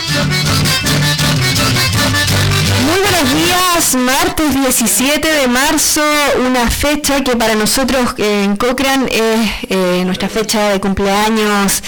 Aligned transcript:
Muy 2.84 3.00
buenos 3.00 3.34
días, 3.34 3.94
martes 3.94 4.54
17 4.54 5.28
de 5.28 5.46
marzo, 5.46 6.02
una 6.44 6.68
fecha 6.68 7.22
que 7.22 7.36
para 7.36 7.54
nosotros 7.54 8.14
eh, 8.18 8.42
en 8.44 8.56
Cochrane 8.56 9.06
es 9.06 9.50
eh, 9.70 10.02
nuestra 10.04 10.28
fecha 10.28 10.70
de 10.70 10.80
cumpleaños 10.80 11.82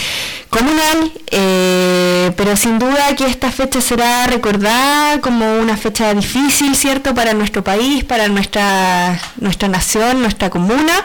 comunal, 0.49 1.13
eh, 1.33 2.31
pero 2.37 2.57
sin 2.57 2.79
duda 2.79 3.17
que 3.17 3.27
esta 3.27 3.51
fecha 3.51 3.81
será 3.81 4.29
recordada 4.29 5.21
como 5.21 5.59
una 5.59 5.77
fecha 5.77 6.15
difícil, 6.15 6.77
¿cierto?, 6.77 7.15
para 7.15 7.35
nuestro 7.35 7.65
país, 7.65 8.05
para 8.05 8.29
nuestra, 8.29 9.21
nuestra 9.41 9.67
nación, 9.69 10.23
nuestra 10.23 10.51
comuna. 10.51 11.05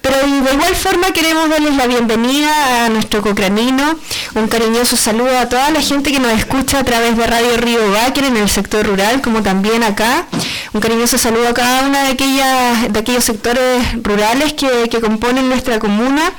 Pero 0.00 0.16
de 0.20 0.54
igual 0.54 0.74
forma 0.76 1.10
queremos 1.12 1.48
darles 1.48 1.74
la 1.74 1.86
bienvenida 1.86 2.84
a 2.84 2.88
nuestro 2.88 3.20
cocranino, 3.20 3.98
un 4.34 4.48
cariñoso 4.48 4.96
saludo 4.96 5.36
a 5.38 5.48
toda 5.48 5.70
la 5.70 5.80
gente 5.80 6.12
que 6.12 6.20
nos 6.20 6.32
escucha 6.32 6.78
a 6.78 6.84
través 6.84 7.16
de 7.16 7.26
Radio 7.26 7.56
Río 7.56 7.90
Báquer 7.92 8.24
en 8.24 8.36
el 8.36 8.48
sector 8.48 8.86
rural, 8.86 9.20
como 9.20 9.42
también 9.42 9.82
acá. 9.82 10.26
Un 10.72 10.80
cariñoso 10.80 11.18
saludo 11.18 11.48
a 11.48 11.54
cada 11.54 11.86
uno 11.86 11.98
de, 11.98 12.14
de 12.14 12.98
aquellos 12.98 13.24
sectores 13.24 14.02
rurales 14.02 14.52
que, 14.52 15.00
componen 15.00 15.48
nuestra 15.48 15.78
comuna. 15.78 16.32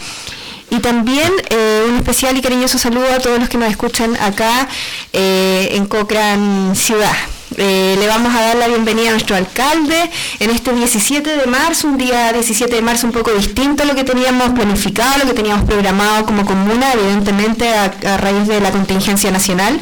Y 0.72 0.80
también 0.80 1.32
eh, 1.50 1.86
un 1.90 1.98
especial 1.98 2.38
y 2.38 2.42
cariñoso 2.42 2.78
saludo 2.78 3.12
a 3.12 3.20
todos 3.20 3.40
los 3.40 3.50
que 3.50 3.58
nos 3.58 3.72
escuchan 3.72 4.16
acá 4.18 4.68
eh, 5.14 5.70
en 5.74 5.88
Cocran 5.88 6.76
Ciudad. 6.76 7.16
Eh, 7.62 7.98
le 8.00 8.08
vamos 8.08 8.34
a 8.34 8.40
dar 8.40 8.56
la 8.56 8.70
bienvenida 8.70 9.10
a 9.10 9.12
nuestro 9.12 9.36
alcalde 9.36 10.10
en 10.40 10.50
este 10.50 10.74
17 10.74 11.36
de 11.36 11.46
marzo, 11.46 11.90
un 11.90 11.98
día 11.98 12.32
17 12.32 12.74
de 12.74 12.82
marzo 12.82 13.06
un 13.06 13.12
poco 13.12 13.32
distinto 13.32 13.84
a 13.84 13.86
lo 13.86 13.96
que 13.96 14.06
teníamos 14.06 14.52
planificado, 14.52 15.18
lo 15.18 15.26
que 15.26 15.34
teníamos 15.34 15.66
programado 15.66 16.26
como 16.26 16.46
comuna, 16.46 16.94
evidentemente 16.94 17.68
a, 17.68 18.16
raíz 18.16 18.48
de 18.48 18.62
la 18.62 18.72
contingencia 18.72 19.30
nacional. 19.32 19.78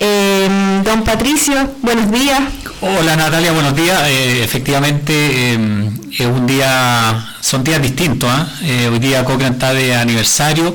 Eh, 0.00 0.48
don 0.86 1.04
Patricio, 1.04 1.74
buenos 1.82 2.10
días. 2.10 2.40
Hola 2.80 3.14
Natalia, 3.14 3.52
buenos 3.52 3.76
días. 3.76 4.02
Eh, 4.06 4.42
efectivamente 4.42 5.52
es 5.52 6.26
un 6.26 6.46
día, 6.46 7.26
son 7.42 7.62
días 7.62 7.82
distintos. 7.82 8.30
¿ah? 8.32 8.48
hoy 8.90 8.98
día 9.00 9.22
Cochrane 9.22 9.52
está 9.52 9.74
de 9.74 9.94
aniversario. 9.94 10.74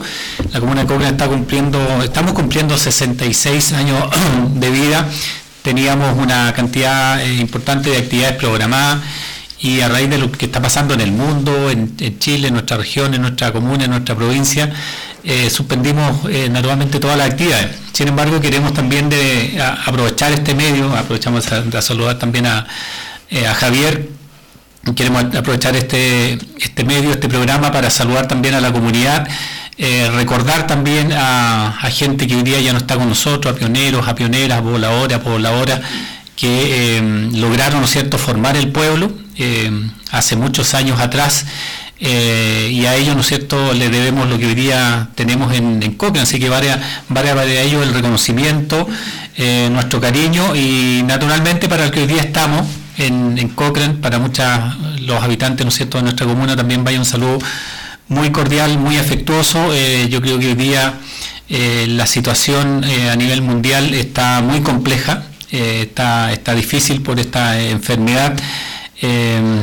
La 0.54 0.60
comuna 0.60 0.82
de 0.82 0.88
Cochrane 0.88 1.14
está 1.14 1.28
cumpliendo, 1.28 2.04
estamos 2.04 2.34
cumpliendo 2.34 2.78
66 2.78 3.74
años 3.74 4.04
de 4.54 4.70
vida 4.70 5.10
teníamos 5.68 6.18
una 6.18 6.54
cantidad 6.54 7.22
eh, 7.22 7.34
importante 7.42 7.90
de 7.90 7.98
actividades 7.98 8.38
programadas 8.38 9.02
y 9.60 9.82
a 9.82 9.90
raíz 9.90 10.10
de 10.10 10.18
lo 10.18 10.32
que 10.32 10.46
está 10.46 10.62
pasando 10.62 10.94
en 10.94 11.02
el 11.02 11.12
mundo, 11.12 11.70
en, 11.70 11.98
Chile, 12.20 12.48
en 12.48 12.54
nuestra 12.54 12.78
región, 12.78 13.14
en 13.14 13.24
nuestra 13.24 13.52
comuna, 13.52 13.84
en 13.84 13.92
nuestra 13.92 14.16
provincia, 14.16 14.72
eh, 15.26 15.50
suspendimos 15.50 16.22
eh, 16.30 16.48
naturalmente 16.50 17.02
todas 17.02 17.18
las 17.18 17.32
actividades. 17.32 17.76
Sin 17.92 18.08
embargo, 18.08 18.40
queremos 18.40 18.74
también 18.74 19.10
aprovechar 19.86 20.32
este 20.32 20.56
medio, 20.56 20.96
aprovechamos 20.96 21.46
de 21.66 21.82
saludar 21.82 22.18
también 22.18 22.46
a, 22.46 22.66
a 23.50 23.54
Javier, 23.56 24.08
queremos 24.96 25.26
aprovechar 25.36 25.76
este, 25.76 26.38
este 26.62 26.86
medio, 26.86 27.12
este 27.12 27.28
programa 27.28 27.74
para 27.74 27.90
saludar 27.90 28.26
también 28.30 28.54
a 28.54 28.62
la 28.62 28.72
comunidad 28.72 29.28
eh, 29.80 30.10
recordar 30.12 30.66
también 30.66 31.12
a, 31.14 31.72
gente 31.92 32.26
que 32.26 32.36
hoy 32.36 32.42
día 32.42 32.60
ya 32.60 32.74
no 32.74 32.80
está 32.80 32.96
con 32.96 33.08
nosotros, 33.08 33.54
a 33.54 33.58
pioneros, 33.58 34.08
a 34.08 34.16
pioneras, 34.16 34.60
a 34.60 34.64
pobladores, 34.64 35.18
a 35.18 35.22
pobladoras, 35.22 35.82
que 36.36 36.98
eh, 36.98 37.30
lograron, 37.34 37.82
¿no 37.82 37.88
cierto?, 37.88 38.18
formar 38.18 38.58
el 38.58 38.72
pueblo 38.72 39.12
eh, 39.36 39.72
hace 40.12 40.36
muchos 40.36 40.74
años 40.74 41.00
atrás. 41.00 41.46
y 42.00 42.86
a 42.86 42.96
ellos, 42.96 43.16
¿no 43.16 43.24
cierto?, 43.24 43.74
le 43.74 43.90
debemos 43.90 44.28
lo 44.28 44.38
que 44.38 44.48
hoy 44.48 44.56
día 44.56 45.10
tenemos 45.16 45.54
en, 45.54 45.82
en 45.82 45.94
Cochrane, 45.94 46.22
así 46.22 46.40
que 46.40 46.50
varias, 46.50 46.80
de 47.10 47.62
ellos 47.64 47.84
el 47.84 47.94
reconocimiento, 47.94 48.88
nuestro 49.72 50.02
cariño 50.02 50.56
y 50.56 51.04
naturalmente 51.06 51.70
para 51.70 51.86
el 51.86 51.92
que 51.92 52.02
hoy 52.02 52.08
día 52.08 52.22
estamos 52.22 52.66
en, 52.98 53.50
Cochrane, 53.50 53.96
para 53.96 54.20
muchos 54.20 54.46
los 55.02 55.22
habitantes, 55.24 55.66
¿no 55.66 55.72
cierto?, 55.72 55.98
de 55.98 56.04
nuestra 56.04 56.26
comuna 56.26 56.56
también 56.56 56.84
vaya 56.84 57.00
un 57.00 57.06
saludo 57.06 57.40
muy 58.10 58.32
cordial, 58.32 58.78
muy 58.78 58.98
afectuoso. 58.98 59.74
Eh, 59.74 60.08
yo 60.10 60.22
creo 60.22 60.40
que 60.40 60.48
hoy 60.48 60.56
día 60.56 61.00
eh, 61.50 61.86
la 61.90 62.08
situación 62.08 62.84
eh, 62.84 63.10
a 63.10 63.16
nivel 63.16 63.42
mundial 63.42 63.94
está 63.94 64.42
muy 64.42 64.62
compleja, 64.62 65.24
está, 65.50 66.34
está 66.34 66.54
difícil 66.54 67.02
por 67.02 67.20
esta 67.20 67.60
enfermedad. 67.60 68.36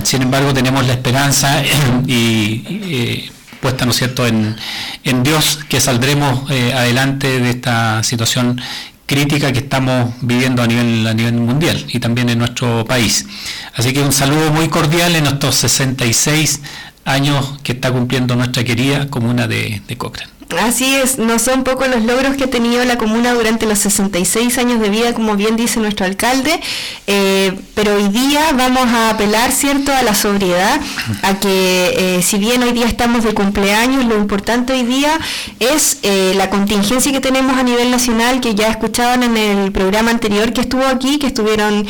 sin 0.03 0.22
embargo, 0.22 0.55
tenemos 0.55 0.87
la 0.87 0.94
esperanza 0.94 1.62
y 2.06 3.31
puesta, 3.60 3.84
¿no 3.84 3.93
cierto?, 3.93 4.27
en, 4.27 4.56
en 5.05 5.22
Dios 5.22 5.61
que 5.69 5.81
saldremos 5.81 6.50
adelante 6.50 7.41
de 7.41 7.50
esta 7.50 8.03
situación 8.03 8.61
crítica 9.06 9.53
que 9.53 9.59
estamos 9.59 10.15
viviendo 10.22 10.62
a 10.62 10.66
nivel, 10.66 11.06
a 11.06 11.12
nivel 11.12 11.34
mundial 11.34 11.84
y 11.88 11.99
también 11.99 12.31
en 12.31 12.38
nuestro 12.38 12.84
país. 12.87 13.26
Así 13.75 13.93
que 13.93 14.00
un 14.00 14.12
saludo 14.12 14.50
muy 14.53 14.69
cordial 14.69 15.15
en 15.16 15.26
estos 15.26 15.56
66 15.56 16.61
años 17.05 17.59
que 17.63 17.73
está 17.73 17.93
cumpliendo 17.93 18.37
nuestra 18.37 18.65
querida 18.65 19.09
comuna 19.09 19.47
de, 19.47 19.83
de 19.87 19.97
Cochrane. 19.97 20.34
Así 20.60 20.94
es, 20.94 21.19
no 21.19 21.38
son 21.38 21.65
pocos 21.65 21.88
los 21.88 22.05
logros 22.05 22.37
que 22.37 22.44
ha 22.44 22.50
tenido 22.50 22.84
la 22.84 22.97
comuna 22.97 23.32
durante 23.32 23.66
los 23.66 23.78
66 23.81 24.56
años 24.59 24.81
de 24.81 24.88
vida, 24.88 25.12
como 25.12 25.37
bien 25.37 25.56
dice 25.56 25.81
nuestro 25.81 26.06
alcalde, 26.06 26.60
eh, 27.06 27.59
pero 27.75 27.97
hoy 27.97 28.09
día 28.09 28.53
vamos 28.56 28.87
a 28.87 29.10
apelar, 29.10 29.50
¿cierto?, 29.50 29.93
a 29.93 30.03
la 30.03 30.15
sobriedad, 30.15 30.81
a 31.22 31.34
que 31.34 31.94
eh, 32.19 32.22
si 32.22 32.38
bien 32.38 32.62
hoy 32.62 32.72
día 32.72 32.87
estamos 32.87 33.25
de 33.25 33.34
cumpleaños, 33.34 34.05
lo 34.05 34.16
importante 34.16 34.75
hoy 34.75 34.84
día 34.84 35.19
es 35.59 35.99
eh, 36.03 36.34
la 36.37 36.50
contingencia 36.50 37.11
que 37.11 37.21
tenemos 37.21 37.59
a 37.59 37.62
nivel 37.62 37.91
nacional, 37.91 38.41
que 38.41 38.55
ya 38.55 38.69
escuchaban 38.69 39.22
en 39.22 39.37
el 39.37 39.72
programa 39.72 40.11
anterior 40.11 40.53
que 40.53 40.61
estuvo 40.61 40.87
aquí, 40.87 41.19
que 41.19 41.26
estuvieron 41.26 41.87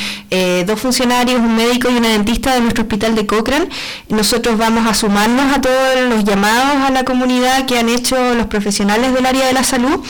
dos 0.66 0.80
funcionarios, 0.80 1.38
un 1.38 1.54
médico 1.54 1.90
y 1.90 1.96
una 1.96 2.08
dentista 2.08 2.54
de 2.54 2.60
nuestro 2.60 2.82
hospital 2.82 3.14
de 3.14 3.26
Cochrane. 3.26 3.68
Nosotros 4.08 4.58
vamos 4.58 4.86
a 4.86 4.94
sumarnos 4.94 5.56
a 5.56 5.60
todos 5.60 6.08
los 6.08 6.24
llamados 6.24 6.76
a 6.86 6.90
la 6.90 7.04
comunidad 7.04 7.66
que 7.66 7.78
han 7.78 7.88
hecho 7.88 8.34
los 8.34 8.43
profesionales 8.46 9.12
del 9.12 9.26
área 9.26 9.46
de 9.46 9.52
la 9.52 9.64
salud 9.64 10.04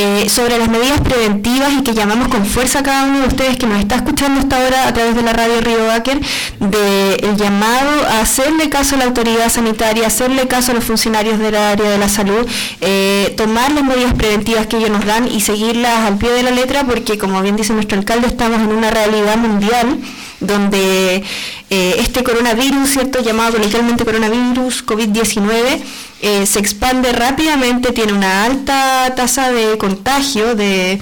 eh, 0.00 0.28
sobre 0.28 0.56
las 0.58 0.68
medidas 0.68 1.00
preventivas 1.00 1.72
y 1.72 1.82
que 1.82 1.92
llamamos 1.92 2.28
con 2.28 2.46
fuerza 2.46 2.78
a 2.78 2.82
cada 2.84 3.02
uno 3.02 3.18
de 3.18 3.26
ustedes 3.26 3.56
que 3.56 3.66
nos 3.66 3.80
está 3.80 3.96
escuchando 3.96 4.38
hasta 4.38 4.62
ahora 4.62 4.86
a 4.86 4.94
través 4.94 5.16
de 5.16 5.22
la 5.22 5.32
radio 5.32 5.60
Río 5.60 5.86
Báquer, 5.88 6.20
del 6.60 7.36
llamado 7.36 8.06
a 8.06 8.20
hacerle 8.20 8.68
caso 8.68 8.94
a 8.94 8.98
la 8.98 9.06
autoridad 9.06 9.50
sanitaria, 9.50 10.06
hacerle 10.06 10.46
caso 10.46 10.70
a 10.70 10.76
los 10.76 10.84
funcionarios 10.84 11.40
del 11.40 11.56
área 11.56 11.90
de 11.90 11.98
la 11.98 12.08
salud, 12.08 12.46
eh, 12.80 13.34
tomar 13.36 13.72
las 13.72 13.82
medidas 13.82 14.14
preventivas 14.14 14.68
que 14.68 14.76
ellos 14.76 14.90
nos 14.90 15.04
dan 15.04 15.26
y 15.26 15.40
seguirlas 15.40 16.06
al 16.06 16.16
pie 16.16 16.30
de 16.30 16.44
la 16.44 16.52
letra, 16.52 16.84
porque 16.84 17.18
como 17.18 17.42
bien 17.42 17.56
dice 17.56 17.72
nuestro 17.72 17.98
alcalde, 17.98 18.28
estamos 18.28 18.60
en 18.60 18.68
una 18.68 18.92
realidad 18.92 19.36
mundial 19.36 19.98
donde 20.38 21.24
eh, 21.70 21.96
este 21.98 22.22
coronavirus, 22.22 22.88
¿cierto? 22.88 23.20
llamado 23.20 23.54
coloquialmente 23.54 24.04
coronavirus 24.04 24.86
COVID-19, 24.86 25.82
eh, 26.20 26.46
se 26.46 26.58
expande 26.58 27.12
rápidamente, 27.12 27.92
tiene 27.92 28.12
una 28.12 28.44
alta 28.44 29.12
tasa 29.14 29.52
de 29.52 29.78
contagio, 29.88 30.54
de, 30.54 31.00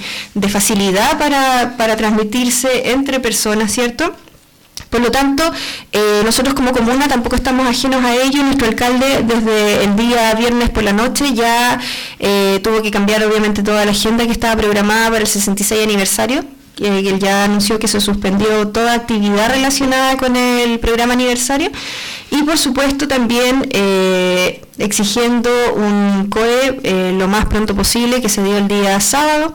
facilidad 0.48 1.18
para, 1.18 1.96
transmitirse 1.96 2.92
entre 2.92 3.20
personas, 3.20 3.72
¿cierto? 3.72 4.14
Por 4.90 5.00
lo 5.00 5.10
tanto, 5.10 5.42
eh, 5.92 6.22
nosotros 6.24 6.54
como 6.54 6.72
comuna 6.72 7.08
tampoco 7.08 7.34
estamos 7.34 7.66
ajenos 7.66 8.04
a 8.04 8.14
ello. 8.14 8.42
Nuestro 8.44 8.68
alcalde 8.68 9.24
desde 9.24 9.84
el 9.84 9.96
día 9.96 10.34
viernes 10.34 10.70
por 10.70 10.84
la 10.84 10.92
noche 10.92 11.34
ya 11.34 11.80
eh, 12.20 12.60
tuvo 12.62 12.82
que 12.82 12.90
cambiar 12.90 13.24
obviamente 13.24 13.62
toda 13.62 13.84
la 13.84 13.90
agenda 13.90 14.24
que 14.24 14.32
estaba 14.32 14.54
programada 14.56 15.10
para 15.10 15.20
el 15.22 15.26
66 15.26 15.82
aniversario. 15.82 16.44
Él 16.80 17.18
ya 17.18 17.44
anunció 17.44 17.78
que 17.78 17.88
se 17.88 18.00
suspendió 18.00 18.68
toda 18.68 18.94
actividad 18.94 19.50
relacionada 19.50 20.16
con 20.16 20.36
el 20.36 20.78
programa 20.78 21.14
aniversario 21.14 21.70
y 22.30 22.42
por 22.42 22.58
supuesto 22.58 23.08
también 23.08 23.68
eh, 23.70 24.62
exigiendo 24.78 25.50
un 25.74 26.28
COE 26.28 26.80
eh, 26.82 27.14
lo 27.16 27.28
más 27.28 27.46
pronto 27.46 27.74
posible 27.74 28.20
que 28.20 28.28
se 28.28 28.42
dio 28.42 28.58
el 28.58 28.68
día 28.68 29.00
sábado, 29.00 29.54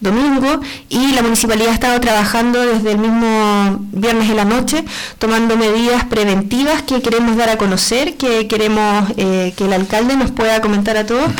domingo, 0.00 0.60
y 0.88 1.12
la 1.12 1.22
municipalidad 1.22 1.70
ha 1.70 1.74
estado 1.74 2.00
trabajando 2.00 2.60
desde 2.60 2.92
el 2.92 2.98
mismo 2.98 3.78
viernes 3.92 4.28
de 4.28 4.34
la 4.34 4.44
noche, 4.44 4.84
tomando 5.18 5.56
medidas 5.56 6.04
preventivas 6.04 6.82
que 6.82 7.00
queremos 7.00 7.36
dar 7.36 7.50
a 7.50 7.58
conocer, 7.58 8.16
que 8.16 8.48
queremos 8.48 9.10
eh, 9.16 9.52
que 9.56 9.64
el 9.64 9.72
alcalde 9.72 10.16
nos 10.16 10.30
pueda 10.32 10.60
comentar 10.60 10.96
a 10.96 11.06
todos. 11.06 11.30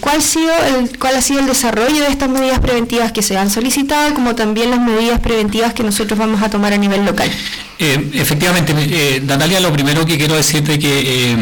¿Cuál, 0.00 0.18
ha 0.18 0.20
sido 0.20 0.52
el, 0.78 0.98
¿Cuál 0.98 1.16
ha 1.16 1.22
sido 1.22 1.40
el 1.40 1.46
desarrollo 1.46 2.02
de 2.02 2.08
estas 2.08 2.28
medidas 2.28 2.60
preventivas 2.60 3.12
que 3.12 3.22
se 3.22 3.36
han 3.36 3.50
solicitado, 3.50 4.14
como 4.14 4.34
también 4.34 4.70
las 4.70 4.80
medidas 4.80 5.20
preventivas 5.20 5.74
que 5.74 5.82
nosotros 5.82 6.18
vamos 6.18 6.42
a 6.42 6.50
tomar 6.50 6.72
a 6.72 6.76
nivel 6.76 7.04
local? 7.04 7.30
Eh, 7.78 8.10
efectivamente, 8.14 8.72
eh, 8.76 9.20
Natalia, 9.24 9.60
lo 9.60 9.72
primero 9.72 10.06
que 10.06 10.16
quiero 10.16 10.36
decirte 10.36 10.74
es 10.74 10.78
que 10.78 11.32
eh, 11.32 11.36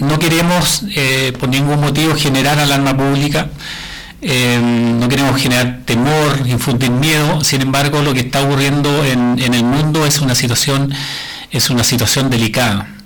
no 0.00 0.18
queremos 0.18 0.84
por 1.38 1.48
ningún 1.48 1.80
motivo 1.80 2.14
generar 2.14 2.58
alarma 2.58 2.96
pública, 2.96 3.50
no 4.22 5.08
queremos 5.08 5.40
generar 5.40 5.80
temor, 5.84 6.46
infundir 6.46 6.90
miedo, 6.90 7.42
sin 7.42 7.62
embargo 7.62 8.02
lo 8.02 8.14
que 8.14 8.20
está 8.20 8.42
ocurriendo 8.42 9.04
en, 9.04 9.38
el 9.38 9.64
mundo 9.64 10.06
es 10.06 10.20
una 10.20 10.34
situación, 10.34 10.92
es 11.50 11.70
una 11.70 11.82
situación 11.82 12.30
delicada. 12.30 12.97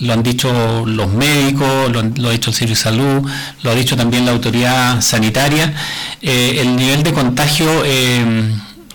Lo 0.00 0.12
han 0.12 0.22
dicho 0.22 0.84
los 0.86 1.08
médicos, 1.12 1.90
lo, 1.90 2.28
ha 2.28 2.32
dicho 2.32 2.50
el 2.50 2.56
Servicio 2.56 2.90
de 2.90 2.96
Salud, 2.96 3.30
lo 3.62 3.70
ha 3.70 3.74
dicho 3.74 3.96
también 3.96 4.24
la 4.24 4.32
autoridad 4.32 5.00
sanitaria. 5.00 5.74
el 6.20 6.76
nivel 6.76 7.02
de 7.02 7.12
contagio 7.12 7.84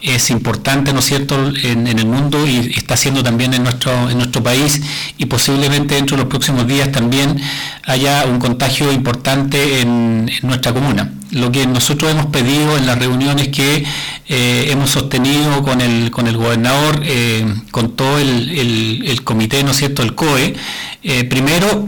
es 0.02 0.30
importante, 0.30 0.94
¿no 0.94 1.02
cierto?, 1.02 1.52
en, 1.64 1.88
el 1.88 2.06
mundo 2.06 2.48
y 2.48 2.72
está 2.76 2.96
siendo 2.96 3.24
también 3.24 3.54
en 3.54 3.64
nuestro, 3.64 4.10
en 4.10 4.18
nuestro 4.18 4.42
país 4.42 4.82
y 5.18 5.26
posiblemente 5.26 5.96
dentro 5.96 6.16
de 6.16 6.24
los 6.24 6.30
próximos 6.30 6.68
días 6.68 6.92
también 6.92 7.40
haya 7.84 8.26
un 8.26 8.40
contagio 8.40 8.92
importante 8.92 9.82
en, 9.82 10.30
nuestra 10.44 10.74
comuna. 10.74 11.12
Lo 11.32 11.52
que 11.52 11.66
nosotros 11.68 12.12
hemos 12.12 12.28
pedido 12.28 12.78
en 12.78 12.86
las 12.86 12.98
reuniones 12.98 13.50
que 13.50 13.84
eh, 14.28 14.68
hemos 14.70 14.92
sostenido 14.92 15.64
con 15.64 15.82
el, 15.82 16.12
con 16.12 16.28
el 16.28 16.38
gobernador, 16.38 17.02
eh, 17.06 17.46
con 17.72 17.96
todo 17.96 18.18
el, 18.20 19.22
comité, 19.24 19.64
¿no 19.64 19.72
es 19.72 19.78
cierto?, 19.78 20.02
el 20.02 20.16
COE, 20.16 20.56
eh, 21.04 21.24
primero, 21.26 21.88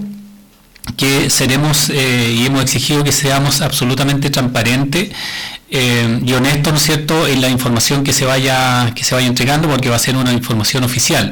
que 0.98 1.30
seremos 1.30 1.90
y 1.90 2.46
hemos 2.46 2.64
exigido 2.64 3.04
que 3.04 3.12
seamos 3.12 3.62
absolutamente 3.62 4.30
transparentes 4.30 5.12
eh, 5.74 6.20
y 6.26 6.34
honesto, 6.34 6.74
¿no 6.74 6.80
cierto?, 6.80 7.28
en 7.28 7.40
la 7.40 7.48
información 7.48 8.04
que 8.04 8.12
se 8.12 8.26
vaya, 8.26 8.92
que 8.94 9.06
se 9.06 9.16
vaya 9.16 9.28
entregando, 9.28 9.70
porque 9.70 9.90
va 9.90 9.96
a 9.96 10.00
ser 10.00 10.18
una 10.18 10.34
información 10.34 10.84
oficial. 10.84 11.32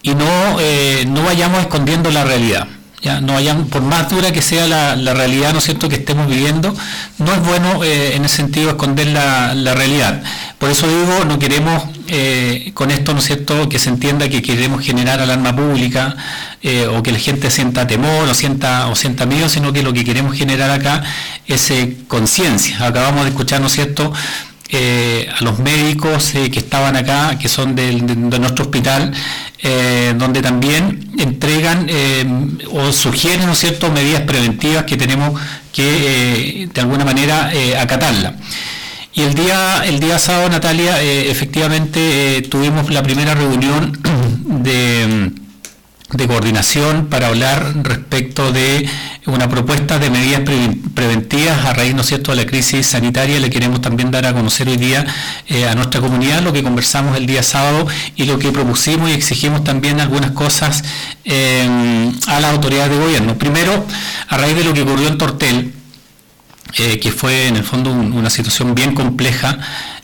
Y 0.00 0.14
no, 0.14 0.56
eh, 0.58 1.04
no 1.06 1.22
vayamos 1.22 1.60
escondiendo 1.60 2.10
la 2.10 2.24
realidad. 2.24 2.66
¿ya? 3.02 3.20
No 3.20 3.34
vayan, 3.34 3.66
por 3.66 3.82
más 3.82 4.08
dura 4.08 4.32
que 4.32 4.40
sea 4.40 4.66
la, 4.66 5.12
realidad, 5.12 5.52
¿no 5.52 5.60
cierto?, 5.60 5.86
que 5.90 5.96
estemos 5.96 6.26
viviendo, 6.28 6.74
no 7.18 7.34
es 7.34 7.44
bueno 7.44 7.84
eh, 7.84 8.16
en 8.16 8.24
ese 8.24 8.36
sentido 8.36 8.70
esconder 8.70 9.08
la, 9.08 9.74
realidad. 9.74 10.22
Por 10.56 10.70
eso 10.70 10.88
digo, 10.88 11.26
no 11.26 11.38
queremos 11.38 11.82
con 12.72 12.90
esto, 12.90 13.12
¿no 13.12 13.18
es 13.18 13.26
cierto?, 13.26 13.68
que 13.68 13.78
se 13.78 13.90
entienda 13.90 14.30
que 14.30 14.40
queremos 14.40 14.82
generar 14.82 15.20
alarma 15.20 15.54
pública 15.54 16.16
o 16.90 17.02
que 17.02 17.12
la 17.12 17.18
gente 17.18 17.50
sienta 17.50 17.86
temor 17.86 18.26
o 18.26 18.34
sienta, 18.34 18.88
o 18.88 18.96
sienta 18.96 19.26
miedo, 19.26 19.50
sino 19.50 19.74
que 19.74 19.82
lo 19.82 19.92
que 19.92 20.04
queremos 20.04 20.34
generar 20.34 20.70
acá 20.70 21.04
es 21.48 21.72
conciencia. 22.06 22.86
Acabamos 22.86 23.24
de 23.24 23.30
escuchar, 23.30 23.60
¿no 23.60 23.66
es 23.66 23.72
cierto?, 23.72 24.12
eh, 24.70 25.26
a 25.34 25.42
los 25.44 25.60
médicos 25.60 26.34
eh, 26.34 26.50
que 26.50 26.58
estaban 26.58 26.94
acá, 26.94 27.38
que 27.38 27.48
son 27.48 27.74
de, 27.74 27.90
nuestro 27.94 28.66
hospital, 28.66 29.14
eh, 29.62 30.12
donde 30.14 30.42
también 30.42 31.10
entregan 31.18 31.88
o 32.70 32.92
sugieren 32.92 33.46
¿no 33.46 33.54
cierto? 33.54 33.90
medidas 33.90 34.22
preventivas 34.22 34.84
que 34.84 34.98
tenemos 34.98 35.40
que 35.72 36.68
de 36.72 36.80
alguna 36.82 37.06
manera 37.06 37.50
acatarla. 37.80 38.34
Y 39.14 39.22
el 39.22 39.34
día, 39.34 39.84
el 39.86 40.00
día 40.00 40.18
sábado, 40.18 40.50
Natalia, 40.50 41.00
efectivamente 41.02 42.46
tuvimos 42.50 42.90
la 42.90 43.02
primera 43.02 43.34
reunión 43.34 43.98
de 44.44 45.32
de 46.12 46.26
coordinación 46.26 47.06
para 47.06 47.26
hablar 47.26 47.74
respecto 47.82 48.50
de 48.50 48.88
una 49.26 49.48
propuesta 49.48 49.98
de 49.98 50.08
medidas 50.08 50.40
preventivas 50.94 51.66
a 51.66 51.74
raíz, 51.74 51.94
¿no 51.94 52.02
cierto?, 52.02 52.30
de 52.30 52.38
la 52.38 52.46
crisis 52.46 52.86
sanitaria. 52.86 53.38
Le 53.38 53.50
queremos 53.50 53.82
también 53.82 54.10
dar 54.10 54.24
a 54.24 54.32
conocer 54.32 54.68
hoy 54.68 54.78
día 54.78 55.06
eh, 55.48 55.68
a 55.68 55.74
nuestra 55.74 56.00
comunidad 56.00 56.42
lo 56.42 56.52
que 56.52 56.62
conversamos 56.62 57.16
el 57.16 57.26
día 57.26 57.42
sábado 57.42 57.86
y 58.16 58.24
lo 58.24 58.38
que 58.38 58.50
propusimos 58.52 59.10
y 59.10 59.12
exigimos 59.12 59.64
también 59.64 60.00
algunas 60.00 60.30
cosas 60.30 60.82
eh, 61.24 62.10
a 62.26 62.40
las 62.40 62.52
autoridades 62.52 62.90
de 62.90 63.04
gobierno. 63.04 63.36
Primero, 63.36 63.86
a 64.28 64.36
raíz 64.38 64.56
de 64.56 64.64
lo 64.64 64.72
que 64.72 64.82
ocurrió 64.82 65.08
en 65.08 65.18
Tortel, 65.18 65.74
eh, 66.78 66.98
que 67.00 67.12
fue 67.12 67.48
en 67.48 67.56
el 67.56 67.64
fondo 67.64 67.90
una 67.90 68.30
situación 68.30 68.74
bien 68.74 68.94
compleja, 68.94 69.58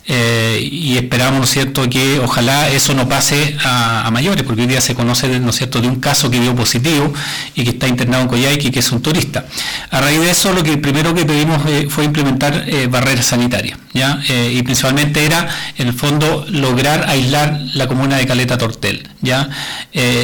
eh, 0.07 0.59
y 0.71 0.97
esperamos, 0.97 1.39
¿no 1.39 1.45
cierto?, 1.47 1.89
que 1.89 2.19
ojalá 2.19 2.69
eso 2.69 2.93
no 2.93 3.09
pase 3.09 3.57
a, 3.63 4.07
mayores, 4.11 4.43
porque 4.43 4.61
hoy 4.61 4.67
día 4.67 4.79
se 4.79 4.93
conoce, 4.93 5.39
¿no 5.39 5.51
cierto?, 5.51 5.81
de 5.81 5.87
un 5.87 5.99
caso 5.99 6.29
que 6.29 6.39
dio 6.39 6.55
positivo 6.55 7.11
y 7.55 7.63
que 7.63 7.71
está 7.71 7.87
internado 7.87 8.23
en 8.23 8.29
Coyhaique 8.29 8.67
y 8.67 8.71
que 8.71 8.79
es 8.79 8.91
un 8.91 9.01
turista. 9.01 9.45
A 9.89 10.01
raíz 10.01 10.19
de 10.19 10.29
eso, 10.29 10.53
lo 10.53 10.61
que 10.61 10.77
primero 10.77 11.15
que 11.15 11.25
pedimos 11.25 11.65
eh, 11.67 11.87
fue 11.89 12.03
implementar 12.03 12.65
eh, 12.67 12.85
barreras 12.85 13.25
sanitarias, 13.25 13.79
¿ya? 13.93 14.21
y 14.27 14.61
principalmente 14.61 15.25
era, 15.25 15.49
en 15.77 15.87
el 15.87 15.93
fondo, 15.93 16.45
lograr 16.49 17.09
aislar 17.09 17.59
la 17.73 17.87
comuna 17.87 18.17
de 18.17 18.27
Caleta 18.27 18.57
Tortel, 18.57 19.07
¿ya? 19.21 19.49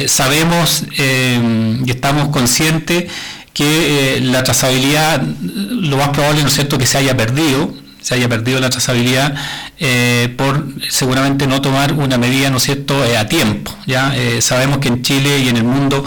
sabemos 0.06 0.84
y 0.98 1.90
estamos 1.90 2.28
conscientes 2.28 3.10
que 3.52 4.20
la 4.22 4.44
trazabilidad, 4.44 5.22
lo 5.22 5.96
más 5.96 6.10
probable, 6.10 6.42
¿no 6.42 6.48
es 6.48 6.54
cierto?, 6.54 6.78
que 6.78 6.86
se 6.86 6.98
haya 6.98 7.16
perdido, 7.16 7.74
se 8.02 8.14
haya 8.14 8.28
perdido 8.28 8.60
la 8.60 8.68
trazabilidad 8.68 9.34
eh, 9.78 10.32
por 10.36 10.64
seguramente 10.90 11.46
no 11.46 11.60
tomar 11.60 11.92
una 11.94 12.18
medida, 12.18 12.50
¿no 12.50 12.60
cierto?, 12.60 13.04
eh, 13.04 13.16
a 13.16 13.26
tiempo. 13.26 13.74
¿ya? 13.86 14.14
Eh, 14.16 14.40
sabemos 14.40 14.78
que 14.78 14.88
en 14.88 15.02
Chile 15.02 15.40
y 15.40 15.48
en 15.48 15.56
el 15.56 15.64
mundo 15.64 16.04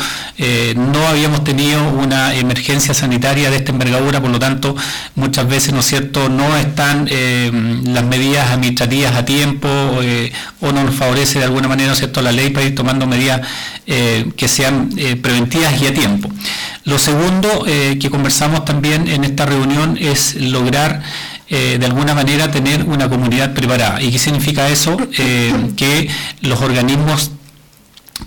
no 0.75 1.07
habíamos 1.07 1.43
tenido 1.43 1.81
una 1.89 2.35
emergencia 2.35 2.93
sanitaria 2.93 3.49
de 3.49 3.57
esta 3.57 3.71
envergadura, 3.71 4.21
por 4.21 4.29
lo 4.29 4.39
tanto, 4.39 4.75
muchas 5.15 5.47
veces, 5.47 5.73
¿no 5.73 5.81
cierto?, 5.81 6.29
no 6.29 6.57
están 6.57 7.07
las 7.85 8.03
medidas 8.03 8.51
administrativas 8.51 9.15
a 9.15 9.23
tiempo 9.23 9.67
o 9.69 10.71
no 10.71 10.83
nos 10.83 10.95
favorece 10.95 11.39
de 11.39 11.45
alguna 11.45 11.69
manera, 11.69 11.89
¿no 11.89 11.95
cierto?, 11.95 12.21
la 12.21 12.33
ley 12.33 12.49
para 12.49 12.65
ir 12.65 12.75
tomando 12.75 13.07
medidas 13.07 13.41
que 13.85 14.47
sean 14.47 14.89
preventivas 15.21 15.81
y 15.81 15.87
a 15.87 15.93
tiempo. 15.93 16.29
Lo 16.83 16.99
segundo 16.99 17.65
que 17.65 18.09
conversamos 18.09 18.65
también 18.65 19.07
en 19.07 19.23
esta 19.23 19.45
reunión 19.45 19.97
es 19.99 20.35
lograr 20.35 21.01
eh, 21.47 21.77
de 21.79 21.85
alguna 21.85 22.15
manera 22.15 22.49
tener 22.49 22.83
una 22.83 23.07
comunidad 23.07 23.53
preparada. 23.53 24.01
¿Y 24.01 24.11
qué 24.11 24.17
significa 24.17 24.67
eso? 24.69 24.97
Eh, 25.17 25.53
que 25.77 26.09
los 26.41 26.59
organismos 26.61 27.31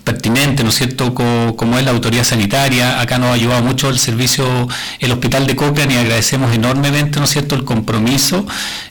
pertinente, 0.03 0.63
¿no 0.63 0.69
es 0.69 0.75
cierto?, 0.75 1.13
como, 1.15 1.79
es 1.79 1.83
la 1.83 1.91
autoridad 1.91 2.23
sanitaria, 2.23 3.01
acá 3.01 3.17
nos 3.17 3.29
ha 3.29 3.33
ayudado 3.33 3.63
mucho 3.63 3.89
el 3.89 3.97
servicio, 3.97 4.67
el 4.99 5.11
hospital 5.11 5.47
de 5.47 5.55
Cochrane 5.55 5.95
y 5.95 5.97
agradecemos 5.97 6.53
enormemente, 6.53 7.19
¿no 7.19 7.25
es 7.25 7.31
cierto?, 7.31 7.55
el 7.55 7.63
compromiso 7.63 8.45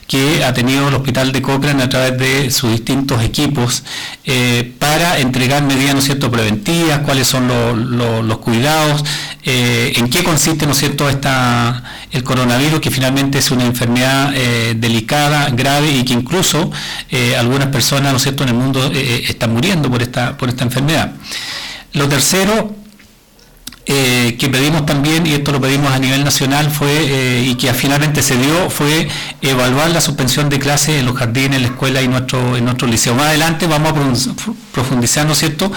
que 0.07 0.43
ha 0.43 0.53
tenido 0.53 0.89
el 0.89 0.95
hospital 0.95 1.31
de 1.31 1.41
Cochrane 1.41 1.83
a 1.83 1.89
través 1.89 2.17
de 2.17 2.51
sus 2.51 2.71
distintos 2.71 3.23
equipos 3.23 3.83
eh, 4.25 4.73
para 4.77 5.19
entregar 5.19 5.63
medidas, 5.63 5.93
¿no 5.93 5.99
es 5.99 6.05
cierto?, 6.05 6.29
preventivas, 6.29 6.99
cuáles 6.99 7.27
son 7.27 7.47
los 7.47 8.37
cuidados, 8.39 9.03
en 9.43 10.09
qué 10.09 10.23
consiste, 10.23 10.65
¿no 10.65 10.73
es 10.73 10.77
cierto?, 10.79 11.09
esta, 11.09 11.81
el 12.11 12.23
coronavirus, 12.23 12.79
que 12.79 12.91
finalmente 12.91 13.37
es 13.37 13.51
una 13.51 13.65
enfermedad 13.65 14.33
eh, 14.35 14.75
delicada, 14.75 15.49
grave 15.49 15.91
y 15.91 16.03
que 16.03 16.13
incluso 16.13 16.71
algunas 17.37 17.67
personas, 17.67 18.13
¿no 18.13 18.19
cierto?, 18.19 18.43
en 18.43 18.49
el 18.49 18.55
mundo 18.55 18.91
están 18.93 19.53
muriendo 19.53 19.89
por 19.89 20.01
esta, 20.01 20.37
por 20.37 20.49
esta 20.49 20.63
enfermedad. 20.63 21.13
Lo 21.93 22.07
tercero 22.07 22.75
eh, 23.91 24.35
que 24.37 24.49
pedimos 24.49 24.85
también, 24.85 25.25
y 25.25 25.33
esto 25.33 25.51
lo 25.51 25.59
pedimos 25.59 25.91
a 25.91 25.97
nivel 25.97 26.23
nacional, 26.23 26.69
fue, 26.69 26.91
eh, 26.91 27.43
y 27.47 27.55
que 27.55 27.73
finalmente 27.73 28.21
se 28.21 28.37
dio, 28.37 28.69
fue 28.69 29.07
evaluar 29.41 29.89
la 29.89 29.99
suspensión 29.99 30.47
de 30.47 30.59
clases 30.59 30.99
en 30.99 31.07
los 31.07 31.17
jardines, 31.17 31.55
en 31.55 31.63
la 31.63 31.67
escuela 31.69 31.99
y 32.03 32.07
nuestro, 32.07 32.55
en 32.55 32.65
nuestro 32.65 32.87
liceo. 32.87 33.15
Más 33.15 33.29
adelante 33.29 33.65
vamos 33.65 33.93
a 34.27 34.51
profundizar, 34.71 35.25
¿no 35.25 35.33
es 35.33 35.39
cierto?, 35.39 35.71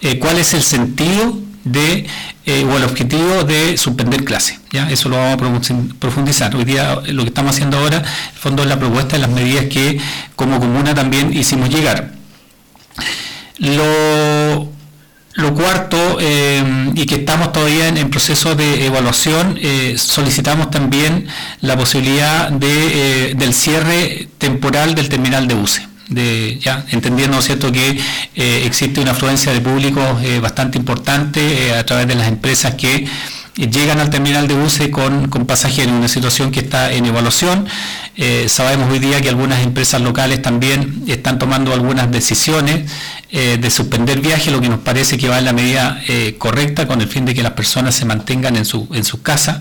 eh, 0.00 0.18
cuál 0.18 0.38
es 0.38 0.54
el 0.54 0.62
sentido 0.62 1.38
de, 1.70 2.06
o 2.46 2.76
el 2.76 2.84
objetivo 2.84 3.44
de 3.44 3.76
suspender 3.76 4.24
clases. 4.24 4.60
¿ya? 4.72 4.90
Eso 4.90 5.08
lo 5.08 5.16
vamos 5.16 5.70
a 5.70 5.74
profundizar. 5.98 6.54
Hoy 6.56 6.64
día 6.64 6.98
lo 7.06 7.22
que 7.22 7.28
estamos 7.28 7.54
haciendo 7.54 7.78
ahora, 7.78 7.98
en 7.98 8.04
el 8.04 8.38
fondo 8.38 8.62
es 8.62 8.68
la 8.68 8.78
propuesta 8.78 9.16
de 9.16 9.22
las 9.22 9.30
medidas 9.30 9.66
que 9.66 10.00
como 10.36 10.58
comuna 10.58 10.94
también 10.94 11.32
hicimos 11.32 11.68
llegar. 11.68 12.12
Lo 13.58 14.78
lo 15.38 15.54
cuarto, 15.54 16.18
eh, 16.20 16.90
y 16.96 17.06
que 17.06 17.14
estamos 17.14 17.52
todavía 17.52 17.86
en, 17.86 18.10
proceso 18.10 18.56
de 18.56 18.86
evaluación, 18.86 19.56
eh, 19.62 19.94
solicitamos 19.96 20.68
también 20.68 21.28
la 21.60 21.76
posibilidad 21.76 22.50
de, 22.50 23.28
eh, 23.30 23.34
del 23.36 23.54
cierre 23.54 24.28
temporal 24.38 24.96
del 24.96 25.08
terminal 25.08 25.46
de 25.46 25.54
UCE. 25.54 25.86
De, 26.08 26.58
ya 26.58 26.86
entendiendo 26.90 27.40
cierto 27.42 27.70
que 27.70 28.00
existe 28.34 29.00
una 29.00 29.10
afluencia 29.10 29.52
de 29.52 29.60
público 29.60 30.00
bastante 30.40 30.78
importante 30.78 31.74
a 31.74 31.84
través 31.84 32.06
de 32.08 32.14
las 32.14 32.28
empresas 32.28 32.74
que 32.76 33.06
llegan 33.66 33.98
al 33.98 34.10
terminal 34.10 34.46
de 34.46 34.54
buses 34.54 34.88
con, 34.88 35.28
con 35.28 35.44
pasajeros, 35.44 35.92
una 35.92 36.08
situación 36.08 36.52
que 36.52 36.60
está 36.60 36.92
en 36.92 37.06
evaluación. 37.06 37.66
Eh, 38.20 38.48
sabemos 38.48 38.90
hoy 38.90 38.98
día 38.98 39.20
que 39.20 39.28
algunas 39.28 39.62
empresas 39.62 40.00
locales 40.00 40.42
también 40.42 41.04
están 41.06 41.38
tomando 41.38 41.72
algunas 41.72 42.10
decisiones 42.10 42.90
eh, 43.30 43.58
de 43.60 43.70
suspender 43.70 44.20
viajes, 44.20 44.52
lo 44.52 44.60
que 44.60 44.68
nos 44.68 44.80
parece 44.80 45.18
que 45.18 45.28
va 45.28 45.38
en 45.38 45.44
la 45.44 45.52
medida 45.52 46.02
eh, 46.08 46.36
correcta 46.38 46.86
con 46.86 47.00
el 47.00 47.08
fin 47.08 47.24
de 47.24 47.34
que 47.34 47.42
las 47.42 47.52
personas 47.52 47.94
se 47.94 48.04
mantengan 48.04 48.56
en 48.56 48.64
su, 48.64 48.88
en 48.92 49.04
casas. 49.22 49.60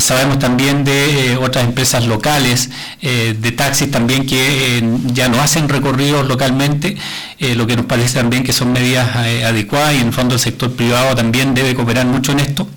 sabemos 0.00 0.38
también 0.38 0.84
de 0.84 1.38
otras 1.40 1.64
empresas 1.64 2.06
locales, 2.06 2.70
de 3.00 3.52
taxis 3.52 3.90
también 3.90 4.26
que 4.26 4.82
ya 5.06 5.28
no 5.28 5.40
hacen 5.40 5.68
recorridos 5.68 6.26
localmente, 6.26 6.96
lo 7.40 7.66
que 7.66 7.76
nos 7.76 7.86
parece 7.86 8.18
también 8.18 8.42
que 8.42 8.52
son 8.52 8.72
medidas 8.72 9.14
adecuadas 9.16 9.94
y 9.94 10.00
en 10.00 10.08
el 10.08 10.12
fondo 10.12 10.34
el 10.34 10.40
sector 10.40 10.74
privado 10.74 11.14
también 11.14 11.54
debe 11.54 11.74
cooperar 11.74 12.06
mucho 12.06 12.32
en 12.32 12.40
esto. 12.40 12.68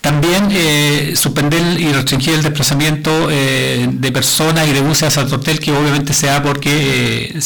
También 0.00 0.48
eh, 0.50 1.12
suspender 1.14 1.78
y 1.78 1.92
restringir 1.92 2.34
el 2.34 2.42
desplazamiento 2.42 3.28
eh, 3.30 3.86
de 3.92 4.12
personas 4.12 4.66
y 4.66 4.72
de 4.72 4.80
buses 4.80 5.18
a 5.18 5.22
hotel 5.24 5.60
que 5.60 5.72
obviamente 5.72 6.14
sea 6.14 6.42
porque 6.42 7.34
eh, 7.34 7.38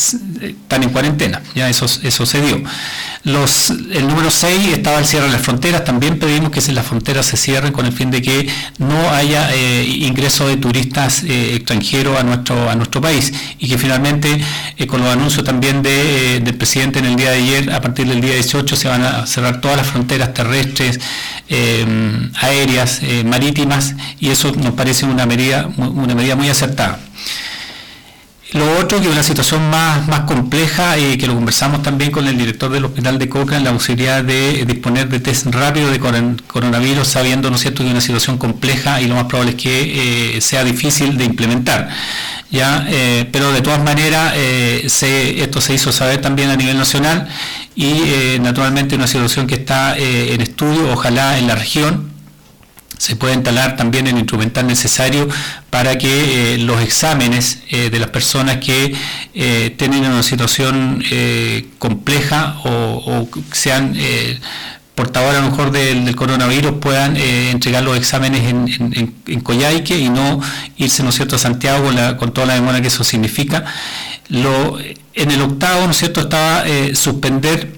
están 0.50 0.82
en 0.82 0.90
cuarentena, 0.90 1.42
ya 1.54 1.68
eso, 1.68 1.86
eso 2.02 2.26
se 2.26 2.40
dio. 2.40 2.62
El 3.24 4.06
número 4.06 4.30
6 4.30 4.72
estaba 4.72 4.98
el 4.98 5.06
cierre 5.06 5.26
de 5.26 5.32
las 5.32 5.42
fronteras, 5.42 5.84
también 5.84 6.18
pedimos 6.18 6.50
que 6.50 6.60
las 6.72 6.86
fronteras 6.86 7.26
se 7.26 7.36
cierren 7.36 7.72
con 7.72 7.86
el 7.86 7.92
fin 7.92 8.10
de 8.10 8.20
que 8.20 8.48
no 8.78 9.10
haya 9.10 9.54
ingreso 9.86 10.46
de 10.46 10.56
turistas 10.56 11.22
extranjeros 11.24 12.18
a 12.18 12.22
nuestro, 12.22 12.68
a 12.68 12.74
nuestro 12.74 13.00
país 13.00 13.32
y 13.58 13.68
que 13.68 13.78
finalmente 13.78 14.40
con 14.86 15.00
los 15.00 15.10
anuncios 15.10 15.44
también 15.44 15.82
de, 15.82 16.40
del 16.40 16.54
presidente 16.54 16.98
en 16.98 17.06
el 17.06 17.16
día 17.16 17.30
de 17.30 17.36
ayer, 17.38 17.72
a 17.72 17.80
partir 17.80 18.06
del 18.06 18.20
día 18.20 18.34
18 18.34 18.76
se 18.76 18.88
van 18.88 19.02
a 19.02 19.26
cerrar 19.26 19.60
todas 19.60 19.78
las 19.78 19.86
fronteras 19.86 20.34
terrestres, 20.34 21.00
aéreas, 22.40 23.00
eh, 23.02 23.24
marítimas, 23.24 23.94
y 24.20 24.30
eso 24.30 24.52
nos 24.52 24.74
parece 24.74 25.06
una 25.06 25.26
medida, 25.26 25.68
una 25.76 26.14
medida 26.14 26.36
muy 26.36 26.48
acertada. 26.48 26.98
Lo 28.54 28.78
otro, 28.78 29.00
que 29.00 29.06
es 29.08 29.12
una 29.12 29.24
situación 29.24 29.68
más, 29.68 30.06
más 30.06 30.20
compleja, 30.20 30.96
y 30.96 31.14
eh, 31.14 31.18
que 31.18 31.26
lo 31.26 31.34
conversamos 31.34 31.82
también 31.82 32.12
con 32.12 32.28
el 32.28 32.38
director 32.38 32.70
del 32.70 32.84
hospital 32.84 33.18
de 33.18 33.28
Coca, 33.28 33.58
la 33.58 33.72
posibilidad 33.72 34.22
de 34.22 34.64
disponer 34.64 35.08
de 35.08 35.18
test 35.18 35.46
rápido 35.46 35.90
de 35.90 35.98
coronavirus, 35.98 37.08
sabiendo 37.08 37.50
¿no 37.50 37.56
es 37.56 37.62
cierto? 37.62 37.82
que 37.82 37.88
es 37.88 37.90
una 37.90 38.00
situación 38.00 38.38
compleja 38.38 39.00
y 39.00 39.08
lo 39.08 39.16
más 39.16 39.24
probable 39.24 39.56
es 39.56 39.56
que 39.60 40.36
eh, 40.36 40.40
sea 40.40 40.62
difícil 40.62 41.18
de 41.18 41.24
implementar. 41.24 41.88
¿ya? 42.48 42.86
pero 43.32 43.50
de 43.50 43.60
todas 43.60 43.82
maneras, 43.82 44.32
esto 44.36 45.60
se 45.60 45.74
hizo 45.74 45.90
saber 45.90 46.20
también 46.20 46.50
a 46.50 46.56
nivel 46.56 46.78
nacional 46.78 47.26
y 47.74 48.38
naturalmente 48.40 48.94
una 48.94 49.08
situación 49.08 49.48
que 49.48 49.56
está 49.56 49.98
en 49.98 50.40
estudio, 50.40 50.92
ojalá 50.92 51.36
en 51.38 51.48
la 51.48 51.56
región, 51.56 52.13
se 52.98 53.16
puede 53.16 53.34
instalar 53.34 53.76
también 53.76 54.06
el 54.06 54.16
instrumental 54.16 54.66
necesario 54.66 55.28
para 55.70 55.98
que 55.98 56.54
eh, 56.54 56.58
los 56.58 56.80
exámenes 56.80 57.58
eh, 57.70 57.90
de 57.90 57.98
las 57.98 58.10
personas 58.10 58.58
que 58.58 58.94
eh, 59.34 59.74
tienen 59.76 60.04
una 60.04 60.22
situación 60.22 61.02
compleja 61.78 62.56
o, 62.64 63.28
sean 63.52 63.96
portadores 64.94 65.38
a 65.38 65.42
lo 65.42 65.50
mejor 65.50 65.70
del, 65.72 66.14
coronavirus 66.14 66.74
puedan 66.80 67.16
entregar 67.16 67.82
los 67.82 67.96
exámenes 67.96 68.44
en, 68.44 68.68
en, 69.26 69.42
y 69.96 70.08
no 70.08 70.40
irse 70.76 71.02
¿no 71.02 71.12
cierto? 71.12 71.36
a 71.36 71.38
Santiago 71.38 71.90
con, 72.18 72.32
toda 72.32 72.46
la 72.46 72.54
demora 72.54 72.80
que 72.80 72.88
eso 72.88 73.04
significa. 73.04 73.64
En 74.30 75.30
el 75.30 75.42
octavo 75.42 75.86
¿no 75.86 75.92
cierto? 75.92 76.20
estaba 76.20 76.64
suspender 76.94 77.73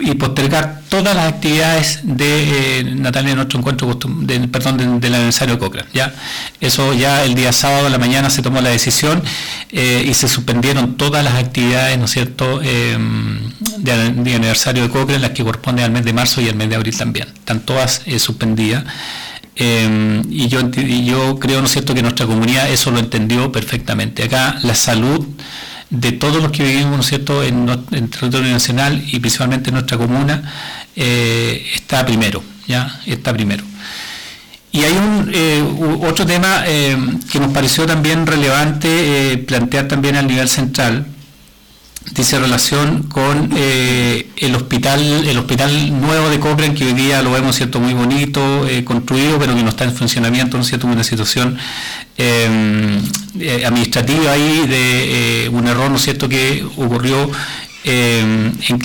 y 0.00 0.14
postergar 0.14 0.80
todas 0.88 1.14
las 1.14 1.32
actividades 1.32 2.00
de 2.02 2.80
eh, 2.80 2.84
Natalia 2.84 3.34
nuestro 3.34 3.58
encuentro 3.58 3.98
de, 4.20 4.48
perdón 4.48 5.00
del 5.00 5.14
aniversario 5.14 5.54
de 5.54 5.60
Cochrane 5.60 5.88
ya 5.92 6.14
eso 6.60 6.94
ya 6.94 7.24
el 7.24 7.34
día 7.34 7.52
sábado 7.52 7.86
a 7.86 7.90
la 7.90 7.98
mañana 7.98 8.30
se 8.30 8.42
tomó 8.42 8.60
la 8.60 8.70
decisión 8.70 9.22
eh, 9.70 10.04
y 10.06 10.14
se 10.14 10.28
suspendieron 10.28 10.96
todas 10.96 11.22
las 11.22 11.34
actividades 11.34 11.98
no 11.98 12.06
es 12.06 12.10
cierto 12.10 12.60
em, 12.62 13.38
de, 13.78 14.34
aniversario 14.34 14.82
de 14.82 14.88
Cochrane 14.88 15.20
las 15.20 15.30
que 15.30 15.44
corresponden 15.44 15.84
al 15.84 15.90
mes 15.90 16.04
de 16.04 16.12
marzo 16.12 16.40
y 16.40 16.48
al 16.48 16.54
mes 16.54 16.68
de 16.68 16.76
abril 16.76 16.96
también. 16.96 17.28
Están 17.28 17.60
todas 17.60 18.02
eh, 18.06 18.18
suspendidas. 18.18 18.84
Em, 19.56 20.22
y 20.30 20.48
yo 20.48 20.60
y 20.76 21.04
yo 21.04 21.38
creo 21.38 21.60
no 21.60 21.66
es 21.66 21.72
cierto 21.72 21.94
que 21.94 22.02
nuestra 22.02 22.26
comunidad 22.26 22.70
eso 22.70 22.90
lo 22.90 22.98
entendió 22.98 23.52
perfectamente. 23.52 24.24
Acá 24.24 24.58
la 24.62 24.74
salud 24.74 25.26
de 25.90 26.12
todos 26.12 26.40
los 26.40 26.52
que 26.52 26.62
vivimos 26.62 26.96
¿no 26.96 27.02
cierto? 27.02 27.42
En, 27.42 27.68
el 27.68 28.08
territorio 28.08 28.50
nacional 28.50 29.02
y 29.12 29.18
principalmente 29.18 29.70
en 29.70 29.74
nuestra 29.74 29.98
comuna, 29.98 30.42
eh, 30.96 31.66
está 31.74 32.06
primero, 32.06 32.42
¿ya? 32.66 33.00
Está 33.06 33.32
primero. 33.32 33.64
Y 34.72 34.84
hay 34.84 34.92
un 34.92 35.30
eh, 35.34 35.62
otro 36.02 36.24
tema 36.24 36.62
eh, 36.66 36.96
que 37.30 37.40
nos 37.40 37.52
pareció 37.52 37.86
también 37.86 38.24
relevante 38.24 39.36
plantear 39.46 39.88
también 39.88 40.14
al 40.14 40.28
nivel 40.28 40.48
central, 40.48 41.06
dice 42.12 42.38
relación 42.38 43.04
con 43.04 43.50
el 43.56 44.54
hospital 44.54 45.00
el 45.00 45.38
hospital 45.38 46.00
nuevo 46.00 46.28
de 46.28 46.40
Cochrane 46.40 46.74
que 46.74 46.86
hoy 46.86 46.94
día 46.94 47.22
lo 47.22 47.32
vemos 47.32 47.56
cierto 47.56 47.78
muy 47.78 47.92
bonito 47.94 48.66
construido 48.84 49.38
pero 49.38 49.54
que 49.54 49.62
no 49.62 49.68
está 49.68 49.84
en 49.84 49.94
funcionamiento 49.94 50.56
no 50.56 50.64
cierto 50.64 50.86
una 50.86 51.04
situación 51.04 51.58
eh, 53.38 53.64
administrativa 53.64 54.32
ahí 54.32 54.66
de 54.66 55.44
eh, 55.44 55.48
un 55.48 55.66
error, 55.66 55.90
¿no 55.90 55.98
cierto?, 55.98 56.28
que 56.28 56.62
ocurrió 56.76 57.30
eh, 57.84 58.52
en 58.68 58.78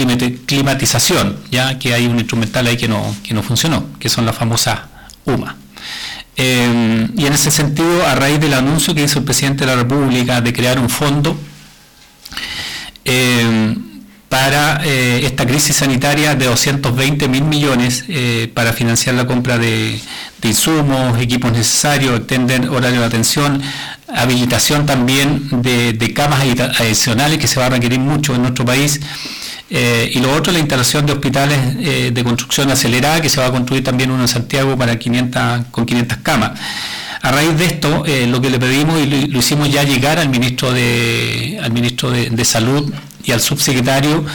climatización, 0.46 1.38
ya 1.52 1.78
que 1.80 1.94
hay 1.94 2.06
un 2.06 2.18
instrumental 2.20 2.68
ahí 2.68 2.78
que 2.78 2.88
no, 2.88 3.16
que 3.24 3.34
no 3.34 3.42
funcionó, 3.44 3.88
que 4.00 4.08
son 4.08 4.26
las 4.26 4.36
famosas 4.36 4.80
UMA. 5.26 5.58
y 6.38 7.26
en 7.26 7.34
ese 7.34 7.52
sentido, 7.52 8.06
a 8.06 8.16
raíz 8.16 8.40
del 8.40 8.54
anuncio 8.54 8.94
que 8.94 9.04
hizo 9.04 9.20
el 9.20 9.26
presidente 9.26 9.66
de 9.66 9.72
la 9.72 9.82
República 9.82 10.40
de 10.40 10.54
crear 10.54 10.80
un 10.80 10.90
fondo, 10.90 11.38
para 14.46 14.86
esta 14.86 15.44
crisis 15.48 15.76
sanitaria 15.76 16.36
de 16.36 16.46
220 16.46 17.28
mil 17.28 17.46
millones 17.46 18.06
para 18.54 18.74
financiar 18.74 19.16
la 19.16 19.26
compra 19.26 19.58
de, 19.58 20.00
de, 20.40 20.48
insumos, 20.48 21.20
equipos 21.20 21.52
necesarios, 21.52 22.16
extender 22.20 22.70
horario 22.70 23.00
de 23.00 23.08
atención, 23.08 23.60
habilitación 24.16 24.86
también 24.86 25.50
de, 25.62 26.14
camas 26.14 26.42
adicionales 26.80 27.40
que 27.40 27.48
se 27.48 27.60
va 27.60 27.66
a 27.66 27.70
requerir 27.70 28.00
mucho 28.00 28.36
en 28.36 28.42
nuestro 28.44 28.66
país. 28.66 29.00
Eh, 29.70 30.12
y 30.14 30.20
lo 30.20 30.32
otro, 30.34 30.54
la 30.54 30.60
instalación 30.60 31.06
de 31.06 31.14
hospitales 31.14 31.60
eh, 31.80 32.12
de 32.14 32.24
construcción 32.24 32.70
acelerada, 32.70 33.20
que 33.22 33.30
se 33.30 33.42
va 33.42 33.48
a 33.48 33.52
construir 33.52 33.84
también 33.84 34.12
uno 34.12 34.22
en 34.22 34.28
Santiago 34.28 34.78
para 34.78 34.98
500, 34.98 35.66
con 35.72 35.86
500 35.86 36.20
camas. 36.20 36.52
A 37.22 37.32
raíz 37.32 37.58
de 37.58 37.66
esto, 37.66 38.06
eh, 38.06 38.28
lo 38.28 38.40
que 38.40 38.52
le 38.52 38.60
pedimos 38.60 39.02
y 39.02 39.08
lo, 39.08 39.40
hicimos 39.40 39.72
ya 39.72 39.84
llegar 39.84 40.20
al 40.20 40.30
ministro 40.30 40.72
de, 40.72 41.60
al 41.62 41.72
ministro 41.72 42.12
de, 42.12 42.46
Salud 42.46 42.94
y 43.26 43.32
al 43.32 43.42
subsecretario 43.42 44.26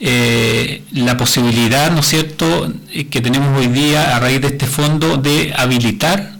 la 0.00 1.16
posibilidad, 1.16 1.90
¿no 1.90 2.00
es 2.00 2.06
cierto?, 2.06 2.72
que 3.10 3.20
tenemos 3.20 3.58
hoy 3.58 3.66
día 3.66 4.16
a 4.16 4.20
raíz 4.20 4.40
de 4.40 4.48
este 4.48 4.66
fondo 4.66 5.16
de 5.16 5.52
habilitar 5.56 6.32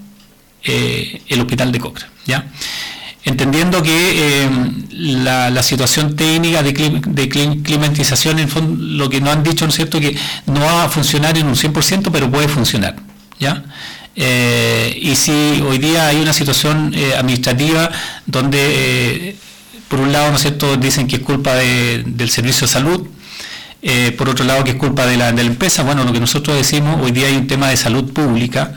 el 0.65 1.41
hospital 1.41 1.73
de 1.73 1.81
Cochrane. 1.81 2.13
¿ya? 2.27 2.47
entendiendo 3.29 3.83
que 3.83 4.45
eh, 4.45 4.51
la, 4.93 5.63
situación 5.63 6.17
técnica 6.17 6.63
de, 6.63 6.73
climatización, 7.63 8.39
en 8.39 8.97
lo 8.97 9.09
que 9.11 9.21
nos 9.21 9.31
han 9.31 9.43
dicho, 9.43 9.65
¿no 9.65 9.71
es 9.71 9.77
cierto?, 9.77 10.01
que 10.01 10.17
no 10.47 10.61
va 10.61 10.85
a 10.85 10.89
funcionar 10.89 11.37
en 11.37 11.47
un 11.47 11.55
100%, 11.55 12.11
pero 12.11 12.31
puede 12.31 12.49
funcionar, 12.49 12.97
¿ya? 13.39 13.65
Eh, 14.17 14.99
y 15.01 15.15
si 15.15 15.63
hoy 15.63 15.79
día 15.79 16.09
hay 16.09 16.17
una 16.17 16.33
situación 16.33 16.93
eh, 16.95 17.15
administrativa 17.17 17.91
donde, 18.27 19.37
por 19.89 20.01
un 20.01 20.13
lado, 20.13 20.31
¿no 20.31 20.37
es 20.37 20.43
cierto?, 20.43 20.77
dicen 20.77 21.07
que 21.09 21.17
es 21.17 21.23
culpa 21.23 21.55
del 21.55 22.31
servicio 22.31 22.67
de 22.67 22.73
salud, 22.73 23.09
por 24.17 24.29
otro 24.29 24.45
lado 24.45 24.65
que 24.65 24.73
es 24.73 24.77
culpa 24.77 25.07
de 25.07 25.17
la, 25.17 25.33
de 25.33 25.43
la 25.43 25.51
empresa, 25.51 25.83
bueno, 25.83 26.05
lo 26.05 26.13
que 26.13 26.21
nosotros 26.21 26.57
decimos, 26.57 27.01
hoy 27.03 27.13
día 27.13 27.29
hay 27.29 27.37
un 27.37 27.47
tema 27.47 27.69
de 27.69 27.77
salud 27.77 28.13
pública, 28.13 28.75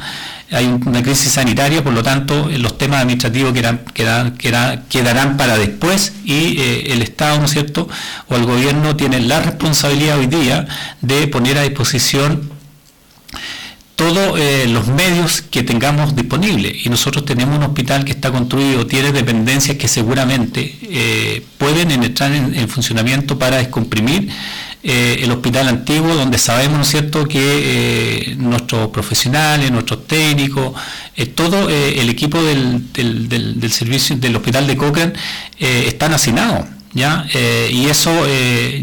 hay 0.52 0.66
una 0.66 1.02
crisis 1.02 1.32
sanitaria, 1.32 1.82
por 1.84 1.94
lo 1.94 2.04
tanto 2.04 2.50
los 2.50 2.78
temas 2.78 3.02
administrativos 3.02 3.54
quedarán, 3.94 5.38
para 5.38 5.58
después 5.58 6.14
y 6.26 6.60
eh, 6.60 6.94
el 6.94 7.02
Estado, 7.02 7.40
¿no 7.40 7.46
es 7.46 7.52
cierto?, 7.52 7.88
o 8.28 8.36
el 8.36 8.46
gobierno 8.46 8.96
tiene 8.96 9.22
la 9.22 9.42
responsabilidad 9.42 10.20
hoy 10.20 10.28
día 10.28 10.68
de 11.02 11.28
poner 11.28 11.58
a 11.58 11.64
disposición 11.64 12.52
todos 14.02 14.40
eh, 14.40 14.66
los 14.68 14.88
medios 14.88 15.44
que 15.44 15.62
tengamos 15.62 16.16
disponibles. 16.16 16.88
Y 16.88 16.90
nosotros 16.90 17.24
tenemos 17.24 17.56
un 17.56 17.64
hospital 17.66 18.04
que 18.04 18.12
está 18.14 18.32
construido, 18.32 18.88
tiene 18.88 19.12
dependencias 19.12 19.78
que 19.78 19.88
seguramente 19.88 20.76
eh, 20.82 21.46
pueden 21.60 21.92
entrar 21.92 22.32
en 22.34 22.68
funcionamiento 22.68 23.38
para 23.38 23.58
descomprimir 23.58 24.28
eh, 24.82 25.20
el 25.22 25.32
hospital 25.32 25.68
antiguo, 25.68 26.16
donde 26.16 26.40
sabemos, 26.40 26.80
¿no 26.80 26.84
cierto?, 26.84 27.28
que 27.28 28.34
nuestros 28.40 28.88
profesionales, 28.88 29.70
nuestros 29.72 30.08
técnicos, 30.08 30.74
todo 31.36 31.70
el 31.70 32.10
equipo 32.10 32.42
del, 32.42 32.82
servicio 33.70 34.16
del 34.18 34.36
hospital 34.36 34.66
de 34.66 34.78
Cochrane 34.78 35.14
están 35.60 36.14
asignados. 36.14 36.66
¿Ya? 36.94 37.26
y 37.72 37.86
eso 37.86 38.12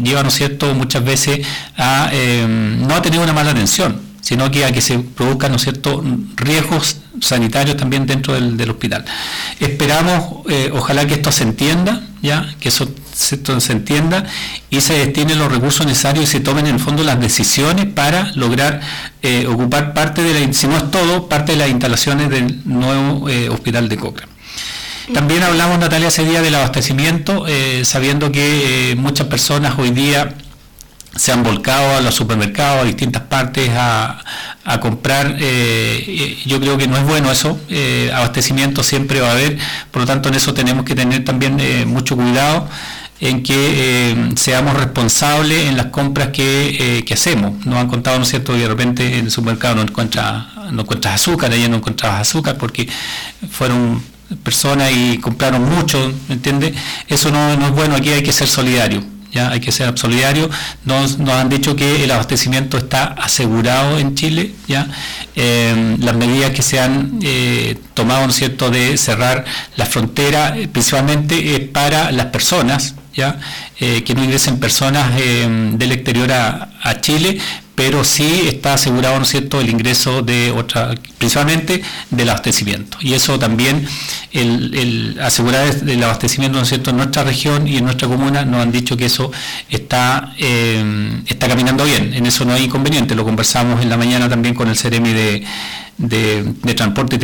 lleva, 0.01 0.23
¿no 0.23 0.31
cierto?, 0.31 0.73
muchas 0.73 1.03
veces 1.03 1.45
a 1.77 2.09
no 2.57 2.95
a 2.95 3.01
tener 3.03 3.19
una 3.19 3.33
mala 3.33 3.51
atención, 3.51 4.08
sino 4.29 4.51
que 4.51 4.63
a 4.63 4.71
que 4.71 4.79
se 4.79 4.99
produzcan, 4.99 5.51
¿no 5.51 5.57
cierto?, 5.57 6.03
riesgos 6.35 6.97
sanitarios 7.19 7.77
también 7.77 8.05
dentro 8.05 8.35
del, 8.35 8.69
hospital. 8.69 9.03
Esperamos, 9.59 10.45
eh, 10.47 10.69
ojalá 10.71 11.07
que 11.07 11.15
esto 11.15 11.31
se 11.31 11.45
entienda, 11.45 12.03
ya, 12.21 12.53
que 12.59 12.69
eso 12.69 12.87
se, 13.11 13.39
se, 13.59 13.71
entienda 13.71 14.23
y 14.69 14.81
se 14.81 14.93
destinen 14.99 15.39
los 15.39 15.51
recursos 15.51 15.83
necesarios 15.83 16.25
y 16.25 16.27
se 16.27 16.41
tomen 16.41 16.67
en 16.67 16.75
el 16.75 16.79
fondo 16.79 17.03
las 17.03 17.19
decisiones 17.19 17.87
para 17.87 18.31
lograr 18.35 18.81
eh, 19.23 19.47
ocupar 19.47 19.95
parte 19.95 20.21
de 20.21 20.45
la, 20.45 20.53
si 20.53 20.67
no 20.67 20.77
es 20.77 20.91
todo, 20.91 21.27
parte 21.27 21.53
de 21.53 21.57
las 21.57 21.69
instalaciones 21.69 22.29
del 22.29 22.61
nuevo 22.65 23.27
eh, 23.29 23.49
hospital 23.49 23.89
de 23.89 23.97
Cochrane. 23.97 24.31
También 25.11 25.41
hablamos, 25.41 25.79
Natalia, 25.79 26.09
ese 26.09 26.23
día 26.23 26.43
del 26.43 26.53
abastecimiento, 26.53 27.45
sabiendo 27.81 28.31
que 28.31 28.93
muchas 28.95 29.25
personas 29.25 29.73
hoy 29.79 29.89
día 29.89 30.35
se 31.15 31.31
han 31.31 31.43
volcado 31.43 31.97
a 31.97 32.01
los 32.01 32.15
supermercados, 32.15 32.83
a 32.83 32.85
distintas 32.85 33.23
partes, 33.23 33.69
a, 33.73 34.23
comprar. 34.81 35.35
Eh, 35.39 36.37
yo 36.45 36.59
creo 36.59 36.77
que 36.77 36.87
no 36.87 36.95
es 36.95 37.03
bueno 37.03 37.31
eso, 37.31 37.59
eh, 37.69 38.11
abastecimiento 38.13 38.83
siempre 38.83 39.19
va 39.19 39.29
a 39.29 39.31
haber, 39.31 39.57
por 39.89 40.03
lo 40.03 40.05
tanto 40.05 40.29
en 40.29 40.35
eso 40.35 40.53
tenemos 40.53 40.85
que 40.85 40.93
tener 40.93 41.25
también 41.25 41.59
eh, 41.59 41.85
mucho 41.87 42.15
cuidado 42.15 42.67
en 43.19 43.41
que 43.41 44.31
seamos 44.35 44.75
responsables 44.75 45.67
en 45.67 45.75
las 45.75 45.87
compras 45.87 46.29
que, 46.29 47.03
hacemos. 47.11 47.65
Nos 47.65 47.75
han 47.77 47.87
contado, 47.87 48.17
¿no 48.17 48.23
es 48.23 48.29
cierto?, 48.29 48.53
que 48.53 48.59
de 48.59 48.67
repente 48.67 49.17
en 49.17 49.25
el 49.25 49.31
supermercado 49.31 49.75
no 49.75 49.81
encuentras, 49.81 50.45
no 50.71 50.83
encuentras 50.83 51.15
azúcar, 51.15 51.51
allá 51.51 51.67
no 51.67 51.77
encontrabas 51.77 52.21
azúcar 52.21 52.57
porque 52.57 52.87
fueron 53.49 54.01
personas 54.43 54.91
y 54.93 55.17
compraron 55.17 55.67
mucho, 55.67 56.13
¿me 56.29 56.35
entiendes? 56.35 56.75
Eso 57.07 57.31
no, 57.31 57.57
no 57.57 57.65
es 57.65 57.71
bueno, 57.73 57.95
aquí 57.95 58.09
hay 58.09 58.23
que 58.23 58.31
ser 58.31 58.47
solidario 58.47 59.03
ya 59.31 59.51
hay 59.51 59.59
que 59.59 59.71
ser 59.71 59.97
solidario. 59.97 60.49
Nos, 60.85 61.19
nos 61.19 61.33
han 61.35 61.49
dicho 61.49 61.75
que 61.75 62.03
el 62.03 62.11
abastecimiento 62.11 62.77
está 62.77 63.05
asegurado 63.05 63.99
en 63.99 64.15
Chile, 64.15 64.53
ya 64.67 64.87
eh, 65.35 65.95
las 65.99 66.15
medidas 66.15 66.51
que 66.51 66.61
se 66.61 66.79
han 66.79 67.19
eh, 67.21 67.77
tomado, 67.93 68.23
¿no 68.23 68.29
es 68.29 68.35
cierto?, 68.35 68.69
de 68.69 68.97
cerrar 68.97 69.45
la 69.75 69.85
frontera, 69.85 70.57
eh, 70.57 70.67
principalmente 70.67 71.55
es 71.55 71.61
para 71.69 72.11
las 72.11 72.27
personas, 72.27 72.95
ya 73.13 73.37
que 73.77 74.13
no 74.15 74.23
ingresen 74.23 74.59
personas 74.59 75.13
del 75.15 75.91
exterior 75.91 76.31
a, 76.31 76.69
a 76.81 77.01
Chile, 77.01 77.37
pero 77.79 78.03
sí 78.03 78.43
está 78.45 78.73
asegurado, 78.73 79.17
¿no 79.17 79.23
cierto?, 79.23 79.61
el 79.61 79.69
ingreso 79.69 80.21
de 80.21 80.51
otra, 80.51 80.93
principalmente 81.17 81.81
del 82.09 82.27
abastecimiento. 82.27 82.97
Y 82.99 83.13
eso 83.13 83.39
también, 83.39 83.87
el, 84.33 85.17
asegurar 85.23 85.65
el 85.65 86.03
abastecimiento, 86.03 86.57
¿no 86.57 86.63
es 86.63 86.67
cierto?, 86.67 86.89
en 86.89 86.97
nuestra 86.97 87.23
región 87.23 87.69
y 87.69 87.77
en 87.77 87.85
nuestra 87.85 88.09
comuna 88.09 88.43
nos 88.43 88.63
han 88.63 88.73
dicho 88.73 88.97
que 88.97 89.05
eso 89.05 89.31
está, 89.69 90.33
eh, 90.37 91.21
está 91.25 91.47
caminando 91.47 91.85
bien, 91.85 92.13
en 92.13 92.25
eso 92.25 92.43
no 92.43 92.51
hay 92.51 92.65
inconveniente, 92.65 93.15
lo 93.15 93.23
conversamos 93.23 93.81
en 93.81 93.87
la 93.87 93.95
mañana 93.95 94.27
también 94.27 94.55
con 94.55 94.67
el 94.67 94.75
CEREMI 94.75 95.13
de 95.13 95.45
de, 95.99 96.53
transporte 96.75 97.17
y 97.17 97.19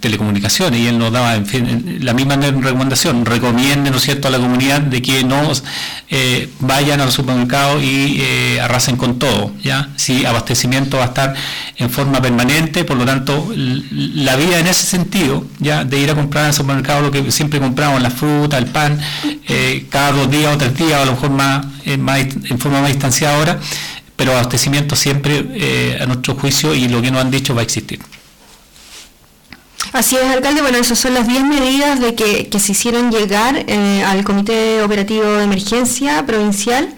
telecomunicaciones 0.00 0.80
y 0.80 0.88
él 0.88 0.98
nos 0.98 1.12
daba 1.12 1.36
en 1.36 1.46
fin, 1.46 1.98
la 2.00 2.12
misma 2.12 2.36
recomendación, 2.36 3.24
recomiende 3.24 3.90
¿no 3.90 3.98
es 3.98 4.02
cierto? 4.02 4.26
a 4.26 4.32
la 4.32 4.38
comunidad 4.38 4.80
de 4.80 5.00
que 5.00 5.22
no 5.22 5.52
eh, 6.10 6.50
vayan 6.58 7.00
al 7.00 7.12
supermercado 7.12 7.80
y 7.80 8.20
eh, 8.20 8.60
arrasen 8.60 8.96
con 8.96 9.20
todo, 9.20 9.52
¿ya? 9.62 9.90
Si 9.96 10.26
abastecimiento 10.26 10.96
va 10.96 11.04
a 11.04 11.06
estar 11.06 11.34
en 11.76 11.90
forma 11.90 12.20
permanente, 12.20 12.84
por 12.84 12.96
lo 12.96 13.06
tanto 13.06 13.52
la 13.54 14.34
vida 14.34 14.58
en 14.58 14.66
ese 14.66 14.84
sentido, 14.84 15.46
ya 15.60 15.84
de 15.84 15.98
ir 16.00 16.10
a 16.10 16.14
comprar 16.16 16.46
al 16.46 16.54
supermercado 16.54 17.02
lo 17.02 17.10
que 17.12 17.30
siempre 17.30 17.60
compramos, 17.60 18.02
la 18.02 18.10
fruta, 18.10 18.58
el 18.58 18.66
pan, 18.66 18.98
eh, 19.46 19.86
cada 19.90 20.12
dos 20.12 20.30
días 20.30 20.54
o 20.54 20.58
tres 20.58 20.76
días, 20.76 21.00
a 21.00 21.04
lo 21.04 21.12
mejor 21.12 21.30
más, 21.30 21.66
más 21.98 22.18
en 22.18 22.58
forma 22.58 22.80
más 22.80 22.90
distanciada 22.90 23.36
ahora, 23.36 23.60
pero 24.18 24.32
abastecimiento 24.32 24.96
siempre 24.96 25.44
eh, 25.54 25.96
a 26.00 26.04
nuestro 26.04 26.34
juicio 26.34 26.74
y 26.74 26.88
lo 26.88 27.00
que 27.00 27.12
nos 27.12 27.20
han 27.20 27.30
dicho 27.30 27.54
va 27.54 27.60
a 27.60 27.64
existir. 27.64 28.00
Así 29.92 30.16
es, 30.16 30.24
alcalde. 30.24 30.60
Bueno, 30.60 30.76
esas 30.76 30.98
son 30.98 31.14
las 31.14 31.28
10 31.28 31.44
medidas 31.44 32.00
de 32.00 32.16
que, 32.16 32.58
se 32.58 32.72
hicieron 32.72 33.12
llegar 33.12 33.64
eh, 33.68 34.02
al 34.04 34.24
Comité 34.24 34.82
Operativo 34.82 35.24
de 35.24 35.44
Emergencia 35.44 36.26
Provincial. 36.26 36.92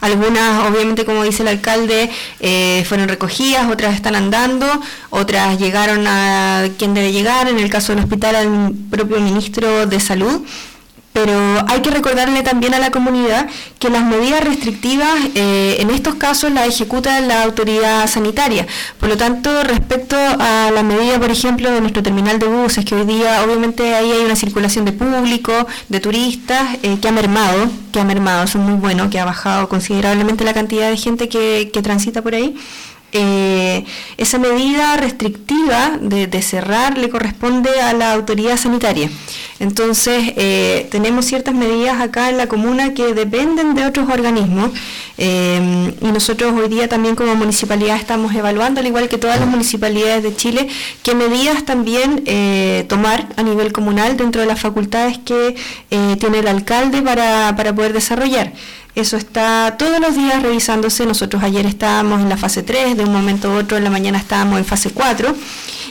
Algunas, 0.00 0.66
obviamente, 0.66 1.04
como 1.04 1.24
dice 1.24 1.42
el 1.42 1.48
alcalde, 1.48 2.10
eh, 2.40 2.84
fueron 2.88 3.06
recogidas, 3.06 3.70
otras 3.70 3.94
están 3.94 4.16
andando, 4.16 4.66
otras 5.10 5.58
llegaron 5.58 6.06
a 6.06 6.68
quien 6.78 6.94
debe 6.94 7.12
llegar, 7.12 7.48
en 7.48 7.58
el 7.58 7.68
caso 7.68 7.92
del 7.92 8.02
hospital 8.02 8.34
al 8.34 8.72
propio 8.90 9.20
ministro 9.20 9.86
de 9.86 10.00
Salud 10.00 10.42
pero 11.12 11.64
hay 11.68 11.80
que 11.82 11.90
recordarle 11.90 12.42
también 12.42 12.74
a 12.74 12.78
la 12.78 12.90
comunidad 12.90 13.48
que 13.78 13.90
las 13.90 14.04
medidas 14.04 14.42
restrictivas 14.42 15.14
eh, 15.34 15.76
en 15.80 15.90
estos 15.90 16.14
casos 16.14 16.50
las 16.50 16.68
ejecuta 16.68 17.20
la 17.20 17.42
autoridad 17.42 18.06
sanitaria. 18.08 18.66
Por 18.98 19.08
lo 19.08 19.16
tanto, 19.16 19.62
respecto 19.62 20.16
a 20.16 20.70
la 20.72 20.82
medida, 20.82 21.18
por 21.18 21.30
ejemplo, 21.30 21.70
de 21.70 21.80
nuestro 21.80 22.02
terminal 22.02 22.38
de 22.38 22.46
buses, 22.46 22.84
que 22.84 22.94
hoy 22.94 23.04
día 23.04 23.42
obviamente 23.44 23.94
ahí 23.94 24.10
hay 24.10 24.24
una 24.24 24.36
circulación 24.36 24.84
de 24.84 24.92
público, 24.92 25.66
de 25.88 26.00
turistas, 26.00 26.78
eh, 26.82 26.98
que 27.00 27.08
ha 27.08 27.12
mermado, 27.12 27.70
que 27.92 28.00
ha 28.00 28.04
mermado, 28.04 28.44
es 28.44 28.56
muy 28.56 28.74
bueno, 28.74 29.10
que 29.10 29.18
ha 29.18 29.24
bajado 29.24 29.68
considerablemente 29.68 30.44
la 30.44 30.54
cantidad 30.54 30.88
de 30.88 30.96
gente 30.96 31.28
que, 31.28 31.70
que 31.72 31.82
transita 31.82 32.22
por 32.22 32.34
ahí. 32.34 32.56
Eh, 33.14 33.84
esa 34.16 34.38
medida 34.38 34.96
restrictiva 34.96 35.98
de, 36.00 36.42
cerrar 36.42 36.96
le 36.96 37.10
corresponde 37.10 37.68
a 37.82 37.92
la 37.92 38.14
autoridad 38.14 38.56
sanitaria. 38.56 39.10
Entonces, 39.60 40.32
eh, 40.36 40.88
tenemos 40.90 41.26
ciertas 41.26 41.54
medidas 41.54 42.00
acá 42.00 42.30
en 42.30 42.38
la 42.38 42.46
comuna 42.46 42.94
que 42.94 43.12
dependen 43.12 43.74
de 43.74 43.84
otros 43.84 44.08
organismos 44.08 44.70
eh, 45.18 45.92
y 46.00 46.06
nosotros 46.06 46.54
hoy 46.54 46.68
día 46.68 46.88
también 46.88 47.14
como 47.14 47.34
municipalidad 47.34 47.96
estamos 47.96 48.34
evaluando, 48.34 48.80
al 48.80 48.86
igual 48.86 49.10
que 49.10 49.18
todas 49.18 49.38
las 49.38 49.48
municipalidades 49.48 50.22
de 50.22 50.34
Chile, 50.34 50.68
qué 51.02 51.14
medidas 51.14 51.64
también 51.64 52.24
tomar 52.88 53.28
a 53.36 53.42
nivel 53.42 53.72
comunal 53.72 54.16
dentro 54.16 54.40
de 54.40 54.46
las 54.46 54.58
facultades 54.58 55.18
que 55.18 55.54
tiene 56.18 56.38
el 56.38 56.48
alcalde 56.48 57.02
para, 57.02 57.54
para 57.56 57.74
poder 57.74 57.92
desarrollar. 57.92 58.52
Eso 58.94 59.16
está 59.16 59.76
todos 59.78 60.00
los 60.00 60.14
días 60.14 60.42
revisándose. 60.42 61.06
Nosotros 61.06 61.42
ayer 61.42 61.64
estábamos 61.66 62.20
en 62.20 62.28
la 62.28 62.36
fase 62.36 62.62
3, 62.62 62.96
de 62.96 63.04
un 63.04 63.12
momento 63.12 63.50
a 63.50 63.56
otro 63.56 63.76
en 63.76 63.84
la 63.84 63.90
mañana 63.90 64.18
estábamos 64.18 64.58
en 64.58 64.64
fase 64.64 64.90
4. 64.90 65.34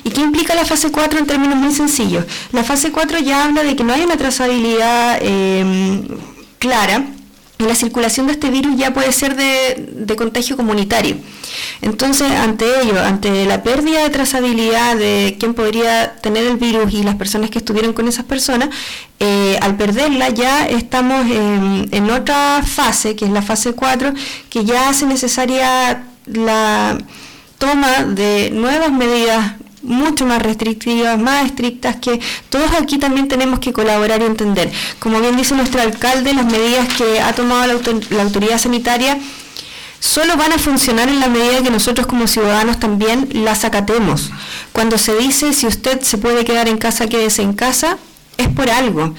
¿Y 0.04 0.10
qué 0.10 0.22
implica 0.22 0.56
la 0.56 0.66
fase 0.66 0.92
4 0.92 1.20
en 1.20 1.26
términos 1.26 1.56
muy 1.56 1.74
sencillos? 1.74 2.26
La 2.52 2.64
fase 2.64 2.92
4 2.92 3.20
ya 3.20 3.46
habla 3.46 3.64
de 3.64 3.76
que 3.76 3.84
no 3.84 3.94
hay 3.94 4.02
una 4.02 4.18
trazabilidad 4.18 5.20
eh, 5.22 6.02
clara 6.60 7.06
la 7.66 7.76
circulación 7.76 8.28
de 8.28 8.34
este 8.34 8.50
virus 8.50 8.76
ya 8.78 8.94
puede 8.94 9.12
ser 9.12 9.36
de, 9.36 10.16
contagio 10.16 10.58
comunitario. 10.58 11.18
Entonces, 11.82 12.32
ante 12.32 12.66
ello, 12.82 13.00
ante 13.04 13.46
la 13.46 13.64
pérdida 13.64 14.04
de 14.04 14.10
trazabilidad 14.10 14.96
de 14.96 15.38
quién 15.40 15.54
podría 15.54 16.16
tener 16.16 16.46
el 16.46 16.58
virus 16.58 16.94
y 16.94 17.04
las 17.04 17.16
personas 17.16 17.50
que 17.50 17.60
estuvieron 17.60 17.94
con 17.94 18.08
esas 18.08 18.26
personas, 18.26 18.70
eh, 19.20 19.58
al 19.62 19.76
perderla 19.76 20.30
ya 20.30 20.66
estamos 20.68 21.26
en, 21.26 21.90
en, 21.92 22.10
otra 22.10 22.62
fase, 22.64 23.16
que 23.16 23.26
es 23.26 23.32
la 23.32 23.42
fase 23.42 23.74
4, 23.74 24.14
que 24.50 24.66
ya 24.66 24.90
hace 24.90 25.06
necesaria 25.06 26.04
la 26.26 26.98
toma 27.58 28.04
de 28.04 28.50
nuevas 28.52 28.92
medidas 28.92 29.54
mucho 29.84 30.26
más 30.26 30.42
restrictivas, 30.42 31.20
más 31.20 31.46
estrictas, 31.46 31.96
que 31.98 32.20
todos 32.50 32.72
aquí 32.80 32.98
también 32.98 33.28
tenemos 33.28 33.60
que 33.60 33.74
colaborar 33.74 34.22
y 34.22 34.26
entender. 34.26 34.72
Como 35.00 35.20
bien 35.20 35.36
dice 35.36 35.56
nuestro 35.56 35.82
alcalde, 35.82 36.34
las 36.34 36.46
medidas 36.46 36.88
que 36.94 37.20
ha 37.20 37.34
tomado 37.34 37.80
la, 38.12 38.24
autoridad 38.24 38.58
sanitaria 38.58 39.18
solo 40.02 40.36
van 40.36 40.52
a 40.52 40.58
funcionar 40.58 41.08
en 41.08 41.20
la 41.20 41.30
medida 41.30 41.62
que 41.62 41.70
nosotros 41.70 42.08
como 42.08 42.28
ciudadanos 42.28 42.80
también 42.80 43.30
las 43.32 43.64
acatemos. 43.64 44.32
Cuando 44.74 44.98
se 44.98 45.16
dice 45.16 45.54
si 45.54 45.68
usted 45.68 46.02
se 46.02 46.18
puede 46.18 46.44
quedar 46.44 46.68
en 46.68 46.78
casa, 46.78 47.08
quédese 47.08 47.44
en 47.44 47.54
casa, 47.54 47.98
es 48.36 48.50
por 48.50 48.70
algo. 48.70 49.14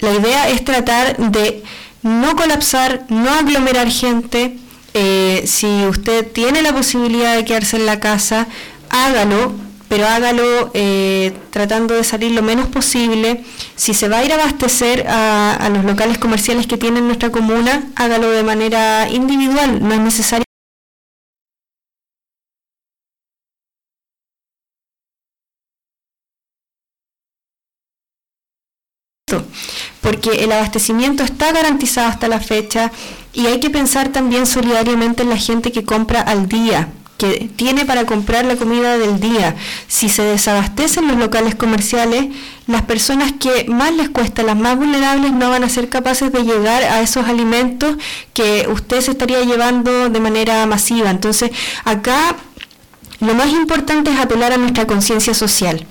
La 0.00 0.14
idea 0.14 0.48
es 0.48 0.64
tratar 0.64 1.16
de 1.18 1.62
no 2.02 2.34
colapsar, 2.34 3.04
no 3.10 3.30
aglomerar 3.30 3.90
gente. 3.90 4.56
Eh, 4.94 5.44
si 5.46 5.84
usted 5.86 6.26
tiene 6.32 6.62
la 6.62 6.72
posibilidad 6.72 7.36
de 7.36 7.44
quedarse 7.44 7.76
en 7.76 7.84
la 7.84 8.00
casa, 8.00 8.48
hágalo, 8.88 9.52
pero 9.88 10.06
hágalo 10.06 10.70
eh, 10.74 11.32
tratando 11.50 11.94
de 11.94 12.04
salir 12.04 12.32
lo 12.32 12.42
menos 12.42 12.68
posible. 12.68 13.44
Si 13.76 13.94
se 13.94 14.08
va 14.08 14.18
a 14.18 14.24
ir 14.24 14.32
a 14.32 14.36
abastecer 14.36 15.06
a, 15.08 15.68
los 15.72 15.84
locales 15.84 16.18
comerciales 16.18 16.66
que 16.66 16.76
tiene 16.76 17.00
nuestra 17.00 17.30
comuna, 17.30 17.84
hágalo 17.96 18.30
de 18.30 18.42
manera 18.42 19.08
individual, 19.10 19.86
no 19.86 19.94
es 19.94 20.00
necesario. 20.00 20.46
porque 30.00 30.44
el 30.44 30.52
abastecimiento 30.52 31.24
está 31.24 31.50
garantizado 31.50 32.06
hasta 32.06 32.28
la 32.28 32.38
fecha 32.38 32.92
y 33.32 33.46
hay 33.46 33.58
que 33.58 33.70
pensar 33.70 34.10
también 34.10 34.46
solidariamente 34.46 35.24
en 35.24 35.30
la 35.30 35.36
gente 35.36 35.72
que 35.72 35.82
compra 35.84 36.20
al 36.20 36.48
día, 36.48 36.88
que 37.16 37.48
tiene 37.56 37.84
para 37.84 38.04
comprar 38.04 38.44
la 38.44 38.56
comida 38.56 38.98
del 38.98 39.20
día. 39.20 39.56
Si 39.88 40.08
se 40.08 40.22
desabastecen 40.22 41.08
los 41.08 41.16
locales 41.16 41.54
comerciales, 41.54 42.26
las 42.66 42.82
personas 42.82 43.32
que 43.32 43.66
más 43.68 43.94
les 43.94 44.10
cuesta, 44.10 44.42
las 44.42 44.56
más 44.56 44.76
vulnerables, 44.76 45.32
no 45.32 45.50
van 45.50 45.64
a 45.64 45.68
ser 45.68 45.88
capaces 45.88 46.32
de 46.32 46.42
llegar 46.42 46.82
a 46.82 47.00
esos 47.00 47.26
alimentos 47.26 47.96
que 48.34 48.68
usted 48.70 49.00
se 49.00 49.12
estaría 49.12 49.42
llevando 49.44 50.08
de 50.08 50.20
manera 50.20 50.66
masiva. 50.66 51.10
Entonces, 51.10 51.50
acá 51.84 52.36
lo 53.20 53.34
más 53.34 53.48
importante 53.48 54.10
es 54.10 54.18
apelar 54.18 54.52
a 54.52 54.58
nuestra 54.58 54.86
conciencia 54.86 55.32
social. 55.32 55.86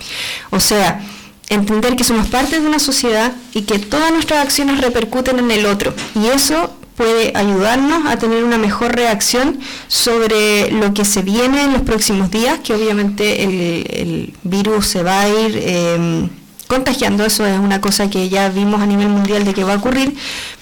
O 0.52 0.60
sea, 0.60 1.02
entender 1.50 1.96
que 1.96 2.04
somos 2.04 2.28
parte 2.28 2.60
de 2.60 2.68
una 2.68 2.80
sociedad 2.80 3.32
y 3.54 3.64
que 3.64 3.80
todas 3.80 4.12
nuestras 4.12 4.46
acciones 4.46 4.82
repercuten 4.82 5.40
en 5.40 5.50
el 5.52 5.66
otro. 5.66 5.94
Y 6.16 6.28
eso 6.28 6.76
puede 6.96 7.32
ayudarnos 7.36 8.06
a 8.06 8.18
tener 8.18 8.44
una 8.44 8.58
mejor 8.58 8.96
reacción 8.96 9.60
sobre 9.88 10.72
lo 10.72 10.94
que 10.94 11.06
se 11.06 11.22
viene 11.22 11.64
en 11.64 11.74
los 11.74 11.82
próximos 11.82 12.32
días, 12.32 12.60
que 12.60 12.74
obviamente 12.74 13.44
el, 13.44 14.34
virus 14.44 14.88
se 14.88 15.04
va 15.04 15.22
a 15.22 15.30
ir 15.30 15.58
em, 15.66 16.30
contagiando, 16.68 17.26
eso 17.26 17.46
es 17.46 17.60
una 17.60 17.82
cosa 17.82 18.10
que 18.10 18.30
ya 18.30 18.50
vimos 18.50 18.82
a 18.82 18.86
nivel 18.86 19.10
mundial 19.10 19.44
de 19.44 19.54
que 19.54 19.64
va 19.64 19.74
a 19.74 19.78
ocurrir, 19.78 20.16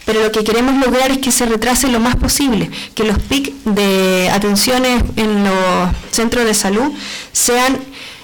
pero 0.05 0.21
lo 0.21 0.31
que 0.31 0.43
queremos 0.43 0.75
lograr 0.83 1.11
es 1.11 1.19
que 1.19 1.31
se 1.31 1.45
retrase 1.45 1.87
lo 1.87 1.99
más 1.99 2.15
posible, 2.15 2.69
que 2.95 3.03
los 3.03 3.19
PIC 3.19 3.53
de 3.65 4.29
atenciones 4.31 5.03
en 5.15 5.43
los 5.43 5.89
centros 6.11 6.45
de 6.45 6.53
salud 6.53 6.91
sean 7.31 7.77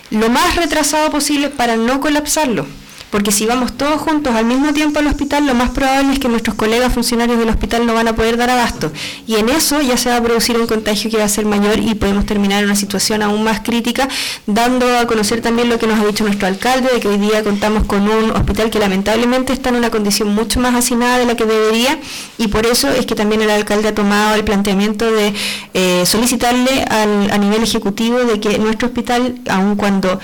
lo 0.10 0.30
más 0.30 0.56
retrasado 0.56 1.12
posible 1.12 1.50
para 1.50 1.76
no 1.76 2.00
colapsarlo 2.00 2.66
porque 3.10 3.32
si 3.32 3.46
vamos 3.46 3.74
todos 3.74 4.02
juntos 4.02 4.36
al 4.36 4.46
mismo 4.46 4.74
tiempo 4.74 5.00
al 5.00 5.08
hospital, 5.08 5.48
lo 5.48 5.56
más 5.56 5.72
probable 5.72 6.14
es 6.14 6.20
que 6.20 6.28
nuestros 6.28 6.56
colegas 6.56 6.94
funcionarios 6.94 7.40
del 7.40 7.50
hospital 7.50 7.86
no 7.86 7.94
van 7.94 8.08
a 8.08 8.16
poder 8.16 8.38
dar 8.38 8.50
abasto. 8.50 8.92
Y 9.26 9.36
en 9.36 9.50
eso 9.50 9.82
ya 9.82 9.98
se 9.98 10.10
va 10.10 10.18
a 10.18 10.24
producir 10.24 10.58
un 10.58 10.68
contagio 10.68 11.10
que 11.10 11.18
va 11.18 11.24
a 11.24 11.30
ser 11.30 11.46
mayor 11.46 11.80
y 11.80 11.96
podemos 11.96 12.26
terminar 12.26 12.60
en 12.60 12.66
una 12.66 12.76
situación 12.76 13.22
aún 13.22 13.44
más 13.44 13.62
crítica, 13.62 14.08
dando 14.46 14.98
a 14.98 15.08
conocer 15.08 15.42
también 15.42 15.70
lo 15.70 15.80
que 15.80 15.88
nos 15.88 16.00
ha 16.00 16.06
dicho 16.06 16.24
nuestro 16.24 16.48
alcalde, 16.48 16.90
de 16.94 17.00
que 17.00 17.08
hoy 17.08 17.18
día 17.18 17.44
contamos 17.44 17.86
con 17.86 18.08
un 18.08 18.32
hospital 18.32 18.70
que 18.70 18.80
lamentablemente 18.80 19.54
está 19.54 19.70
en 19.70 19.76
una 19.76 19.90
condición 19.90 20.34
mucho 20.34 20.60
más 20.60 20.76
hacinada 20.76 21.20
de 21.20 21.26
la 21.26 21.36
que 21.36 21.46
debería 21.46 22.00
y 22.38 22.48
por 22.48 22.66
eso 22.66 22.90
es 22.90 23.06
que 23.06 23.16
también 23.16 23.42
el 23.42 23.50
alcalde 23.50 23.90
ha 23.90 23.96
tomado 23.96 24.36
el 24.36 24.44
planteamiento 24.44 25.12
de 25.12 25.34
eh, 25.74 26.04
solicitarle 26.06 26.84
al, 26.84 27.32
a 27.32 27.38
nivel 27.38 27.64
ejecutivo 27.64 28.20
de 28.20 28.40
que 28.40 28.58
nuestro 28.60 28.88
hospital, 28.88 29.36
aun 29.50 29.76
cuando 29.76 30.20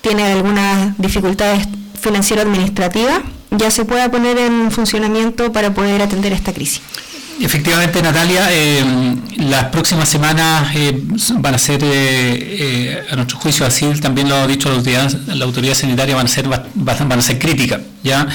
tiene 0.00 0.24
algunas 0.24 0.96
dificultades 0.98 1.66
financiero-administrativa 2.00 3.22
ya 3.50 3.70
se 3.70 3.84
pueda 3.84 4.10
poner 4.10 4.38
en 4.38 4.70
funcionamiento 4.70 5.52
para 5.52 5.72
poder 5.72 6.02
atender 6.02 6.32
esta 6.32 6.52
crisis. 6.52 6.82
Efectivamente, 7.40 8.02
Natalia, 8.02 8.48
eh, 8.50 8.84
las 9.36 9.66
próximas 9.66 10.08
semanas 10.08 10.74
eh, 10.74 11.00
van 11.34 11.54
a 11.54 11.58
ser, 11.58 11.80
eh, 11.84 13.00
a 13.10 13.14
nuestro 13.14 13.38
juicio, 13.38 13.64
así 13.64 13.86
también 14.00 14.28
lo 14.28 14.34
ha 14.34 14.46
dicho 14.46 14.68
la 14.68 15.44
autoridad, 15.44 15.74
sanitaria, 15.74 16.16
van 16.16 16.26
a 16.26 16.28
ser, 16.28 16.48
van 16.48 17.12
a 17.12 17.22
ser 17.22 17.38
críticas. 17.38 17.80
¿ya? 18.02 18.26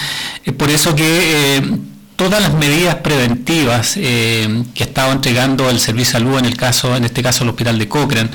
por 0.57 0.69
eso 0.69 0.95
que 0.95 1.79
todas 2.15 2.41
las 2.41 2.53
medidas 2.53 2.95
preventivas 2.95 3.95
que 3.95 4.63
estaba 4.75 5.11
entregando 5.11 5.69
el 5.69 5.79
Servicio 5.79 6.19
de 6.19 6.25
Salud, 6.25 6.39
en, 6.39 6.45
el 6.45 6.55
caso, 6.55 6.95
en 6.95 7.03
este 7.03 7.21
caso 7.21 7.43
el 7.43 7.49
Hospital 7.49 7.77
de 7.79 7.89
Cochrane, 7.89 8.29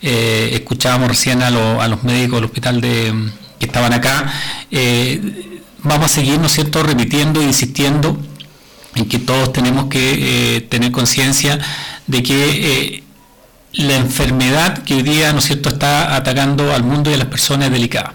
escuchábamos 0.00 1.08
recién 1.08 1.42
a, 1.42 1.48
a 1.48 1.88
los 1.88 2.04
médicos 2.04 2.36
del 2.36 2.44
Hospital 2.44 2.80
de 2.80 3.12
que 3.62 3.66
estaban 3.66 3.92
acá, 3.92 4.26
eh, 4.72 5.60
vamos 5.84 6.06
a 6.06 6.08
seguir, 6.08 6.40
¿no 6.40 6.46
es 6.46 6.52
cierto?, 6.52 6.82
repitiendo 6.82 7.40
insistiendo 7.40 8.18
en 8.96 9.08
que 9.08 9.20
todos 9.20 9.52
tenemos 9.52 9.86
que 9.86 10.56
eh, 10.56 10.60
tener 10.62 10.90
conciencia 10.90 11.60
de 12.08 12.24
que 12.24 12.38
eh, 12.42 13.02
la 13.74 13.94
enfermedad 13.94 14.82
que 14.82 14.94
hoy 14.94 15.02
día, 15.02 15.32
¿no 15.32 15.38
es 15.38 15.44
cierto?, 15.44 15.68
está 15.68 16.16
atacando 16.16 16.74
al 16.74 16.82
mundo 16.82 17.08
y 17.08 17.14
a 17.14 17.18
las 17.18 17.28
personas 17.28 17.68
es 17.68 17.72
delicada. 17.72 18.14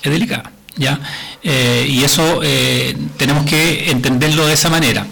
Es 0.00 0.12
delicada, 0.12 0.52
¿ya? 0.76 1.00
y 1.42 2.04
eso 2.04 2.40
tenemos 3.16 3.44
que 3.46 3.90
entenderlo 3.90 4.46
de 4.46 4.52
esa 4.52 4.70
manera. 4.70 5.04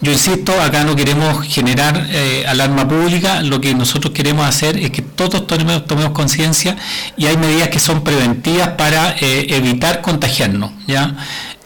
Yo 0.00 0.12
insisto, 0.12 0.52
acá 0.62 0.84
no 0.84 0.94
queremos 0.94 1.44
generar 1.44 2.06
eh, 2.10 2.44
alarma 2.46 2.86
pública, 2.86 3.42
lo 3.42 3.60
que 3.60 3.74
nosotros 3.74 4.14
queremos 4.14 4.46
hacer 4.46 4.78
es 4.78 4.92
que 4.92 5.02
todos 5.02 5.44
tomemos, 5.48 6.10
conciencia 6.12 6.76
y 7.16 7.26
hay 7.26 7.36
medidas 7.36 7.68
que 7.68 7.80
son 7.80 8.04
preventivas 8.04 8.68
para 8.70 9.16
eh, 9.18 9.46
evitar 9.48 10.00
contagiarnos. 10.00 10.70
¿ya? 10.86 11.16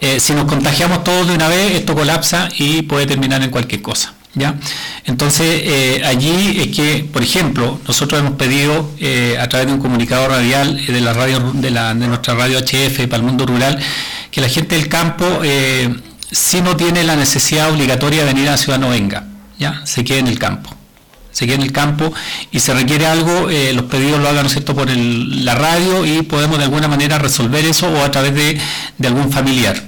Eh, 0.01 0.18
si 0.18 0.33
nos 0.33 0.47
contagiamos 0.47 1.05
todos 1.05 1.29
de 1.29 1.35
una 1.35 1.49
vez, 1.49 1.73
esto 1.73 1.95
colapsa 1.95 2.49
y 2.57 2.83
puede 2.83 3.05
terminar 3.05 3.42
en 3.42 3.51
cualquier 3.51 3.83
cosa. 3.83 4.14
¿Ya? 4.35 4.55
Entonces, 5.05 6.03
allí 6.07 6.59
es 6.59 6.75
que, 6.75 7.07
por 7.12 7.23
ejemplo, 7.23 7.79
nosotros 7.87 8.18
hemos 8.18 8.33
pedido 8.38 8.90
a 9.38 9.47
través 9.47 9.66
de 9.66 9.75
un 9.75 9.79
comunicador 9.79 10.31
radial 10.31 10.87
de 10.87 11.01
la 11.03 11.12
radio 11.12 11.38
de, 11.53 11.71
de 11.71 12.09
nuestra 12.09 12.35
radio 12.35 12.59
HF 12.59 13.09
para 13.09 13.16
el 13.16 13.25
mundo 13.25 13.45
rural, 13.45 13.79
que 14.31 14.40
la 14.40 14.49
gente 14.49 14.77
del 14.77 14.88
campo 14.88 15.42
si 16.33 16.62
no 16.62 16.77
tiene 16.77 17.05
la 17.05 17.14
necesidad 17.14 17.71
obligatoria 17.71 18.21
de 18.21 18.33
venir 18.33 18.49
a 18.49 18.53
la 18.53 18.57
ciudad 18.57 18.79
no 18.79 18.88
venga, 18.88 19.27
¿ya? 19.59 19.83
se 19.85 20.03
quede 20.03 20.18
en 20.18 20.27
el 20.27 20.38
campo. 20.38 20.75
Se 21.31 21.47
quede 21.47 21.57
en 21.57 21.62
el 21.62 21.73
campo 21.73 22.12
y 22.51 22.61
se 22.61 22.75
requiere 22.75 23.07
algo, 23.07 23.49
eh, 23.49 23.73
los 23.73 23.85
pedidos 23.85 24.21
lo 24.21 24.29
hagan 24.29 24.47
¿no 24.47 24.75
por 24.75 24.90
la 24.90 25.55
radio 25.55 26.05
y 26.05 26.23
podemos 26.23 26.59
de 26.59 26.64
alguna 26.64 26.88
manera 26.88 27.18
resolver 27.18 27.64
eso 27.64 27.88
o 27.88 28.03
a 28.03 28.11
través 28.11 28.35
de, 28.35 28.61
algún 29.07 29.31
familiar. 29.31 29.83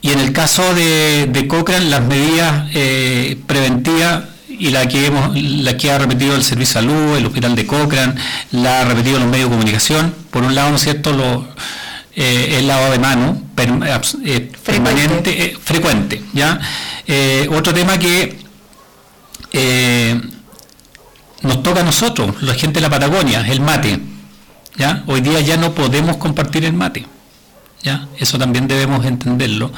Y 0.00 0.10
en 0.10 0.18
el 0.18 0.32
caso 0.32 0.74
de, 0.74 1.28
de 1.30 1.46
Cochrane, 1.46 1.86
las 1.86 2.02
medidas 2.02 2.68
eh, 2.74 3.38
preventivas 3.46 4.24
y 4.48 4.70
la 4.70 4.86
que, 4.86 5.06
hemos, 5.06 5.36
la 5.36 5.76
que 5.76 5.90
ha 5.90 5.98
repetido 5.98 6.34
el 6.34 6.42
Servicio 6.42 6.80
de 6.80 6.86
Salud, 6.86 7.16
el 7.16 7.26
Hospital 7.26 7.54
de 7.54 7.66
Cochrane, 7.66 8.14
la 8.50 8.80
ha 8.80 8.84
repetido 8.84 9.18
los 9.18 9.28
medios 9.28 9.50
de 9.50 9.56
comunicación, 9.56 10.14
por 10.30 10.42
un 10.42 10.54
lado, 10.54 10.70
¿no 10.70 10.76
es 10.76 10.82
cierto?, 10.82 11.12
los 11.12 11.44
eh, 12.14 12.58
el 12.58 12.68
lavado 12.68 12.92
de 12.92 12.98
mano 12.98 13.42
eh, 13.56 14.00
eh, 14.26 14.52
permanente, 14.62 15.56
frecuente. 15.62 16.22
¿ya? 16.34 16.60
otro 17.50 17.72
tema 17.72 17.98
que 17.98 18.38
nos 21.42 21.62
toca 21.62 21.80
a 21.80 21.84
nosotros, 21.84 22.42
la 22.42 22.54
gente 22.54 22.80
de 22.80 22.82
la 22.82 22.90
Patagonia, 22.90 23.46
el 23.48 23.60
mate. 23.60 23.98
¿ya? 24.76 25.04
Hoy 25.06 25.22
día 25.22 25.40
ya 25.40 25.56
no 25.56 25.72
podemos 25.72 26.18
compartir 26.18 26.66
el 26.66 26.74
mate. 26.74 27.06
¿ya? 27.82 28.08
Eso 28.18 28.38
también 28.38 28.68
debemos 28.68 29.06
entenderlo. 29.06 29.72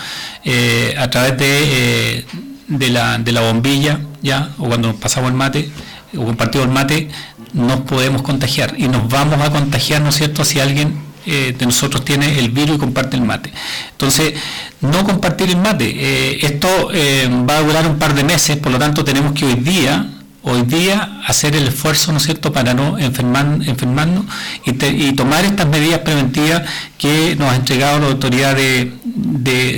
a 0.99 1.11
través 1.11 1.39
de, 1.39 2.25
de, 2.67 2.91
la, 2.91 3.19
de 3.19 3.31
la 3.31 3.43
bombilla, 3.43 4.01
¿ya? 4.23 4.51
o 4.59 4.67
cuando 4.67 4.89
nos 4.89 4.97
pasamos 4.97 5.31
el 5.31 5.37
mate, 5.37 5.71
o 6.17 6.25
compartimos 6.25 6.67
el 6.67 6.73
mate, 6.73 7.09
nos 7.53 7.81
podemos 7.83 8.23
contagiar. 8.23 8.75
Y 8.77 8.89
nos 8.89 9.09
vamos 9.09 9.41
a 9.41 9.51
contagiar, 9.51 10.03
¿no 10.03 10.09
es 10.09 10.17
cierto?, 10.17 10.45
si 10.45 10.59
alguien 10.59 11.14
eh, 11.27 11.55
de 11.57 11.67
nosotros 11.67 12.05
tiene 12.05 12.39
el 12.39 12.51
virus 12.51 12.77
y 12.77 12.79
comparte 12.79 13.17
el 13.17 13.23
mate. 13.23 13.53
Entonces, 13.93 14.35
no 14.81 15.05
compartir 15.05 15.49
el 15.51 15.57
mate. 15.57 15.87
Eh, 15.89 16.39
esto 16.43 16.91
eh, 16.93 17.29
va 17.49 17.59
a 17.59 17.63
durar 17.63 17.87
un 17.87 17.99
par 17.99 18.15
de 18.15 18.25
meses, 18.25 18.57
por 18.59 18.73
lo 18.73 18.79
tanto 18.79 19.05
tenemos 19.05 19.33
que 19.33 19.47
hoy 19.47 19.55
día, 19.55 20.07
hoy 20.43 20.63
día 20.63 21.21
hacer 21.27 21.57
el 21.57 21.69
esfuerzo, 21.69 22.13
¿no 22.13 22.19
es 22.19 22.25
cierto?, 22.25 22.53
para 22.53 22.75
no 22.75 22.99
enfermar, 22.99 23.59
enfermarnos 23.65 24.27
y, 24.67 25.13
tomar 25.13 25.45
estas 25.45 25.67
medidas 25.69 26.01
preventivas 26.01 26.63
que 26.99 27.37
nos 27.37 27.51
ha 27.51 27.57
entregado 27.57 28.01
la 28.01 28.07
autoridad 28.09 28.55
de, 28.55 28.93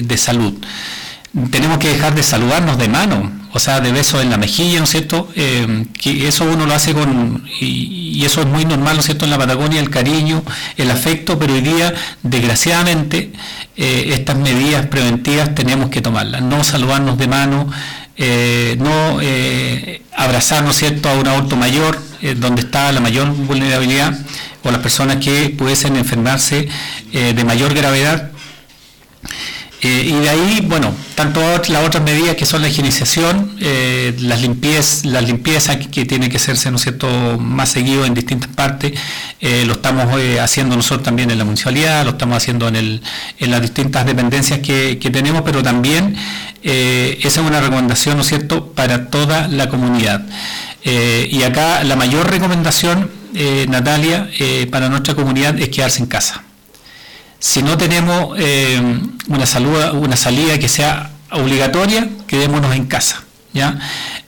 de 0.05 0.17
salud. 0.17 0.55
Tenemos 1.51 1.79
que 1.79 1.89
dejar 1.89 2.15
de 2.15 2.23
saludarnos 2.23 2.79
de 2.79 2.89
mano 2.89 3.36
o 3.57 3.59
sea, 3.59 3.81
de 3.81 3.91
besos 3.91 4.23
en 4.23 4.29
la 4.29 4.37
mejilla, 4.37 4.81
¿no 4.81 4.85
es 4.85 4.91
cierto? 4.91 5.31
Eh, 5.35 5.87
que 5.99 6.29
eso 6.29 6.45
uno 6.45 6.67
lo 6.67 6.75
hace 6.75 6.93
con, 6.93 7.43
y, 7.59 8.23
eso 8.23 8.43
es 8.43 8.47
muy 8.47 8.67
normal, 8.67 8.97
¿no 8.97 9.01
es 9.01 9.07
cierto?, 9.07 9.25
en 9.25 9.31
la 9.31 9.39
Patagonia, 9.39 9.81
el 9.81 9.89
cariño, 9.89 10.43
el 10.77 10.91
afecto, 10.91 11.39
pero 11.39 11.55
hoy 11.55 11.63
día, 11.63 11.95
desgraciadamente, 12.23 13.33
eh, 13.75 14.11
estas 14.13 14.37
medidas 14.37 14.85
preventivas 14.89 15.55
tenemos 15.55 15.89
que 15.89 16.03
tomarlas, 16.03 16.43
no 16.43 16.63
saludarnos 16.65 17.17
de 17.17 17.29
mano, 17.29 17.73
eh, 18.19 18.77
no 18.79 19.21
abrazar, 20.15 20.63
¿no 20.63 20.73
es 20.73 20.77
cierto?, 20.77 21.09
a 21.09 21.15
un 21.15 21.27
adulto 21.27 21.57
mayor, 21.57 21.99
donde 22.37 22.61
está 22.61 22.93
la 22.93 23.01
mayor 23.01 23.31
vulnerabilidad, 23.31 24.13
o 24.65 24.71
las 24.71 24.81
personas 24.81 25.17
que 25.17 25.49
pudiesen 25.57 25.97
enfermarse 25.97 26.69
de 27.11 27.45
mayor 27.45 27.73
gravedad 27.73 28.33
eh, 29.87 30.05
y 30.05 30.13
de 30.15 30.29
ahí, 30.29 30.65
bueno, 30.67 30.93
tanto 31.15 31.41
las 31.41 31.87
otras 31.87 32.03
medidas 32.03 32.35
que 32.35 32.45
son 32.45 32.61
la 32.61 32.69
higienización, 32.69 33.57
eh, 33.61 34.17
las, 34.19 34.43
limpiezas, 34.43 35.05
las 35.05 35.23
limpiezas 35.23 35.77
que, 35.77 36.05
tiene 36.05 36.29
que 36.29 36.39
hacerse, 36.39 36.73
¿no 36.73 36.79
cierto?, 36.79 37.39
más 37.39 37.69
seguido 37.69 38.05
en 38.05 38.13
distintas 38.13 38.51
partes, 38.51 38.99
eh, 39.41 39.63
lo 39.65 39.75
estamos 39.75 40.07
haciendo 40.41 40.75
nosotros 40.75 41.05
también 41.05 41.31
en 41.31 41.39
la 41.39 41.45
municipalidad, 41.45 42.05
lo 42.05 42.11
estamos 42.13 42.37
haciendo 42.37 42.67
en, 42.67 42.75
el, 42.75 43.03
en 43.39 43.51
las 43.53 43.63
distintas 43.63 44.05
dependencias 44.07 44.59
que, 44.59 44.99
tenemos, 45.13 45.43
pero 45.43 45.63
también 45.63 46.17
esa 46.63 47.41
es 47.41 47.47
una 47.47 47.61
recomendación, 47.61 48.17
¿no 48.17 48.23
es 48.23 48.29
cierto?, 48.29 48.73
para 48.73 49.09
toda 49.09 49.47
la 49.47 49.69
comunidad. 49.69 50.27
y 50.85 51.43
acá 51.45 51.85
la 51.85 51.95
mayor 51.95 52.29
recomendación, 52.29 53.09
Natalia, 53.69 54.29
para 54.73 54.89
nuestra 54.89 55.15
comunidad 55.15 55.57
es 55.61 55.69
quedarse 55.69 56.01
en 56.03 56.07
casa 56.07 56.46
si 57.39 57.63
no 57.63 57.77
tenemos 57.77 58.37
eh, 58.39 58.81
una, 59.29 59.47
salud, 59.47 59.77
una 59.95 60.17
salida 60.17 60.59
que 60.59 60.69
sea 60.69 61.11
obligatoria, 61.31 62.09
quedémonos 62.27 62.75
en 62.75 62.87
casa. 62.87 63.25
¿ya? 63.53 63.79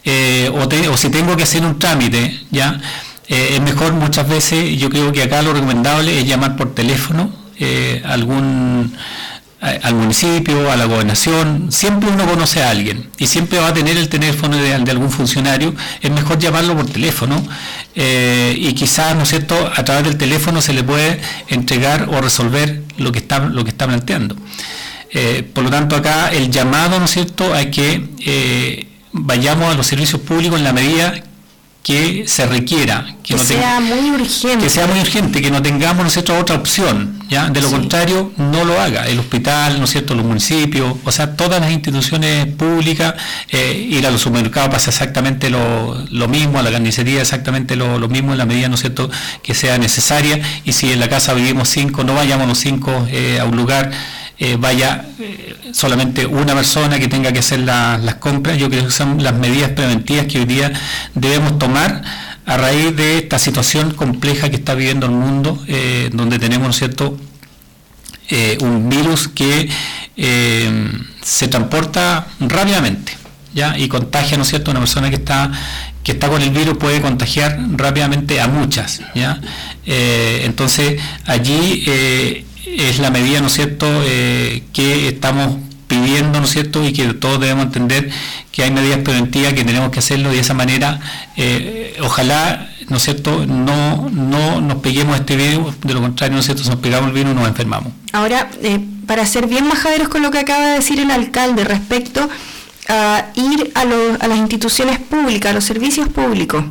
Eh, 0.04 0.50
o, 0.52 0.96
si 0.96 1.10
tengo 1.10 1.36
que 1.36 1.42
hacer 1.42 1.64
un 1.64 1.78
trámite, 1.78 2.40
¿ya? 2.50 2.80
Eh, 3.28 3.50
es 3.54 3.60
mejor 3.60 3.92
muchas 3.92 4.26
veces, 4.28 4.78
yo 4.78 4.88
creo 4.88 5.12
que 5.12 5.22
acá 5.22 5.42
lo 5.42 5.52
recomendable 5.52 6.18
es 6.18 6.26
llamar 6.26 6.56
por 6.56 6.74
teléfono 6.74 7.30
algún 8.04 8.96
al 9.60 9.94
municipio, 9.94 10.70
a 10.70 10.76
la 10.76 10.84
gobernación, 10.84 11.72
siempre 11.72 12.10
uno 12.10 12.26
conoce 12.26 12.62
a 12.62 12.70
alguien 12.70 13.10
y 13.18 13.26
siempre 13.26 13.58
va 13.58 13.68
a 13.68 13.74
tener 13.74 13.96
el 13.96 14.08
teléfono 14.08 14.56
de, 14.56 14.72
algún 14.72 15.10
funcionario, 15.10 15.74
es 16.00 16.10
mejor 16.12 16.38
llamarlo 16.38 16.76
por 16.76 16.86
teléfono 16.86 17.42
eh, 17.96 18.54
y 18.56 18.72
quizás, 18.74 19.16
¿no 19.16 19.24
es 19.24 19.30
cierto?, 19.30 19.56
a 19.74 19.84
través 19.84 20.04
del 20.04 20.16
teléfono 20.16 20.62
se 20.62 20.72
le 20.72 20.84
puede 20.84 21.20
entregar 21.48 22.08
o 22.08 22.20
resolver 22.20 22.82
lo 22.98 23.10
que 23.10 23.18
está, 23.18 23.40
lo 23.40 23.64
que 23.64 23.70
está 23.70 23.86
planteando. 23.86 24.36
Eh, 25.10 25.42
por 25.52 25.64
lo 25.64 25.70
tanto, 25.70 25.96
acá 25.96 26.30
el 26.30 26.50
llamado, 26.50 27.00
¿no 27.00 27.06
es 27.06 27.10
cierto?, 27.10 27.52
a 27.52 27.64
que 27.64 28.08
eh, 28.24 28.86
vayamos 29.10 29.72
a 29.72 29.76
los 29.76 29.88
servicios 29.88 30.20
públicos 30.20 30.58
en 30.58 30.64
la 30.64 30.72
medida 30.72 31.24
que 31.88 32.24
se 32.28 32.44
requiera, 32.44 33.16
que, 33.22 33.38
sea 33.38 33.80
muy 33.80 34.10
urgente. 34.10 34.64
Que 34.64 34.68
sea 34.68 34.86
muy 34.86 35.00
urgente, 35.00 35.40
que 35.40 35.50
no 35.50 35.62
tengamos 35.62 36.04
¿no 36.04 36.10
cierto? 36.10 36.38
otra 36.38 36.56
opción. 36.56 37.18
¿ya? 37.30 37.48
De 37.48 37.62
lo 37.62 37.70
contrario, 37.70 38.30
no 38.36 38.66
lo 38.66 38.78
haga. 38.78 39.06
El 39.06 39.18
hospital, 39.18 39.78
¿no 39.78 39.86
es 39.86 39.92
cierto? 39.92 40.14
los 40.14 40.26
municipios, 40.26 40.96
o 41.02 41.10
sea, 41.10 41.34
todas 41.34 41.62
las 41.62 41.70
instituciones 41.70 42.46
públicas, 42.56 43.14
eh, 43.48 43.88
ir 43.90 44.06
a 44.06 44.10
los 44.10 44.20
supermercados 44.20 44.68
pasa 44.68 44.90
exactamente 44.90 45.48
lo, 45.48 46.28
mismo, 46.28 46.58
a 46.58 46.62
la 46.62 46.70
carnicería 46.70 47.22
exactamente 47.22 47.74
lo, 47.74 48.06
mismo 48.06 48.32
en 48.32 48.38
la 48.38 48.44
medida 48.44 48.68
¿no 48.68 48.74
es 48.74 48.82
cierto? 48.82 49.10
que 49.42 49.54
sea 49.54 49.78
necesaria. 49.78 50.42
Y 50.66 50.74
si 50.74 50.92
en 50.92 51.00
la 51.00 51.08
casa 51.08 51.32
vivimos 51.32 51.70
cinco, 51.70 52.04
no 52.04 52.12
vayamos 52.12 52.46
los 52.46 52.58
cinco 52.58 53.08
eh, 53.10 53.38
a 53.40 53.46
un 53.46 53.56
lugar 53.56 53.92
eh, 54.40 54.56
vaya 54.56 55.04
eh, 55.18 55.56
solamente 55.72 56.24
una 56.24 56.54
persona 56.54 57.00
que 57.00 57.08
tenga 57.08 57.32
que 57.32 57.40
hacer 57.40 57.58
las 57.60 58.14
compras. 58.16 58.56
Yo 58.56 58.70
creo 58.70 58.84
que 58.84 58.92
son 58.92 59.20
las 59.22 59.34
medidas 59.34 59.70
preventivas 59.70 60.26
que 60.26 60.38
hoy 60.38 60.44
día 60.44 60.72
debemos 61.14 61.58
tomar 61.58 62.02
a 62.46 62.56
raíz 62.56 62.94
de 62.94 63.18
esta 63.18 63.38
situación 63.40 63.94
compleja 63.94 64.48
que 64.48 64.56
está 64.56 64.74
viviendo 64.74 65.06
el 65.06 65.12
mundo, 65.12 65.62
eh, 65.66 66.10
donde 66.12 66.38
tenemos, 66.38 66.76
cierto?, 66.76 67.18
un 68.60 68.90
virus 68.90 69.26
que 69.26 69.70
se 71.22 71.48
transporta 71.48 72.26
rápidamente. 72.40 73.16
¿Ya? 73.54 73.76
y 73.78 73.88
contagia, 73.88 74.36
¿no 74.36 74.42
es 74.42 74.50
cierto?, 74.50 74.70
una 74.70 74.80
persona 74.80 75.08
que 75.08 75.16
está 75.16 75.50
que 76.04 76.12
está 76.12 76.28
con 76.28 76.40
el 76.42 76.50
virus 76.50 76.76
puede 76.76 77.00
contagiar 77.00 77.58
rápidamente 77.72 78.40
a 78.40 78.46
muchas, 78.46 79.00
¿ya? 79.14 79.40
entonces 79.84 81.00
allí 81.26 82.44
es 82.76 82.98
la 82.98 83.10
medida, 83.10 83.40
¿no 83.40 83.48
cierto?, 83.48 83.86
eh, 84.04 84.64
que 84.72 85.08
estamos 85.08 85.56
pidiendo, 85.86 86.40
¿no 86.40 86.46
cierto?, 86.46 86.84
y 86.84 86.92
que 86.92 87.14
todos 87.14 87.40
debemos 87.40 87.66
entender 87.66 88.10
que 88.52 88.62
hay 88.62 88.70
medidas 88.70 89.00
preventivas 89.00 89.54
que 89.54 89.64
tenemos 89.64 89.90
que 89.90 90.00
hacerlo 90.00 90.30
de 90.30 90.40
esa 90.40 90.54
manera, 90.54 91.00
eh, 91.36 91.96
ojalá, 92.02 92.70
¿no 92.88 92.96
es 92.96 93.02
cierto?, 93.02 93.46
no, 93.46 94.08
no 94.10 94.60
nos 94.60 94.78
peguemos 94.78 95.18
este 95.18 95.36
virus, 95.36 95.80
de 95.80 95.94
lo 95.94 96.00
contrario, 96.00 96.34
¿no 96.34 96.40
es 96.40 96.46
cierto?, 96.46 96.64
nos 96.64 96.76
pegamos 96.80 97.08
el 97.08 97.14
virus 97.14 97.34
nos 97.34 97.48
enfermamos. 97.48 97.92
Ahora, 98.12 98.50
eh, 98.62 98.80
para 99.06 99.24
ser 99.26 99.46
bien 99.46 99.66
majaderos 99.66 100.08
con 100.08 100.22
lo 100.22 100.30
que 100.30 100.38
acaba 100.38 100.68
de 100.68 100.74
decir 100.74 101.00
el 101.00 101.10
alcalde 101.10 101.64
respecto 101.64 102.28
a 102.88 103.26
ir 103.34 103.72
a, 103.74 103.82
a 103.82 104.28
las 104.28 104.38
instituciones 104.38 104.98
públicas, 104.98 105.50
a 105.50 105.54
los 105.54 105.64
servicios 105.64 106.08
públicos, 106.08 106.64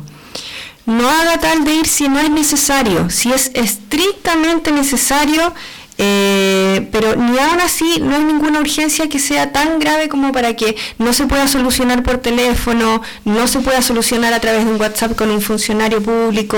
no 0.88 1.08
haga 1.10 1.38
tal 1.38 1.64
de 1.64 1.74
ir 1.74 1.86
si 1.86 2.08
no 2.08 2.18
es 2.18 2.30
necesario, 2.30 3.10
si 3.10 3.30
es 3.30 3.50
estrictamente 3.54 4.72
necesario, 4.72 5.54
eh, 6.00 6.88
pero 6.92 7.16
ni 7.16 7.36
aún 7.38 7.60
así 7.60 8.00
no 8.00 8.14
hay 8.14 8.22
ninguna 8.22 8.60
urgencia 8.60 9.08
que 9.08 9.18
sea 9.18 9.52
tan 9.52 9.80
grave 9.80 10.08
como 10.08 10.30
para 10.30 10.54
que 10.54 10.76
no 10.98 11.12
se 11.12 11.26
pueda 11.26 11.48
solucionar 11.48 12.04
por 12.04 12.18
teléfono, 12.18 13.02
no 13.24 13.48
se 13.48 13.58
pueda 13.58 13.82
solucionar 13.82 14.32
a 14.32 14.38
través 14.38 14.64
de 14.64 14.70
un 14.70 14.80
WhatsApp 14.80 15.16
con 15.16 15.30
un 15.30 15.40
funcionario 15.40 16.00
público. 16.00 16.56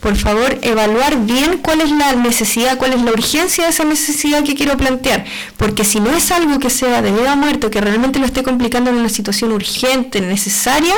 Por 0.00 0.16
favor, 0.16 0.58
evaluar 0.60 1.24
bien 1.24 1.58
cuál 1.58 1.80
es 1.80 1.90
la 1.90 2.12
necesidad, 2.12 2.76
cuál 2.76 2.92
es 2.92 3.02
la 3.02 3.12
urgencia 3.12 3.64
de 3.64 3.70
esa 3.70 3.84
necesidad 3.84 4.44
que 4.44 4.54
quiero 4.54 4.76
plantear, 4.76 5.24
porque 5.56 5.84
si 5.84 5.98
no 5.98 6.10
es 6.14 6.30
algo 6.30 6.58
que 6.58 6.68
sea 6.68 7.00
de 7.00 7.12
vida 7.12 7.32
o 7.32 7.36
muerte, 7.36 7.70
que 7.70 7.80
realmente 7.80 8.18
lo 8.18 8.26
esté 8.26 8.42
complicando 8.42 8.90
en 8.90 8.96
una 8.96 9.08
situación 9.08 9.52
urgente, 9.52 10.20
necesaria, 10.20 10.94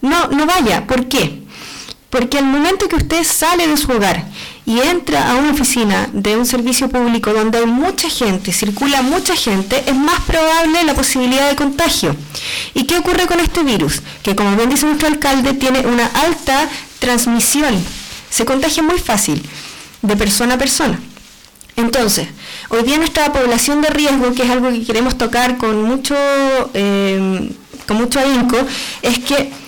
no, 0.00 0.28
no 0.28 0.46
vaya. 0.46 0.86
¿Por 0.86 1.08
qué? 1.08 1.41
Porque 2.12 2.36
al 2.36 2.44
momento 2.44 2.88
que 2.88 2.96
usted 2.96 3.24
sale 3.24 3.66
de 3.66 3.78
su 3.78 3.90
hogar 3.90 4.22
y 4.66 4.80
entra 4.80 5.30
a 5.30 5.36
una 5.36 5.52
oficina 5.52 6.10
de 6.12 6.36
un 6.36 6.44
servicio 6.44 6.90
público 6.90 7.32
donde 7.32 7.56
hay 7.56 7.64
mucha 7.64 8.10
gente, 8.10 8.52
circula 8.52 9.00
mucha 9.00 9.34
gente, 9.34 9.82
es 9.86 9.96
más 9.96 10.20
probable 10.20 10.84
la 10.84 10.92
posibilidad 10.92 11.48
de 11.48 11.56
contagio. 11.56 12.14
¿Y 12.74 12.84
qué 12.84 12.98
ocurre 12.98 13.26
con 13.26 13.40
este 13.40 13.62
virus? 13.62 14.02
Que 14.22 14.36
como 14.36 14.54
bien 14.56 14.68
dice 14.68 14.84
nuestro 14.84 15.08
alcalde, 15.08 15.54
tiene 15.54 15.86
una 15.86 16.04
alta 16.04 16.68
transmisión. 16.98 17.82
Se 18.28 18.44
contagia 18.44 18.82
muy 18.82 18.98
fácil, 18.98 19.42
de 20.02 20.14
persona 20.14 20.56
a 20.56 20.58
persona. 20.58 21.00
Entonces, 21.76 22.28
hoy 22.68 22.82
día 22.82 22.98
nuestra 22.98 23.32
población 23.32 23.80
de 23.80 23.88
riesgo, 23.88 24.34
que 24.34 24.42
es 24.42 24.50
algo 24.50 24.68
que 24.68 24.84
queremos 24.84 25.16
tocar 25.16 25.56
con 25.56 25.82
mucho, 25.82 26.14
eh, 26.74 27.52
con 27.86 27.96
mucho 27.96 28.20
ahínco, 28.20 28.58
es 29.00 29.18
que 29.20 29.61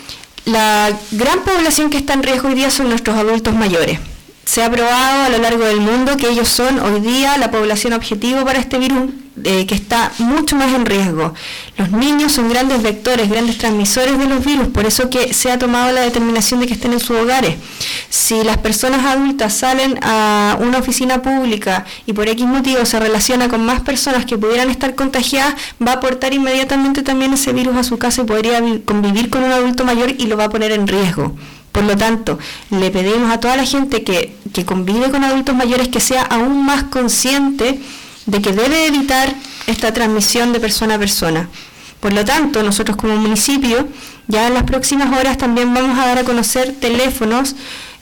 la 0.44 0.92
gran 1.12 1.40
población 1.40 1.90
que 1.90 1.96
está 1.96 2.14
en 2.14 2.22
riesgo 2.22 2.48
hoy 2.48 2.54
día 2.54 2.70
son 2.70 2.88
nuestros 2.88 3.16
adultos 3.16 3.54
mayores. 3.54 3.98
Se 4.44 4.62
ha 4.62 4.70
probado 4.70 5.24
a 5.24 5.28
lo 5.30 5.38
largo 5.38 5.64
del 5.64 5.80
mundo 5.80 6.16
que 6.16 6.28
ellos 6.28 6.48
son 6.48 6.78
hoy 6.80 7.00
día 7.00 7.38
la 7.38 7.50
población 7.50 7.94
objetivo 7.94 8.44
para 8.44 8.58
este 8.58 8.78
virus 8.78 9.10
eh, 9.42 9.66
que 9.66 9.74
está 9.74 10.12
mucho 10.18 10.54
más 10.54 10.72
en 10.72 10.86
riesgo. 10.86 11.34
Los 11.76 11.90
niños 11.90 12.32
son 12.32 12.48
grandes 12.48 12.82
vectores, 12.82 13.28
grandes 13.28 13.58
transmisores 13.58 14.16
de 14.16 14.26
los 14.26 14.44
virus, 14.44 14.68
por 14.68 14.86
eso 14.86 15.10
que 15.10 15.34
se 15.34 15.50
ha 15.50 15.58
tomado 15.58 15.90
la 15.92 16.02
determinación 16.02 16.60
de 16.60 16.68
que 16.68 16.74
estén 16.74 16.92
en 16.92 17.00
sus 17.00 17.16
hogares. 17.16 17.56
Si 18.08 18.44
las 18.44 18.58
personas 18.58 19.04
adultas 19.04 19.52
salen 19.54 19.98
a 20.02 20.56
una 20.60 20.78
oficina 20.78 21.20
pública 21.20 21.84
y 22.06 22.12
por 22.12 22.28
X 22.28 22.46
motivo 22.46 22.84
se 22.84 23.00
relaciona 23.00 23.48
con 23.48 23.66
más 23.66 23.80
personas 23.80 24.24
que 24.24 24.38
pudieran 24.38 24.70
estar 24.70 24.94
contagiadas, 24.94 25.54
va 25.84 25.92
a 25.92 25.94
aportar 25.96 26.32
inmediatamente 26.32 27.02
también 27.02 27.32
ese 27.32 27.52
virus 27.52 27.76
a 27.76 27.82
su 27.82 27.98
casa 27.98 28.22
y 28.22 28.24
podría 28.26 28.62
convivir 28.84 29.30
con 29.30 29.42
un 29.42 29.50
adulto 29.50 29.84
mayor 29.84 30.14
y 30.16 30.26
lo 30.26 30.36
va 30.36 30.44
a 30.44 30.50
poner 30.50 30.70
en 30.70 30.86
riesgo. 30.86 31.34
Por 31.74 31.82
lo 31.82 31.96
tanto, 31.96 32.38
le 32.70 32.92
pedimos 32.92 33.32
a 33.32 33.40
toda 33.40 33.56
la 33.56 33.66
gente 33.66 34.04
que, 34.04 34.36
convive 34.64 35.10
con 35.10 35.24
adultos 35.24 35.56
mayores 35.56 35.88
que 35.88 35.98
sea 35.98 36.22
aún 36.22 36.64
más 36.64 36.84
consciente 36.84 37.80
de 38.26 38.40
que 38.42 38.52
debe 38.52 38.86
evitar 38.86 39.34
esta 39.66 39.92
transmisión 39.92 40.52
de 40.52 40.60
persona 40.60 40.94
a 40.94 40.98
persona. 40.98 41.48
Por 42.00 42.12
lo 42.12 42.24
tanto, 42.24 42.62
nosotros 42.62 42.96
como 42.96 43.16
municipio, 43.16 43.88
ya 44.26 44.46
en 44.46 44.54
las 44.54 44.64
próximas 44.64 45.16
horas 45.18 45.38
también 45.38 45.72
vamos 45.72 45.98
a 45.98 46.06
dar 46.06 46.18
a 46.18 46.24
conocer 46.24 46.74
teléfonos 46.78 47.56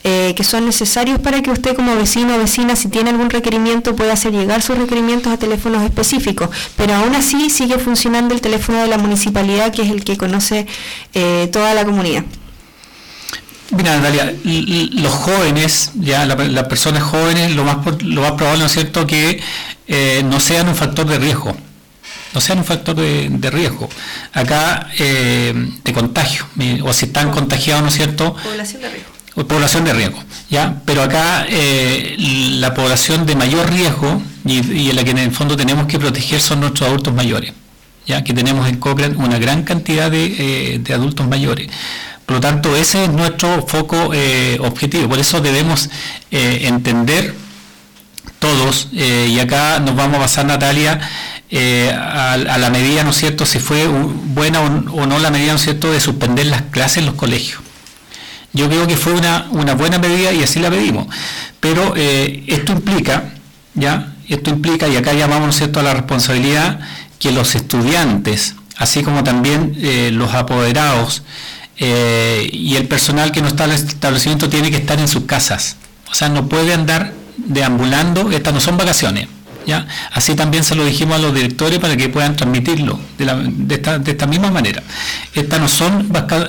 eh, 0.05 0.35
que 0.37 0.43
son 0.43 0.67
necesarios 0.67 1.21
para 1.21 1.41
que 1.43 1.53
usted 1.53 1.77
como 1.77 1.95
vecino 1.95 2.35
o 2.35 2.39
vecina, 2.39 2.75
si 2.75 2.89
tiene 2.89 3.11
algún 3.11 3.31
requerimiento, 3.31 3.95
pueda 3.95 4.15
hacer 4.15 4.33
llegar 4.33 4.61
sus 4.61 4.77
requerimientos 4.77 5.33
a 5.33 5.37
teléfonos 5.37 5.85
específicos. 5.85 6.51
Pero 6.77 6.95
aún 6.95 7.15
así 7.15 7.51
sigue 7.51 7.79
funcionando 7.79 8.35
el 8.35 8.41
teléfono 8.41 8.83
de 8.83 8.89
la 8.89 8.99
municipalidad, 8.99 9.73
que 9.73 9.83
es 9.83 9.91
el 9.91 10.03
que 10.03 10.17
conoce 10.17 10.67
eh, 11.15 11.49
toda 11.53 11.73
la 11.75 11.85
comunidad. 11.85 12.25
Mira, 13.71 13.97
Natalia, 13.97 14.35
los 14.45 15.13
jóvenes, 15.13 15.93
ya 15.95 16.27
las 16.27 16.65
personas 16.65 17.05
jóvenes, 17.05 17.55
lo 17.55 17.65
más, 17.65 17.79
lo 18.03 18.21
más 18.23 18.33
probable, 18.33 18.59
¿no 18.59 18.67
es 18.67 18.73
cierto?, 18.73 19.07
que 19.07 19.41
eh, 19.87 20.23
no 20.25 20.41
sean 20.41 20.69
un 20.69 20.75
factor 20.75 21.07
de 21.07 21.19
riesgo, 21.19 21.57
no 22.35 22.41
sean 22.41 22.59
un 22.59 22.65
factor 22.65 22.97
de, 22.97 23.51
riesgo. 23.51 23.89
Acá, 24.33 24.89
eh, 24.99 25.53
de 25.85 25.93
contagio, 25.93 26.47
o 26.85 26.93
si 26.93 27.07
están 27.07 27.31
contagiados, 27.31 27.83
¿no 27.83 27.89
es 27.89 27.95
cierto? 27.95 28.35
Población 28.35 28.83
de 28.83 28.91
riesgo. 28.91 29.13
Población 29.49 29.85
de 29.85 29.93
riesgo, 29.95 30.23
¿ya? 30.51 30.83
Pero 30.85 31.03
acá 31.03 31.47
eh, 31.49 32.17
la 32.59 32.75
población 32.75 33.25
de 33.25 33.35
mayor 33.35 33.71
riesgo 33.71 34.23
y, 34.45 34.91
en 34.91 34.97
la 34.97 35.05
que 35.05 35.13
en 35.13 35.19
el 35.19 35.33
fondo 35.33 35.57
tenemos 35.57 35.87
que 35.87 35.99
proteger 35.99 36.41
son 36.41 36.61
nuestros 36.61 36.89
adultos 36.89 37.15
mayores, 37.15 37.53
ya 38.07 38.23
que 38.23 38.35
tenemos 38.35 38.69
en 38.69 38.77
Cochrane 38.77 39.17
una 39.17 39.39
gran 39.39 39.63
cantidad 39.63 40.11
de, 40.11 40.81
de 40.83 40.95
adultos 40.95 41.27
mayores. 41.27 41.69
Por 42.27 42.37
lo 42.37 42.41
tanto, 42.41 42.77
ese 42.77 43.05
es 43.05 43.11
nuestro 43.11 43.67
foco 43.67 44.11
eh, 44.15 44.57
objetivo. 44.61 45.09
Por 45.09 45.19
eso 45.19 45.41
debemos 45.41 45.91
eh, 46.31 46.61
entender 46.63 47.35
todos, 48.43 48.89
eh, 48.93 49.29
y 49.31 49.41
acá 49.41 49.79
nos 49.79 49.97
vamos 49.97 50.19
a 50.19 50.21
pasar, 50.21 50.45
Natalia, 50.45 51.01
a, 51.51 52.37
la 52.37 52.71
medida, 52.71 53.05
¿no 53.05 53.11
es 53.11 53.17
cierto?, 53.17 53.47
si 53.47 53.59
fue 53.59 53.87
buena 53.87 54.61
o, 54.61 55.07
no 55.07 55.19
la 55.19 55.31
medida, 55.31 55.53
¿no 55.53 55.57
es 55.57 55.63
cierto?, 55.63 55.91
de 55.91 56.01
suspender 56.01 56.47
las 56.47 56.63
clases 56.63 56.99
en 56.99 57.07
los 57.07 57.15
colegios. 57.15 57.61
Yo 58.53 58.69
creo 58.69 58.87
que 58.87 58.97
fue 58.97 59.13
una, 59.13 59.47
una 59.51 59.75
buena 59.75 59.99
medida 59.99 60.33
y 60.33 60.43
así 60.43 60.61
la 60.61 60.69
pedimos. 60.69 61.07
Pero 61.61 61.95
esto 61.97 62.73
implica, 62.73 63.33
¿ya? 63.75 64.13
Esto 64.29 64.51
implica, 64.51 64.89
y 64.89 64.97
acá 64.97 65.13
llamamos, 65.15 65.45
¿no 65.45 65.51
es 65.51 65.57
cierto?, 65.57 65.81
a 65.81 65.83
la 65.83 65.95
responsabilidad 65.95 66.81
que 67.19 67.33
los 67.33 67.55
estudiantes, 67.55 68.57
así 68.77 69.03
como 69.03 69.23
también 69.23 69.77
los 70.19 70.35
apoderados, 70.35 71.23
eh, 71.85 72.49
y 72.53 72.77
el 72.77 72.87
personal 72.87 73.33
que 73.33 73.41
no 73.41 73.49
está 73.49 73.65
en 73.65 73.73
el 73.73 73.77
establecimiento 73.77 74.49
tiene 74.49 74.71
que 74.71 74.77
estar 74.77 75.01
en 75.01 75.09
sus 75.09 75.25
casas. 75.25 75.77
O 76.11 76.15
sea, 76.15 76.29
no 76.29 76.49
puede 76.49 76.73
andar 76.75 77.13
deambulando, 77.47 78.31
estas 78.31 78.55
no 78.55 78.61
son 78.61 78.77
vacaciones. 78.77 79.29
¿ya? 79.67 79.87
Así 80.13 80.35
también 80.35 80.65
se 80.65 80.75
lo 80.75 80.85
dijimos 80.85 81.17
a 81.17 81.19
los 81.19 81.35
directores 81.35 81.79
para 81.79 81.97
que 81.97 82.09
puedan 82.09 82.37
transmitirlo 82.37 82.99
de, 83.19 83.75
esta, 84.09 84.27
misma 84.27 84.51
manera. 84.51 84.83
Estas 85.35 85.61
no 85.61 85.69
son 85.69 86.09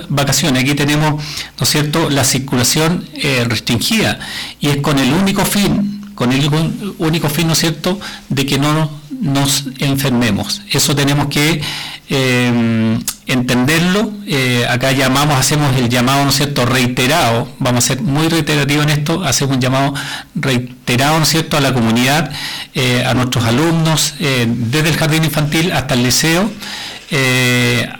vacaciones, 0.09 0.63
aquí 0.63 0.75
tenemos, 0.75 1.13
¿no 1.13 1.63
es 1.63 1.69
cierto?, 1.69 2.09
la 2.09 2.23
circulación 2.23 3.07
eh, 3.13 3.45
restringida 3.47 4.19
y 4.59 4.69
es 4.69 4.77
con 4.77 4.99
el 4.99 5.13
único 5.13 5.45
fin, 5.45 6.11
con 6.15 6.31
el 6.31 6.49
único 6.97 7.29
fin, 7.29 7.47
¿no 7.47 7.53
es 7.53 7.59
cierto?, 7.59 7.99
de 8.29 8.45
que 8.45 8.57
no 8.57 9.02
nos 9.23 9.63
enfermemos. 9.79 10.61
Eso 10.69 10.95
tenemos 10.95 11.27
que 11.27 11.61
eh, 12.09 12.99
entenderlo. 13.25 14.11
Eh, 14.27 14.65
acá 14.69 14.91
llamamos, 14.91 15.37
hacemos 15.37 15.75
el 15.77 15.87
llamado, 15.87 16.23
¿no 16.25 16.29
es 16.29 16.35
cierto?, 16.35 16.65
reiterado. 16.65 17.47
Vamos 17.59 17.85
a 17.85 17.87
ser 17.87 18.01
muy 18.01 18.27
reiterativos 18.27 18.83
en 18.83 18.91
esto. 18.91 19.23
Hacemos 19.23 19.55
un 19.55 19.61
llamado 19.61 19.93
reiterado, 20.35 21.17
¿no 21.17 21.23
es 21.23 21.29
cierto?, 21.29 21.57
a 21.57 21.61
la 21.61 21.73
comunidad, 21.73 22.31
eh, 22.73 23.03
a 23.05 23.13
nuestros 23.13 23.45
alumnos, 23.45 24.15
desde 24.19 24.89
el 24.89 24.97
jardín 24.97 25.23
infantil 25.23 25.71
hasta 25.71 25.93
el 25.93 26.03
liceo, 26.03 26.51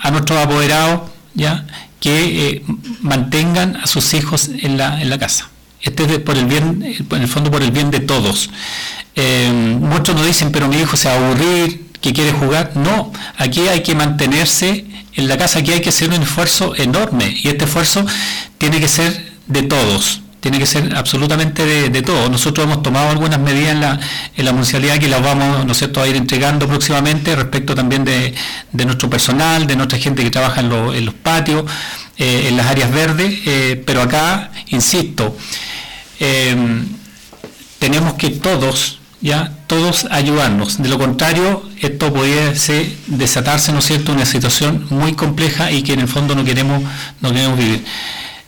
a 0.02 0.12
nuestros 0.12 0.38
apoderados, 0.40 1.10
¿ya?, 1.34 1.66
que 2.02 2.64
mantengan 3.02 3.78
a 3.78 3.88
sus 3.88 4.14
hijos 4.14 4.50
en 4.50 4.78
la, 4.78 5.02
en 5.02 5.10
la 5.10 5.18
casa. 5.18 5.50
Este 5.80 6.04
es 6.04 6.20
por 6.20 6.38
el 6.38 6.46
bien, 6.46 6.84
en 6.84 7.22
el 7.22 7.28
fondo 7.30 7.50
por 7.50 7.64
el 7.64 7.72
bien 7.72 7.92
de 7.92 8.02
todos. 8.02 8.50
Muchos 9.16 10.16
nos 10.16 10.26
dicen, 10.26 10.52
pero 10.52 10.68
mi 10.68 10.78
hijo 10.78 10.98
se 10.98 11.10
va 11.10 11.16
aburrir, 11.16 11.92
que 12.02 12.14
quiere 12.14 12.32
jugar. 12.34 12.72
No, 12.76 13.12
aquí 13.38 13.62
hay 13.68 13.82
que 13.82 13.96
mantenerse 13.96 14.86
en 15.14 15.28
la 15.28 15.38
casa, 15.38 15.60
aquí 15.60 15.72
hay 15.72 15.82
que 15.82 15.90
hacer 15.90 16.10
un 16.10 16.22
esfuerzo 16.22 16.76
enorme 16.76 17.34
y 17.44 17.48
este 17.48 17.66
esfuerzo 17.66 18.06
tiene 18.58 18.80
que 18.80 18.88
ser 18.88 19.34
de 19.48 19.64
todos 19.64 20.24
tiene 20.44 20.60
que 20.60 20.66
ser 20.66 20.94
absolutamente 20.94 21.90
de, 21.90 22.02
todos. 22.02 22.30
Nosotros 22.30 22.66
hemos 22.66 22.84
tomado 22.84 23.10
algunas 23.10 23.40
medidas 23.40 23.72
en 23.72 23.80
la, 23.80 23.98
en 24.36 24.44
la 24.44 24.52
municipalidad 24.52 24.98
que 24.98 25.08
las 25.08 25.24
vamos 25.24 25.66
¿no 25.66 25.74
cierto? 25.74 26.02
a 26.02 26.08
ir 26.10 26.18
entregando 26.18 26.68
próximamente 26.68 27.34
respecto 27.34 27.74
también 27.74 28.04
de, 28.04 28.36
nuestro 28.74 29.10
personal, 29.10 29.66
de 29.68 29.78
nuestra 29.78 29.98
gente 30.00 30.22
que 30.22 30.30
trabaja 30.30 30.60
en, 30.60 31.06
los 31.06 31.14
patios, 31.14 31.64
eh, 32.18 32.48
en 32.50 32.58
las 32.58 32.66
áreas 32.66 32.92
verdes, 32.92 33.40
eh, 33.46 33.82
pero 33.86 34.02
acá, 34.02 34.52
insisto, 34.68 35.34
eh, 36.20 36.84
tenemos 37.80 38.16
que 38.16 38.32
todos 38.32 39.00
ya 39.24 39.54
todos 39.68 40.06
ayudarnos. 40.12 40.84
De 40.84 40.90
lo 40.90 41.00
contrario, 41.00 41.64
esto 41.80 42.14
pudiese 42.14 42.94
desatarse, 43.08 43.72
¿no 43.72 43.80
es 43.80 43.86
cierto?, 43.86 44.12
una 44.12 44.26
situación 44.26 44.86
muy 44.90 45.14
compleja 45.14 45.72
y 45.72 45.82
que 45.82 45.94
en 45.94 46.02
el 46.02 46.10
fondo 46.10 46.36
no 46.36 46.44
queremos, 46.44 46.84
no 47.22 47.32
queremos 47.32 47.58
vivir. 47.58 47.86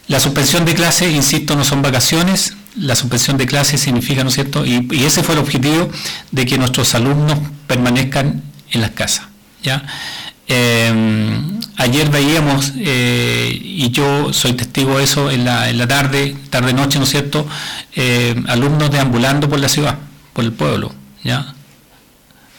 La 0.10 0.20
suspensión 0.20 0.66
de 0.66 0.76
clase, 0.76 1.10
insisto, 1.10 1.56
no 1.56 1.64
son 1.64 1.82
vacaciones, 1.82 2.54
la 2.76 2.98
suspensión 2.98 3.38
de 3.38 3.48
clase 3.48 3.78
significa, 3.78 4.24
¿no 4.24 4.30
es 4.30 4.36
cierto?, 4.36 4.66
y, 4.66 4.86
ese 5.06 5.24
fue 5.24 5.36
el 5.36 5.40
objetivo 5.40 5.90
de 6.32 6.46
que 6.46 6.58
nuestros 6.58 6.94
alumnos 6.94 7.40
permanezcan 7.68 8.44
en 8.70 8.82
las 8.82 8.92
casas, 8.92 9.28
¿ya? 9.64 9.82
Em, 10.48 11.58
ayer 11.78 12.10
veíamos, 12.10 12.74
eh, 12.76 13.58
y 13.64 13.90
yo 13.92 14.34
soy 14.34 14.54
testigo 14.54 14.98
de 14.98 15.06
eso 15.06 15.32
en 15.32 15.46
la, 15.46 15.70
en 15.70 15.78
la 15.78 15.88
tarde, 15.88 16.36
tarde-noche, 16.50 17.00
¿no 17.00 17.06
es 17.06 17.12
cierto?, 17.12 17.48
eh, 17.96 18.36
alumnos 18.48 18.92
deambulando 18.92 19.48
por 19.48 19.60
la 19.60 19.70
ciudad 19.70 20.00
por 20.36 20.44
el 20.44 20.52
pueblo, 20.52 20.94
¿ya? 21.24 21.56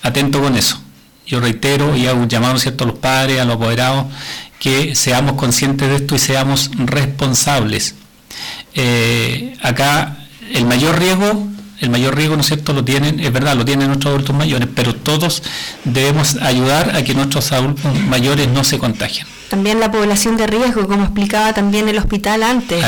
Atento 0.03 0.41
con 0.41 0.57
eso. 0.57 0.81
Yo 1.27 1.41
reitero 1.41 1.95
y 1.95 2.07
hago 2.07 2.21
un 2.21 2.29
llamado 2.29 2.59
¿cierto? 2.59 2.85
a 2.85 2.87
los 2.87 2.99
padres, 2.99 3.39
a 3.39 3.45
los 3.45 3.57
apoderados, 3.57 4.07
que 4.59 4.95
seamos 4.95 5.35
conscientes 5.35 5.87
de 5.89 5.97
esto 5.97 6.17
y 6.17 6.19
seamos 6.19 6.71
responsables. 6.75 7.95
Eh, 8.75 9.59
acá 9.61 10.17
el 10.55 10.65
mayor 10.65 10.99
riesgo, 10.99 11.49
el 11.81 11.91
mayor 11.91 12.17
riesgo, 12.17 12.37
¿no 12.37 12.41
es 12.41 12.47
cierto?, 12.47 12.73
lo 12.73 12.83
tienen, 12.83 13.21
es 13.21 13.31
verdad, 13.31 13.55
lo 13.55 13.67
tienen 13.67 13.89
nuestros 13.89 14.12
adultos 14.15 14.35
mayores, 14.35 14.69
pero 14.75 14.95
todos 14.95 15.43
debemos 15.85 16.37
ayudar 16.37 16.97
a 16.97 17.05
que 17.05 17.12
nuestros 17.15 17.53
adultos 17.53 17.95
mayores 18.09 18.49
no 18.49 18.65
se 18.65 18.79
contagien 18.79 19.27
también 19.48 19.80
la 19.80 19.90
población 19.90 20.37
de 20.37 20.46
riesgo, 20.46 20.87
como 20.87 21.04
explicaba 21.04 21.52
también 21.52 21.88
el 21.88 21.98
hospital 21.98 22.42
antes, 22.42 22.82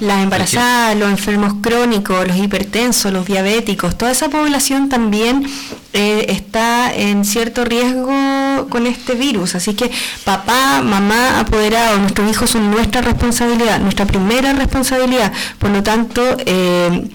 las 0.00 0.22
embarazadas, 0.22 0.96
los 0.96 1.10
enfermos 1.10 1.54
crónicos, 1.60 2.26
los 2.26 2.36
hipertensos, 2.36 3.12
los 3.12 3.26
diabéticos, 3.26 3.96
toda 3.98 4.10
esa 4.10 4.28
población 4.28 4.88
también 4.88 5.46
eh, 5.92 6.26
está 6.28 6.94
en 6.94 7.24
cierto 7.24 7.64
riesgo 7.64 8.68
con 8.70 8.86
este 8.86 9.14
virus. 9.14 9.54
Así 9.54 9.74
que 9.74 9.90
papá, 10.24 10.82
mamá, 10.82 11.40
apoderado, 11.40 11.98
nuestros 11.98 12.30
hijos 12.30 12.50
son 12.50 12.70
nuestra 12.70 13.02
responsabilidad, 13.02 13.80
nuestra 13.80 14.06
primera 14.06 14.52
responsabilidad. 14.52 15.32
Por 15.58 15.70
lo 15.70 15.82
tanto, 15.82 16.22
eh, 16.46 17.08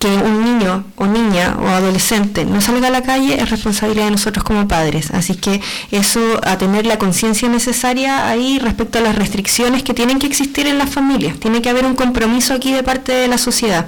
que 0.00 0.08
un 0.08 0.42
niño 0.42 0.84
o 0.96 1.04
niña 1.04 1.58
o 1.60 1.68
adolescente 1.68 2.46
no 2.46 2.62
salga 2.62 2.88
a 2.88 2.90
la 2.90 3.02
calle 3.02 3.34
es 3.38 3.50
responsabilidad 3.50 4.06
de 4.06 4.12
nosotros 4.12 4.42
como 4.42 4.66
padres. 4.66 5.10
Así 5.10 5.34
que 5.34 5.60
eso, 5.90 6.40
a 6.42 6.56
tener 6.56 6.86
la 6.86 6.98
conciencia 6.98 7.50
necesaria 7.50 8.26
ahí 8.26 8.58
respecto 8.58 8.98
a 8.98 9.02
las 9.02 9.14
restricciones 9.14 9.82
que 9.82 9.92
tienen 9.92 10.18
que 10.18 10.26
existir 10.26 10.66
en 10.66 10.78
las 10.78 10.88
familias. 10.88 11.38
Tiene 11.38 11.60
que 11.60 11.68
haber 11.68 11.84
un 11.84 11.96
compromiso 11.96 12.54
aquí 12.54 12.72
de 12.72 12.82
parte 12.82 13.12
de 13.12 13.28
la 13.28 13.36
sociedad. 13.36 13.86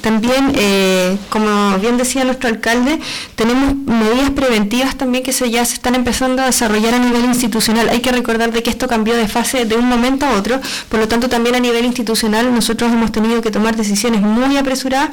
También, 0.00 0.52
eh, 0.56 1.16
como 1.30 1.78
bien 1.78 1.98
decía 1.98 2.24
nuestro 2.24 2.48
alcalde, 2.48 2.98
tenemos 3.36 3.76
medidas 3.76 4.30
preventivas 4.30 4.96
también 4.96 5.22
que 5.22 5.32
se, 5.32 5.48
ya 5.52 5.64
se 5.64 5.74
están 5.74 5.94
empezando 5.94 6.42
a 6.42 6.46
desarrollar 6.46 6.94
a 6.94 6.98
nivel 6.98 7.24
institucional. 7.26 7.88
Hay 7.90 8.00
que 8.00 8.10
recordar 8.10 8.50
de 8.50 8.64
que 8.64 8.70
esto 8.70 8.88
cambió 8.88 9.16
de 9.16 9.28
fase 9.28 9.66
de 9.66 9.76
un 9.76 9.86
momento 9.88 10.26
a 10.26 10.32
otro, 10.32 10.60
por 10.88 10.98
lo 10.98 11.06
tanto 11.06 11.28
también 11.28 11.54
a 11.54 11.60
nivel 11.60 11.84
institucional 11.84 12.52
nosotros 12.52 12.92
hemos 12.92 13.12
tenido 13.12 13.40
que 13.40 13.52
tomar 13.52 13.76
decisiones 13.76 14.20
muy 14.20 14.56
apresuradas 14.56 15.10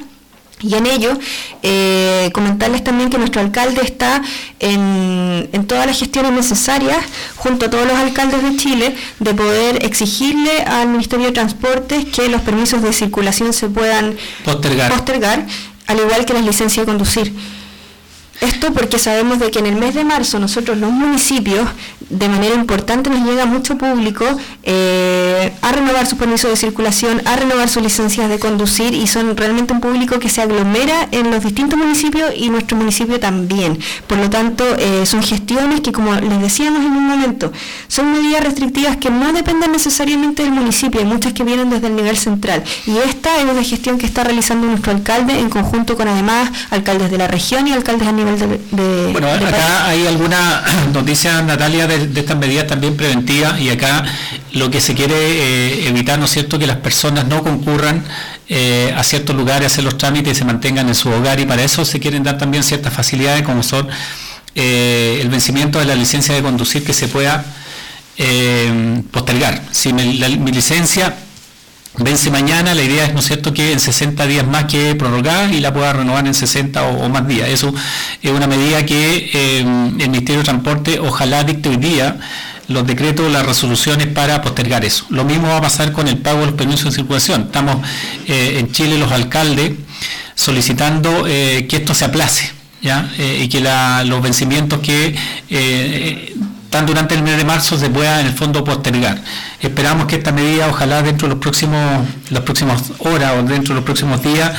y 0.62 0.76
en 0.76 0.86
ello, 0.86 1.18
eh, 1.64 2.30
comentarles 2.34 2.84
también 2.84 3.10
que 3.10 3.18
nuestro 3.18 3.42
alcalde 3.42 3.82
está 3.84 4.22
en, 4.60 5.50
todas 5.68 5.86
las 5.86 5.98
gestiones 5.98 6.32
necesarias, 6.32 6.98
junto 7.38 7.68
a 7.68 7.70
todos 7.70 7.88
los 7.88 7.98
alcaldes 7.98 8.44
de 8.44 8.58
Chile, 8.58 8.96
de 9.20 9.34
poder 9.34 9.86
exigirle 9.86 10.64
al 10.64 10.90
Ministerio 10.90 11.28
de 11.28 11.32
Transportes 11.32 12.06
que 12.06 12.28
los 12.30 12.42
permisos 12.42 12.82
de 12.82 12.92
circulación 12.94 13.54
se 13.54 13.70
puedan 13.70 14.16
postergar 14.44 15.46
al 15.88 16.00
igual 16.00 16.26
que 16.26 16.34
las 16.34 16.46
licencias 16.46 16.86
de 16.86 16.92
conducir. 16.92 17.34
Esto 18.42 18.74
porque 18.74 18.98
sabemos 18.98 19.38
de 19.38 19.52
que 19.52 19.60
en 19.60 19.68
el 19.68 19.76
mes 19.76 19.94
de 19.94 20.04
marzo 20.04 20.40
nosotros 20.40 20.76
los 20.80 20.92
municipios, 20.92 21.70
de 22.10 22.28
manera 22.28 22.56
importante 22.56 23.12
nos 23.12 23.24
llega 23.24 23.46
mucho 23.46 23.78
público 23.78 24.26
eh, 24.64 25.54
a 25.62 25.72
renovar 25.72 26.08
sus 26.08 26.18
permisos 26.18 26.50
de 26.50 26.58
circulación, 26.58 27.22
a 27.26 27.36
renovar 27.36 27.70
sus 27.70 27.84
licencias 27.84 28.30
de 28.30 28.40
conducir 28.40 28.96
y 28.96 29.06
son 29.06 29.38
realmente 29.38 29.74
un 29.74 29.80
público 29.80 30.18
que 30.18 30.28
se 30.28 30.42
aglomera 30.42 31.08
en 31.12 31.30
los 31.30 31.44
distintos 31.44 31.78
municipios 31.78 32.32
y 32.36 32.50
nuestro 32.50 32.78
municipio 32.78 33.20
también. 33.20 33.78
Por 34.08 34.18
lo 34.18 34.28
tanto, 34.32 34.66
eh, 34.80 35.06
son 35.06 35.22
gestiones 35.22 35.82
que, 35.82 35.92
como 35.92 36.12
les 36.16 36.42
decíamos 36.42 36.84
en 36.84 36.94
un 36.94 37.08
momento, 37.08 37.52
son 37.88 38.12
medidas 38.12 38.44
restrictivas 38.44 38.98
que 38.98 39.12
no 39.12 39.34
dependen 39.34 39.72
necesariamente 39.72 40.42
del 40.42 40.52
municipio, 40.52 41.00
hay 41.00 41.06
muchas 41.06 41.34
que 41.34 41.44
vienen 41.44 41.70
desde 41.70 41.88
el 41.88 41.96
nivel 41.96 42.18
central. 42.18 42.64
Y 42.88 42.98
esta 42.98 43.38
es 43.38 43.46
una 43.46 43.64
gestión 43.64 44.00
que 44.00 44.08
está 44.08 44.24
realizando 44.24 44.66
nuestro 44.66 44.92
alcalde 44.92 45.38
en 45.38 45.50
conjunto 45.50 45.96
con 45.96 46.08
además 46.08 46.50
alcaldes 46.72 47.12
de 47.12 47.20
la 47.20 47.28
región 47.28 47.68
y 47.68 47.74
alcaldes 47.74 48.08
a 48.08 48.12
nivel 48.12 48.31
bueno, 49.12 49.28
acá 49.28 49.88
hay 49.88 50.08
alguna 50.08 50.64
noticia, 50.94 51.42
Natalia, 51.42 51.88
de, 51.88 52.20
estas 52.20 52.38
medidas 52.38 52.68
también 52.68 52.96
preventivas 52.96 53.60
y 53.60 53.70
acá 53.70 54.04
lo 54.54 54.70
que 54.70 54.82
se 54.82 54.94
quiere 54.94 55.16
eh, 55.16 55.88
evitar, 55.88 56.20
¿no 56.20 56.26
es 56.26 56.32
cierto?, 56.32 56.60
que 56.60 56.68
las 56.68 56.78
personas 56.78 57.26
no 57.28 57.44
concurran 57.44 58.04
eh, 58.50 58.94
a 58.96 59.04
ciertos 59.04 59.36
lugares 59.36 59.64
a 59.64 59.68
hacer 59.68 59.84
los 59.84 59.98
trámites 59.98 60.34
y 60.34 60.36
se 60.40 60.46
mantengan 60.46 60.88
en 60.88 60.96
su 60.96 61.10
hogar 61.10 61.40
y 61.40 61.46
para 61.46 61.64
eso 61.64 61.86
se 61.86 62.00
quieren 62.00 62.24
dar 62.24 62.38
también 62.38 62.64
ciertas 62.64 62.94
facilidades 62.94 63.44
como 63.44 63.64
son 63.64 63.88
eh, 64.56 65.20
el 65.22 65.30
vencimiento 65.30 65.80
de 65.80 65.86
la 65.86 65.96
licencia 65.96 66.36
de 66.36 66.42
conducir 66.42 66.84
que 66.84 66.94
se 66.94 67.08
pueda 67.08 67.44
postergar. 69.12 69.64
Si 69.72 69.94
mi 69.94 70.52
licencia 70.52 71.16
vence 71.98 72.32
mañana, 72.32 72.74
la 72.74 72.84
idea 72.84 73.06
es, 73.06 73.14
¿no 73.14 73.20
es 73.20 73.26
cierto?, 73.26 73.54
que 73.54 73.74
en 73.74 73.80
60 73.80 74.26
días 74.28 74.48
más 74.48 74.66
que 74.66 74.96
prorrogar 74.96 75.54
y 75.54 75.60
la 75.60 75.74
pueda 75.74 75.94
renovar 75.94 76.26
en 76.26 76.34
60 76.34 76.84
o, 76.84 77.10
más 77.10 77.28
días. 77.28 77.50
Eso 77.50 77.74
es 78.22 78.32
una 78.32 78.48
medida 78.48 78.86
que 78.86 79.30
eh, 79.34 79.60
el 79.60 80.10
Ministerio 80.10 80.40
de 80.40 80.46
Transporte 80.46 81.00
ojalá 81.00 81.44
dicte 81.44 81.70
hoy 81.70 81.78
día 81.78 82.18
los 82.68 82.88
decretos, 82.88 83.30
las 83.32 83.46
resoluciones 83.46 84.08
para 84.08 84.42
postergar 84.42 84.86
eso. 84.86 85.06
Lo 85.10 85.26
mismo 85.26 85.48
va 85.48 85.58
a 85.58 85.62
pasar 85.62 85.92
con 85.92 86.08
el 86.08 86.18
pago 86.18 86.40
de 86.40 86.46
los 86.48 86.56
permisos 86.56 86.86
de 86.86 86.92
circulación. 86.92 87.42
Estamos 87.44 87.78
eh, 88.28 88.58
en 88.60 88.72
Chile 88.72 88.98
los 88.98 89.12
alcaldes 89.12 89.74
solicitando 90.36 91.26
eh, 91.28 91.68
que 91.70 91.78
esto 91.78 91.94
se 91.94 92.06
aplace. 92.06 92.52
Y 93.20 93.48
que 93.48 93.62
los 94.06 94.22
vencimientos 94.24 94.80
que 94.80 95.16
tan 96.72 96.86
durante 96.86 97.14
el 97.14 97.22
mes 97.22 97.38
de 97.38 97.44
marzo 97.44 97.78
se 97.78 97.90
pueda 97.90 98.22
en 98.22 98.28
el 98.28 98.34
fondo 98.34 98.64
postergar. 98.64 99.22
Esperamos 99.60 100.08
que 100.08 100.16
esta 100.16 100.32
medida, 100.32 100.70
ojalá 100.70 101.04
dentro 101.04 101.28
de 101.28 101.36
los 101.36 101.42
próximos, 101.42 102.08
las 102.30 102.44
próximas 102.44 102.94
horas 103.00 103.34
o 103.38 103.44
dentro 103.44 103.74
de 103.74 103.82
los 103.82 103.84
próximos 103.84 104.24
días, 104.24 104.54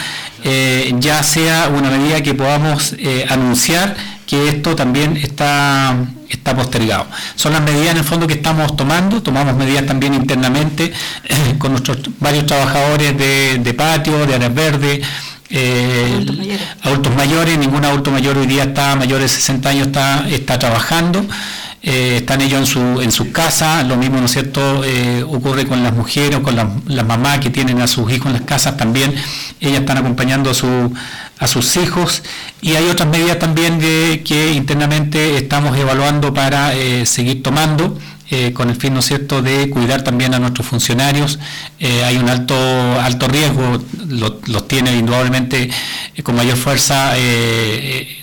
eh, 0.44 0.94
ya 0.98 1.22
sea 1.22 1.68
una 1.74 1.88
medida 1.88 2.22
que 2.22 2.34
podamos 2.34 2.94
eh, 2.98 3.24
anunciar 3.30 3.96
que 4.26 4.50
esto 4.50 4.76
también 4.76 5.16
está, 5.16 5.96
está 6.28 6.54
postergado. 6.54 7.06
Son 7.34 7.54
las 7.54 7.62
medidas 7.62 7.92
en 7.92 7.98
el 7.98 8.04
fondo 8.04 8.26
que 8.26 8.34
estamos 8.34 8.76
tomando, 8.76 9.22
tomamos 9.22 9.56
medidas 9.56 9.86
también 9.86 10.12
internamente 10.12 10.92
eh, 11.24 11.54
con 11.56 11.72
nuestros 11.72 11.98
varios 12.20 12.44
trabajadores 12.44 13.16
de, 13.16 13.74
patio, 13.74 14.26
de 14.26 14.34
áreas 14.34 14.54
verdes, 14.54 15.00
adultos, 15.50 16.36
mayores. 16.36 16.60
adultos 16.82 17.14
mayores, 17.14 17.58
ningún 17.58 17.84
adulto 17.86 18.10
mayor 18.10 18.36
hoy 18.36 18.46
día 18.46 18.64
está 18.64 18.96
mayor 18.96 19.20
de 19.20 19.28
60 19.28 19.68
años 19.68 19.86
está, 19.86 20.28
está 20.28 20.58
trabajando. 20.58 21.24
Eh, 21.84 22.18
están 22.18 22.40
ellos 22.40 22.60
en 22.60 22.66
su, 22.66 23.00
en 23.00 23.10
sus 23.10 23.28
casas, 23.28 23.84
lo 23.88 23.96
mismo, 23.96 24.18
¿no 24.18 24.26
es 24.26 24.32
cierto?, 24.32 24.84
eh, 24.84 25.24
ocurre 25.24 25.66
con 25.66 25.82
las 25.82 25.92
mujeres 25.92 26.36
o 26.36 26.42
con 26.42 26.54
las, 26.54 27.04
mamás 27.04 27.40
que 27.40 27.50
tienen 27.50 27.80
a 27.80 27.88
sus 27.88 28.10
hijos 28.12 28.28
en 28.28 28.34
las 28.34 28.42
casas 28.42 28.76
también, 28.76 29.12
ellas 29.60 29.80
están 29.80 29.96
acompañando 29.98 30.50
a, 30.50 30.54
su, 30.54 30.92
a 31.40 31.48
sus 31.48 31.76
hijos 31.76 32.22
y 32.60 32.76
hay 32.76 32.88
otras 32.88 33.08
medidas 33.08 33.40
también 33.40 33.80
que 33.80 34.52
internamente 34.54 35.36
estamos 35.36 35.76
evaluando 35.76 36.32
para 36.32 36.72
eh, 36.74 37.04
seguir 37.04 37.42
tomando. 37.42 37.98
Eh, 38.34 38.54
con 38.54 38.70
el 38.70 38.76
fin, 38.76 38.94
¿no 38.94 39.02
cierto?, 39.02 39.42
de 39.42 39.68
cuidar 39.68 40.04
también 40.04 40.32
a 40.32 40.38
nuestros 40.38 40.66
funcionarios. 40.66 41.38
Eh, 41.78 42.02
hay 42.02 42.16
un 42.16 42.30
alto, 42.30 42.54
alto 42.98 43.28
riesgo, 43.28 43.78
los 44.08 44.68
tiene 44.68 44.96
indudablemente 44.96 45.68
con 46.22 46.36
mayor 46.36 46.56
fuerza 46.56 47.12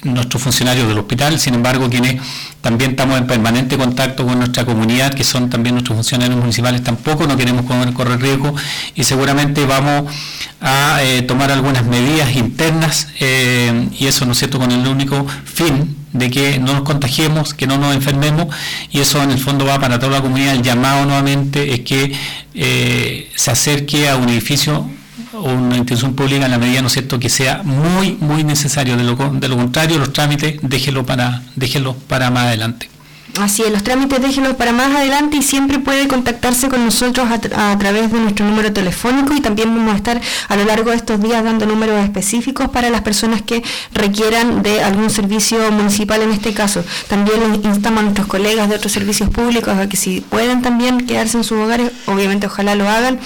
nuestros 0.02 0.42
funcionarios 0.42 0.88
del 0.88 0.98
hospital, 0.98 1.40
sin 1.40 1.54
embargo, 1.54 1.92
quienes 1.92 2.20
también 2.62 2.92
estamos 2.92 3.20
en 3.20 3.28
permanente 3.28 3.78
contacto 3.78 4.26
con 4.26 4.40
nuestra 4.40 4.66
comunidad, 4.66 5.14
que 5.14 5.24
son 5.24 5.48
también 5.48 5.76
nuestros 5.76 5.96
funcionarios 5.96 6.40
municipales, 6.40 6.84
tampoco 6.84 7.28
no 7.28 7.38
queremos 7.38 7.66
correr 7.94 8.20
riesgo 8.20 8.56
y 8.96 9.04
seguramente 9.04 9.64
vamos 9.68 10.12
a 10.60 11.00
tomar 11.28 11.52
algunas 11.52 11.86
medidas 11.86 12.36
internas 12.36 13.10
y 13.20 14.08
eso, 14.08 14.26
¿no 14.26 14.34
cierto?, 14.34 14.58
con 14.58 14.72
el 14.72 14.88
único 14.88 15.28
fin 15.46 15.99
de 16.14 16.30
que 16.30 16.60
no 16.60 16.74
nos 16.74 16.84
contagiemos, 16.84 17.54
que 17.54 17.68
no 17.68 17.78
nos 17.78 17.96
enfermemos, 17.96 18.48
y 18.92 19.00
eso 19.00 19.22
en 19.22 19.32
el 19.32 19.40
fondo 19.40 19.66
va 19.66 19.80
para 19.80 20.00
toda 20.00 20.14
la 20.14 20.22
comunidad. 20.22 20.56
El 20.56 20.62
llamado 20.62 21.06
nuevamente 21.06 21.74
es 21.74 21.82
que 21.82 22.14
eh, 22.54 23.30
se 23.36 23.52
acerque 23.52 24.10
a 24.10 24.16
un 24.16 24.30
edificio 24.30 24.90
o 25.34 25.52
una 25.52 25.78
institución 25.78 26.16
pública 26.16 26.46
en 26.46 26.52
la 26.52 26.58
medida, 26.58 26.82
¿no 26.82 26.90
cierto?, 26.90 27.20
que 27.20 27.30
sea 27.30 27.62
muy, 27.64 28.18
muy 28.20 28.44
necesario. 28.44 28.98
De 28.98 29.04
lo, 29.04 29.16
de 29.16 29.48
lo 29.48 29.58
contrario, 29.58 29.98
los 29.98 30.14
trámites 30.14 30.60
déjenlo 30.62 31.06
para, 31.06 31.44
déjenlo 31.56 31.96
para 31.96 32.30
más 32.32 32.48
adelante. 32.48 32.90
Así 33.38 33.62
es, 33.62 33.72
los 33.72 33.84
trámites 33.84 34.22
déjenlos 34.22 34.56
para 34.56 34.74
más 34.74 34.94
adelante 34.94 35.38
y 35.38 35.42
siempre 35.42 35.80
puede 35.80 36.08
contactarse 36.08 36.68
con 36.68 36.84
nosotros 36.84 37.28
a, 37.30 37.78
través 37.78 38.12
de 38.12 38.20
nuestro 38.20 38.46
número 38.46 38.74
telefónico 38.74 39.34
y 39.34 39.40
también 39.40 39.74
vamos 39.74 39.94
a 39.94 39.98
estar 39.98 40.20
a 40.48 40.56
lo 40.56 40.66
largo 40.66 40.90
de 40.90 40.98
estos 40.98 41.22
días 41.22 41.44
dando 41.44 41.66
números 41.66 42.04
específicos 42.04 42.70
para 42.70 42.90
las 42.90 43.02
personas 43.02 43.42
que 43.42 43.64
requieran 43.94 44.62
de 44.62 44.82
algún 44.82 45.10
servicio 45.10 45.72
municipal 45.72 46.22
en 46.22 46.32
este 46.32 46.54
caso. 46.54 46.84
También 47.08 47.62
instamos 47.64 48.00
a 48.00 48.04
nuestros 48.04 48.28
colegas 48.28 48.68
de 48.68 48.76
otros 48.76 48.92
servicios 48.92 49.30
públicos 49.30 49.78
a 49.78 49.88
que 49.88 49.96
si 49.96 50.22
pueden 50.22 50.62
también 50.62 51.06
quedarse 51.06 51.38
en 51.38 51.44
sus 51.44 51.60
hogares, 51.60 51.92
obviamente 52.08 52.48
ojalá 52.48 52.76
lo 52.76 52.90
hagan 52.90 53.20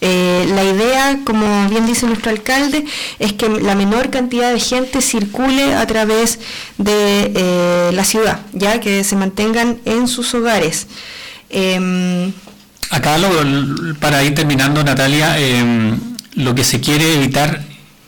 eh, 0.00 0.46
la 0.54 0.64
idea, 0.64 1.18
como 1.24 1.68
bien 1.68 1.86
dice 1.86 2.06
nuestro 2.06 2.30
alcalde, 2.30 2.84
es 3.18 3.32
que 3.32 3.48
la 3.48 3.74
menor 3.74 4.10
cantidad 4.10 4.52
de 4.52 4.60
gente 4.60 5.02
circule 5.02 5.74
a 5.74 5.86
través 5.86 6.38
de 6.78 7.32
eh, 7.34 7.90
la 7.92 8.04
ciudad, 8.04 8.40
ya 8.52 8.80
que 8.80 9.02
se 9.02 9.16
mantengan 9.16 9.78
en 9.84 10.06
sus 10.06 10.32
hogares. 10.34 10.86
Em, 11.50 12.32
Acá, 12.90 13.16
para 14.00 14.24
ir 14.24 14.34
terminando, 14.34 14.82
Natalia, 14.82 15.38
em, 15.38 15.98
lo 16.34 16.54
que 16.54 16.64
se 16.64 16.80
quiere 16.80 17.14
evitar 17.16 17.62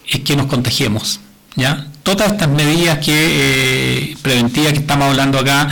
es 0.08 0.20
que 0.20 0.36
nos 0.36 0.46
contagiemos. 0.46 1.20
¿ya? 1.56 1.86
Todas 2.02 2.32
estas 2.32 2.48
medidas 2.48 2.98
que 2.98 3.12
eh, 3.12 4.16
preventivas 4.22 4.72
que 4.72 4.78
estamos 4.78 5.08
hablando 5.08 5.38
acá, 5.38 5.68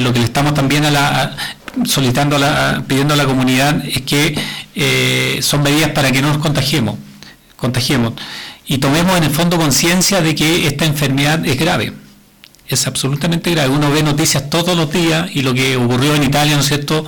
lo 0.00 0.12
que 0.12 0.20
le 0.20 0.24
estamos 0.24 0.54
también 0.54 0.86
a 0.86 0.90
la, 0.90 1.36
solicitando, 1.84 2.38
pidiendo 2.86 3.14
a 3.14 3.16
la 3.16 3.26
comunidad 3.26 3.84
es 3.86 4.02
que 4.02 4.34
eh, 4.76 5.40
son 5.42 5.62
medidas 5.62 5.90
para 5.90 6.12
que 6.12 6.22
no 6.22 6.28
nos 6.28 6.38
contagiemos, 6.38 6.96
contagiemos. 7.56 8.12
Y 8.66 8.78
tomemos 8.78 9.16
en 9.16 9.24
el 9.24 9.30
fondo 9.30 9.56
conciencia 9.56 10.20
de 10.20 10.34
que 10.34 10.66
esta 10.66 10.84
enfermedad 10.84 11.44
es 11.46 11.58
grave 11.58 11.92
es 12.68 12.86
absolutamente 12.86 13.50
grave. 13.50 13.68
Uno 13.68 13.90
ve 13.90 14.02
noticias 14.02 14.50
todos 14.50 14.76
los 14.76 14.92
días 14.92 15.30
y 15.32 15.42
lo 15.42 15.54
que 15.54 15.76
ocurrió 15.76 16.14
en 16.14 16.24
Italia, 16.24 16.54
¿no 16.54 16.60
es 16.60 16.66
cierto? 16.66 17.04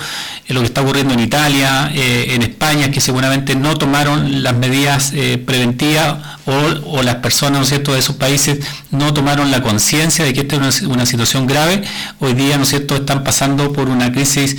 Eh, 0.47 0.55
lo 0.55 0.61
que 0.61 0.67
está 0.67 0.83
ocurriendo 0.83 1.15
en 1.15 1.21
Italia, 1.21 1.91
eh, 1.95 2.35
en 2.35 2.43
España, 2.43 2.91
que 2.91 3.01
seguramente 3.01 3.57
no 3.57 3.77
tomaron 3.77 4.43
las 4.43 4.57
medidas 4.57 5.13
eh, 5.15 5.43
preventivas 5.45 6.39
o, 6.47 7.03
las 7.03 7.17
personas, 7.17 7.59
¿no 7.59 7.63
es 7.65 7.69
cierto?, 7.69 7.93
de 7.93 7.99
esos 7.99 8.17
países 8.17 8.61
no 8.91 9.13
tomaron 9.13 9.51
la 9.51 9.63
conciencia 9.63 10.25
de 10.25 10.33
que 10.33 10.41
esta 10.41 10.57
es 10.69 10.83
una, 10.83 11.05
situación 11.05 11.47
grave. 11.47 11.83
Hoy 12.21 12.35
día, 12.35 12.57
¿no 12.57 12.63
es 12.63 12.71
cierto?, 12.71 12.97
están 12.97 13.23
pasando 13.23 13.73
por 13.73 13.89
una 13.91 14.11
crisis 14.13 14.57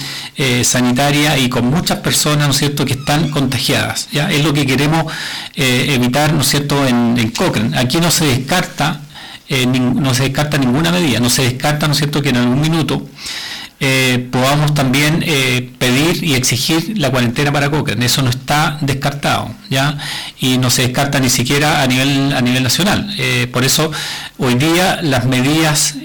sanitaria 0.64 1.38
y 1.38 1.50
con 1.50 1.66
muchas 1.66 2.00
personas, 2.00 2.46
¿no 2.46 2.52
es 2.52 2.58
cierto?, 2.58 2.86
que 2.86 2.94
están 2.94 3.30
contagiadas. 3.32 4.08
¿ya? 4.12 4.32
Es 4.32 4.44
lo 4.44 4.54
que 4.54 4.68
queremos 4.68 5.12
evitar, 5.56 6.34
¿no 6.34 6.42
es 6.42 6.48
cierto?, 6.48 6.86
en, 6.86 7.18
en 7.18 7.32
Cochrane. 7.32 7.78
Aquí 7.78 8.00
no 8.00 8.12
se 8.12 8.26
descarta 8.26 9.02
eh, 9.52 9.66
no 9.66 10.14
se 10.14 10.24
descarta 10.24 10.60
ninguna 10.60 10.92
medida, 10.92 11.20
no 11.20 11.30
se 11.32 11.42
descarta, 11.42 11.88
¿no 11.88 11.94
es 11.94 11.98
cierto?, 11.98 12.22
que 12.22 12.30
en 12.30 12.38
algún 12.38 12.62
minuto 12.62 13.10
eh, 13.80 14.28
podamos 14.32 14.76
también 14.76 15.24
eh, 15.26 15.72
pedir 15.80 16.24
y 16.24 16.36
exigir 16.36 16.96
la 17.00 17.10
cuarentena 17.10 17.52
para 17.52 17.72
Cochrane. 17.72 18.06
Eso 18.06 18.22
no 18.22 18.30
está 18.30 18.78
descartado, 18.82 19.56
¿ya? 19.72 19.98
Y 20.40 20.60
no 20.60 20.70
se 20.70 20.84
descarta 20.84 21.20
ni 21.20 21.32
siquiera 21.32 21.82
a 21.82 21.88
nivel, 21.88 22.32
a 22.34 22.42
nivel 22.42 22.62
nacional. 22.62 23.12
por 23.52 23.64
eso, 23.64 23.92
hoy 24.38 24.54
día 24.54 25.00
las 25.02 25.26
medidas 25.26 25.96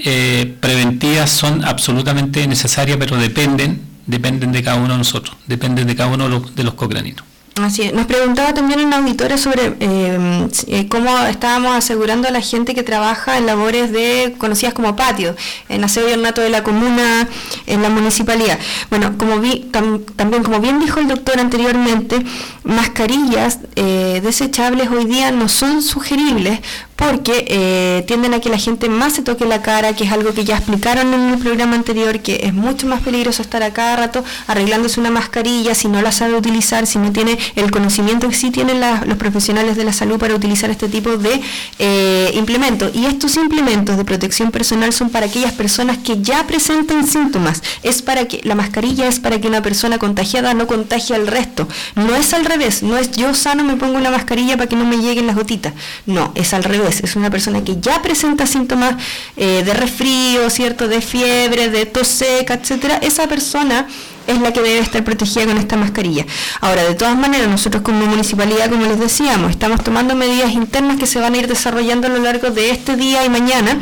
preventivas 0.61 1.31
son 1.31 1.65
absolutamente 1.67 2.47
necesarias, 2.47 2.97
pero 2.99 3.19
dependen, 3.19 3.83
dependen 4.07 4.53
de 4.53 4.63
cada 4.63 4.79
uno 4.79 4.93
de 4.93 4.99
nosotros, 4.99 5.37
dependen 5.47 5.87
de 5.87 5.95
cada 5.95 6.09
uno 6.09 6.25
de 6.25 6.65
los, 6.65 6.77
de. 6.77 7.34
Así 7.63 7.93
Nos 7.93 8.07
preguntaba 8.07 8.53
también 8.53 8.81
una 8.81 8.97
auditora 8.97 9.39
sobre 9.39 9.77
eh, 9.79 10.49
eh, 10.67 10.89
cómo 10.89 11.17
estábamos 11.27 11.77
asegurando 11.77 12.27
a 12.27 12.33
la 12.33 12.41
gente 12.41 12.75
que 12.75 12.83
trabaja 12.83 13.39
en 13.39 13.47
labores 13.47 13.93
de 13.93 14.35
conocidas 14.39 14.75
como 14.75 14.97
patio, 14.97 15.37
en 15.69 15.85
aseo 15.85 16.09
y 16.09 16.11
de 16.11 16.51
la 16.51 16.65
comuna, 16.65 17.29
en 17.67 17.83
la 17.83 17.91
municipalidad. 17.91 18.59
Bueno, 18.91 19.17
como 19.19 19.39
vi, 19.39 19.71
también 20.17 20.43
como 20.43 20.59
bien 20.59 20.81
dijo 20.81 20.99
el 20.99 21.07
doctor 21.07 21.39
anteriormente, 21.39 22.25
mascarillas 22.65 23.61
eh, 23.77 24.21
desechables 24.23 24.91
hoy 24.91 25.05
día 25.05 25.31
no 25.31 25.49
son 25.49 25.81
sugeribles 25.81 26.61
porque 26.97 27.45
eh, 27.49 28.05
tienden 28.07 28.35
a 28.35 28.41
que 28.41 28.49
la 28.49 28.59
gente 28.59 28.89
más 28.89 29.15
se 29.15 29.23
toque 29.23 29.45
la 29.47 29.63
cara, 29.63 29.95
que 29.95 30.05
es 30.05 30.13
algo 30.13 30.33
que 30.33 30.45
ya 30.45 30.57
explicaron 30.57 31.13
en 31.13 31.31
el 31.31 31.39
programa 31.39 31.75
anterior, 31.75 32.21
que 32.21 32.41
es 32.45 32.55
mucho 32.55 32.87
más 32.87 33.03
peligroso 33.03 33.43
estar 33.43 33.63
a 33.63 33.73
cada 33.73 33.97
rato 33.97 34.25
arreglándose 34.47 35.01
una 35.01 35.11
mascarilla 35.11 35.75
si 35.75 35.89
no 35.89 36.03
la 36.03 36.13
sabe 36.13 36.35
utilizar, 36.35 36.87
si 36.87 36.99
no 36.99 37.13
tiene 37.13 37.39
el 37.57 37.71
conocimiento 37.71 38.29
que 38.29 38.37
sí 38.37 38.51
tienen 38.51 38.81
los 38.81 39.19
profesionales 39.19 39.77
de 39.77 39.85
la 39.85 39.93
salud 39.93 40.19
para 40.19 40.35
utilizar 40.35 40.71
este 40.71 40.89
tipo 40.89 41.17
de 41.17 41.41
eh, 41.79 42.31
implementos. 42.35 42.95
Y 42.95 43.07
estos 43.07 43.37
implementos 43.37 43.97
de 43.97 44.05
protección 44.05 44.51
personal 44.51 44.93
son 44.93 45.11
para 45.11 45.27
aquellas 45.27 45.53
personas 45.53 45.99
que 45.99 46.23
ya 46.23 46.47
presentan 46.47 47.07
síntomas. 47.07 47.63
Es 47.83 48.03
para 48.03 48.27
que 48.27 48.41
la 48.45 48.55
mascarilla 48.55 49.09
es 49.09 49.19
para 49.19 49.41
que 49.41 49.49
una 49.49 49.63
persona 49.63 49.99
contagiada 49.99 50.55
no 50.55 50.67
contagie 50.67 51.17
al 51.17 51.27
resto. 51.27 51.67
No 51.97 52.15
es 52.15 52.33
al 52.35 52.45
revés, 52.45 52.83
no 52.83 52.97
es 52.97 53.11
yo 53.13 53.35
sano 53.35 53.65
me 53.65 53.77
pongo 53.77 53.97
una 53.97 54.11
mascarilla 54.11 54.57
para 54.57 54.69
que 54.69 54.77
no 54.77 54.85
me 54.85 54.99
lleguen 54.99 55.27
las 55.27 55.37
gotitas. 55.37 55.73
No, 56.07 56.33
es 56.35 56.55
al 56.55 56.63
revés 56.65 56.84
es 56.89 57.17
una 57.17 57.31
persona 57.31 57.63
que 57.65 57.81
ya 57.81 58.03
presenta 58.03 58.47
síntomas 58.47 58.97
eh, 59.37 59.63
de 59.65 59.75
resfrío, 59.75 60.49
¿cierto? 60.51 60.89
De 60.89 61.01
fiebre, 61.01 61.71
de 61.71 61.87
tos 61.87 62.09
seca, 62.09 62.55
etcétera, 62.55 62.99
esa 62.99 63.27
persona 63.27 63.87
es 64.27 64.41
la 64.41 64.53
que 64.53 64.61
debe 64.61 64.79
estar 64.79 65.05
protegida 65.05 65.47
con 65.47 65.59
esta 65.59 65.77
mascarilla. 65.77 66.25
Ahora, 66.61 66.85
de 66.85 66.95
todas 66.95 67.17
maneras, 67.17 67.49
nosotros 67.49 67.83
como 67.83 68.07
municipalidad, 68.07 68.71
como 68.71 68.87
les 68.87 68.99
decíamos, 68.99 69.51
estamos 69.51 69.83
tomando 69.83 70.15
medidas 70.15 70.53
internas 70.53 70.99
que 70.99 71.07
se 71.07 71.19
van 71.19 71.35
a 71.35 71.39
ir 71.39 71.47
desarrollando 71.47 72.07
a 72.07 72.11
lo 72.11 72.19
largo 72.19 72.51
de 72.51 72.71
este 72.71 72.97
día 72.97 73.25
y 73.25 73.29
mañana 73.29 73.79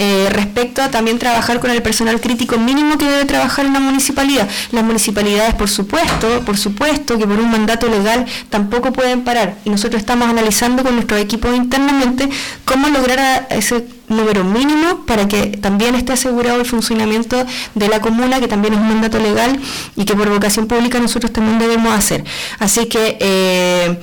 eh, 0.00 0.28
respecto 0.30 0.80
a 0.80 0.90
también 0.90 1.18
trabajar 1.18 1.58
con 1.58 1.72
el 1.72 1.82
personal 1.82 2.20
crítico 2.20 2.56
mínimo 2.56 2.96
que 2.98 3.04
debe 3.04 3.24
trabajar 3.24 3.66
en 3.66 3.72
la 3.72 3.80
municipalidad. 3.80 4.48
Las 4.70 4.84
municipalidades, 4.84 5.54
por 5.54 5.68
supuesto, 5.68 6.42
por 6.46 6.56
supuesto 6.56 7.18
que 7.18 7.26
por 7.26 7.38
un 7.40 7.50
mandato 7.50 7.88
legal 7.88 8.24
tampoco 8.48 8.92
pueden 8.92 9.24
parar. 9.24 9.56
Y 9.64 9.70
nosotros 9.70 10.00
estamos 10.00 10.28
analizando 10.28 10.84
con 10.84 10.94
nuestro 10.94 11.16
equipo 11.16 11.52
internamente 11.52 12.28
cómo 12.64 12.88
lograr 12.88 13.48
ese 13.50 13.97
número 14.08 14.44
mínimo 14.44 15.04
para 15.06 15.28
que 15.28 15.58
también 15.58 15.94
esté 15.94 16.12
asegurado 16.12 16.60
el 16.60 16.66
funcionamiento 16.66 17.44
de 17.74 17.88
la 17.88 18.00
comuna, 18.00 18.40
que 18.40 18.48
también 18.48 18.74
es 18.74 18.80
un 18.80 18.88
mandato 18.88 19.18
legal 19.18 19.58
y 19.96 20.04
que 20.04 20.14
por 20.14 20.28
vocación 20.28 20.66
pública 20.66 21.00
nosotros 21.00 21.32
también 21.32 21.58
debemos 21.58 21.92
hacer. 21.92 22.24
Así 22.58 22.86
que 22.86 23.16
eh, 23.20 23.98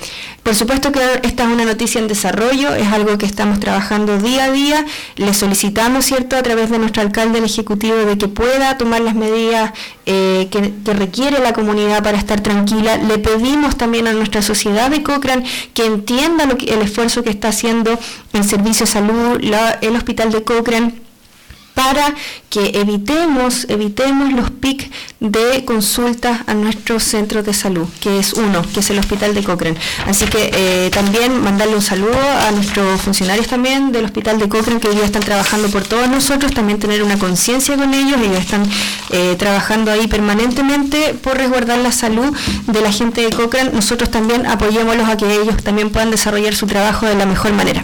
por 0.46 0.54
supuesto 0.54 0.92
que 0.92 1.00
esta 1.24 1.44
es 1.44 1.50
una 1.50 1.66
noticia 1.66 2.00
en 2.00 2.08
desarrollo, 2.08 2.76
es 2.76 2.88
algo 2.90 3.18
que 3.18 3.26
estamos 3.26 3.60
trabajando 3.60 4.20
día 4.20 4.44
a 4.44 4.52
día. 4.52 4.86
Le 5.16 5.34
solicitamos, 5.34 6.06
¿cierto?, 6.06 6.36
a 6.36 6.44
través 6.44 6.70
de 6.70 6.78
nuestro 6.78 7.02
alcalde, 7.02 7.40
el 7.40 7.46
Ejecutivo, 7.46 7.96
de 7.96 8.16
que 8.20 8.28
pueda 8.28 8.78
tomar 8.78 9.02
las 9.02 9.16
medidas 9.16 9.74
eh, 10.06 10.48
que, 10.52 10.72
requiere 10.94 11.40
la 11.40 11.54
comunidad 11.54 12.04
para 12.04 12.20
estar 12.20 12.42
tranquila. 12.42 12.98
Le 12.98 13.18
pedimos 13.18 13.76
también 13.76 14.06
a 14.06 14.14
nuestra 14.14 14.44
sociedad 14.44 14.92
de 14.92 15.02
Cochrane 15.02 15.44
que 15.74 15.84
entienda 15.88 16.44
el 16.44 16.82
esfuerzo 16.84 17.24
que 17.24 17.32
está 17.32 17.48
haciendo 17.48 17.98
el 18.34 18.44
Servicio 18.44 18.86
de 18.86 18.92
Salud, 18.92 19.42
el 19.82 19.95
Hospital 19.96 20.32
de 20.32 20.44
Cochrane 20.44 21.06
para 21.76 22.16
que 22.50 22.72
evitemos, 22.80 23.66
evitemos 23.70 24.32
los 24.32 24.50
pics 24.50 24.88
de 25.20 25.66
consultas 25.66 26.40
a 26.48 26.54
nuestros 26.54 27.04
centros 27.04 27.46
de 27.46 27.54
salud, 27.54 27.86
que 28.00 28.18
es 28.18 28.34
uno, 28.34 28.64
que 28.74 28.80
es 28.80 28.90
el 28.90 28.98
Hospital 28.98 29.36
de 29.36 29.44
Cochrane. 29.44 29.78
Así 30.08 30.26
que 30.26 30.52
eh, 30.54 30.90
también 30.92 31.42
mandarle 31.42 31.76
un 31.76 31.82
saludo 31.82 32.18
a 32.48 32.52
nuestros 32.52 33.02
funcionarios 33.02 33.48
también 33.48 33.92
del 33.92 34.06
Hospital 34.06 34.40
de 34.40 34.48
Cochrane, 34.48 34.80
que 34.80 34.88
hoy 34.88 34.96
día 34.96 35.06
están 35.06 35.22
trabajando 35.22 35.68
por 35.70 35.84
todos 35.84 36.08
nosotros, 36.08 36.54
también 36.54 36.80
tener 36.80 37.04
una 37.04 37.20
conciencia 37.20 37.76
con 37.76 37.94
ellos, 37.94 38.22
ellos 38.22 38.40
están 38.40 38.64
eh, 39.10 39.36
trabajando 39.38 39.92
ahí 39.92 40.08
permanentemente 40.08 41.14
por 41.14 41.38
resguardar 41.38 41.80
la 41.80 41.92
salud 41.92 42.34
de 42.68 42.82
la 42.82 42.92
gente 42.94 43.22
de 43.22 43.32
Cochrane. 43.32 43.72
Nosotros 43.72 44.10
también 44.10 44.46
apoyémoslos 44.46 45.10
a 45.10 45.18
que 45.18 45.26
ellos 45.42 45.62
también 45.62 45.90
puedan 45.90 46.10
desarrollar 46.10 46.56
su 46.56 46.68
trabajo 46.68 47.06
de 47.06 47.16
la 47.16 47.26
mejor 47.26 47.52
manera. 47.52 47.84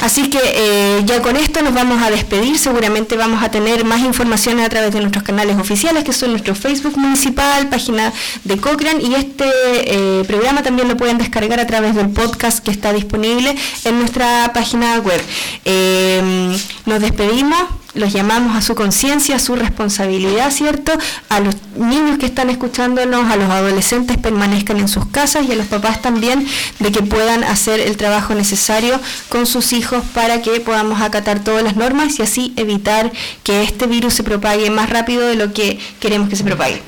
Así 0.00 0.30
que 0.30 0.40
eh, 0.42 1.02
ya 1.04 1.20
con 1.22 1.36
esto 1.36 1.62
nos 1.62 1.74
vamos 1.74 2.02
a 2.02 2.10
despedir, 2.10 2.58
seguramente 2.58 3.16
vamos 3.16 3.42
a 3.42 3.50
tener 3.50 3.84
más 3.84 4.00
informaciones 4.00 4.66
a 4.66 4.68
través 4.68 4.92
de 4.92 5.00
nuestros 5.00 5.22
canales 5.22 5.56
oficiales, 5.58 6.04
que 6.04 6.12
son 6.12 6.30
nuestro 6.30 6.54
Facebook 6.54 6.96
municipal, 6.96 7.68
página 7.68 8.12
de 8.44 8.56
Cochrane, 8.56 9.02
y 9.02 9.14
este 9.14 9.44
eh, 9.46 10.24
programa 10.24 10.62
también 10.62 10.88
lo 10.88 10.96
pueden 10.96 11.18
descargar 11.18 11.60
a 11.60 11.66
través 11.66 11.94
del 11.94 12.10
podcast 12.10 12.64
que 12.64 12.70
está 12.70 12.92
disponible 12.92 13.54
en 13.84 13.98
nuestra 13.98 14.50
página 14.52 14.98
web. 14.98 15.22
Eh, 15.64 16.56
nos 16.86 17.00
despedimos 17.00 17.81
los 17.94 18.12
llamamos 18.12 18.56
a 18.56 18.62
su 18.62 18.74
conciencia, 18.74 19.36
a 19.36 19.38
su 19.38 19.54
responsabilidad, 19.54 20.50
¿cierto? 20.50 20.92
A 21.28 21.40
los 21.40 21.54
niños 21.76 22.18
que 22.18 22.26
están 22.26 22.50
escuchándonos, 22.50 23.30
a 23.30 23.36
los 23.36 23.50
adolescentes 23.50 24.16
permanezcan 24.18 24.78
en 24.78 24.88
sus 24.88 25.06
casas 25.06 25.46
y 25.46 25.52
a 25.52 25.56
los 25.56 25.66
papás 25.66 26.00
también 26.00 26.46
de 26.78 26.92
que 26.92 27.02
puedan 27.02 27.44
hacer 27.44 27.80
el 27.80 27.96
trabajo 27.96 28.34
necesario 28.34 28.98
con 29.28 29.46
sus 29.46 29.72
hijos 29.72 30.02
para 30.14 30.42
que 30.42 30.60
podamos 30.60 31.00
acatar 31.02 31.44
todas 31.44 31.62
las 31.62 31.76
normas 31.76 32.18
y 32.18 32.22
así 32.22 32.54
evitar 32.56 33.12
que 33.42 33.62
este 33.62 33.86
virus 33.86 34.14
se 34.14 34.22
propague 34.22 34.70
más 34.70 34.88
rápido 34.88 35.26
de 35.26 35.36
lo 35.36 35.52
que 35.52 35.78
queremos 36.00 36.28
que 36.28 36.36
se 36.36 36.44
propague. 36.44 36.82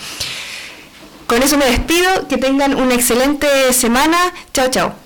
Con 1.27 1.43
eso 1.43 1.57
me 1.57 1.65
despido, 1.65 2.29
que 2.29 2.37
tengan 2.37 2.77
una 2.77 2.95
excelente 2.95 3.73
semana. 3.73 4.19
Chao, 4.53 4.69
chao. 4.71 5.04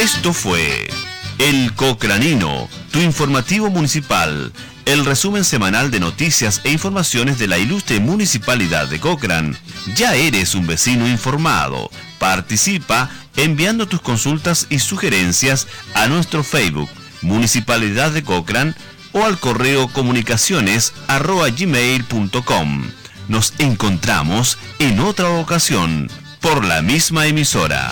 Esto 0.00 0.32
fue 0.32 0.88
El 1.38 1.74
Cocranino, 1.74 2.70
tu 2.90 3.00
informativo 3.00 3.68
municipal, 3.68 4.50
el 4.86 5.04
resumen 5.04 5.44
semanal 5.44 5.90
de 5.90 6.00
noticias 6.00 6.62
e 6.64 6.70
informaciones 6.70 7.38
de 7.38 7.46
la 7.46 7.58
ilustre 7.58 8.00
municipalidad 8.00 8.88
de 8.88 8.98
Cochrane. 8.98 9.58
Ya 9.94 10.14
eres 10.14 10.54
un 10.54 10.66
vecino 10.66 11.06
informado. 11.06 11.90
Participa 12.18 13.10
enviando 13.36 13.86
tus 13.88 14.00
consultas 14.00 14.68
y 14.70 14.78
sugerencias 14.78 15.66
a 15.92 16.06
nuestro 16.06 16.44
Facebook, 16.44 16.88
Municipalidad 17.20 18.10
de 18.10 18.22
Cochrane, 18.22 18.72
o 19.12 19.26
al 19.26 19.38
correo 19.38 19.86
comunicaciones 19.88 20.94
gmail.com. 21.58 22.90
Nos 23.28 23.52
encontramos 23.58 24.56
en 24.78 24.98
otra 25.00 25.28
ocasión 25.28 26.10
por 26.40 26.64
la 26.64 26.80
misma 26.80 27.26
emisora. 27.26 27.90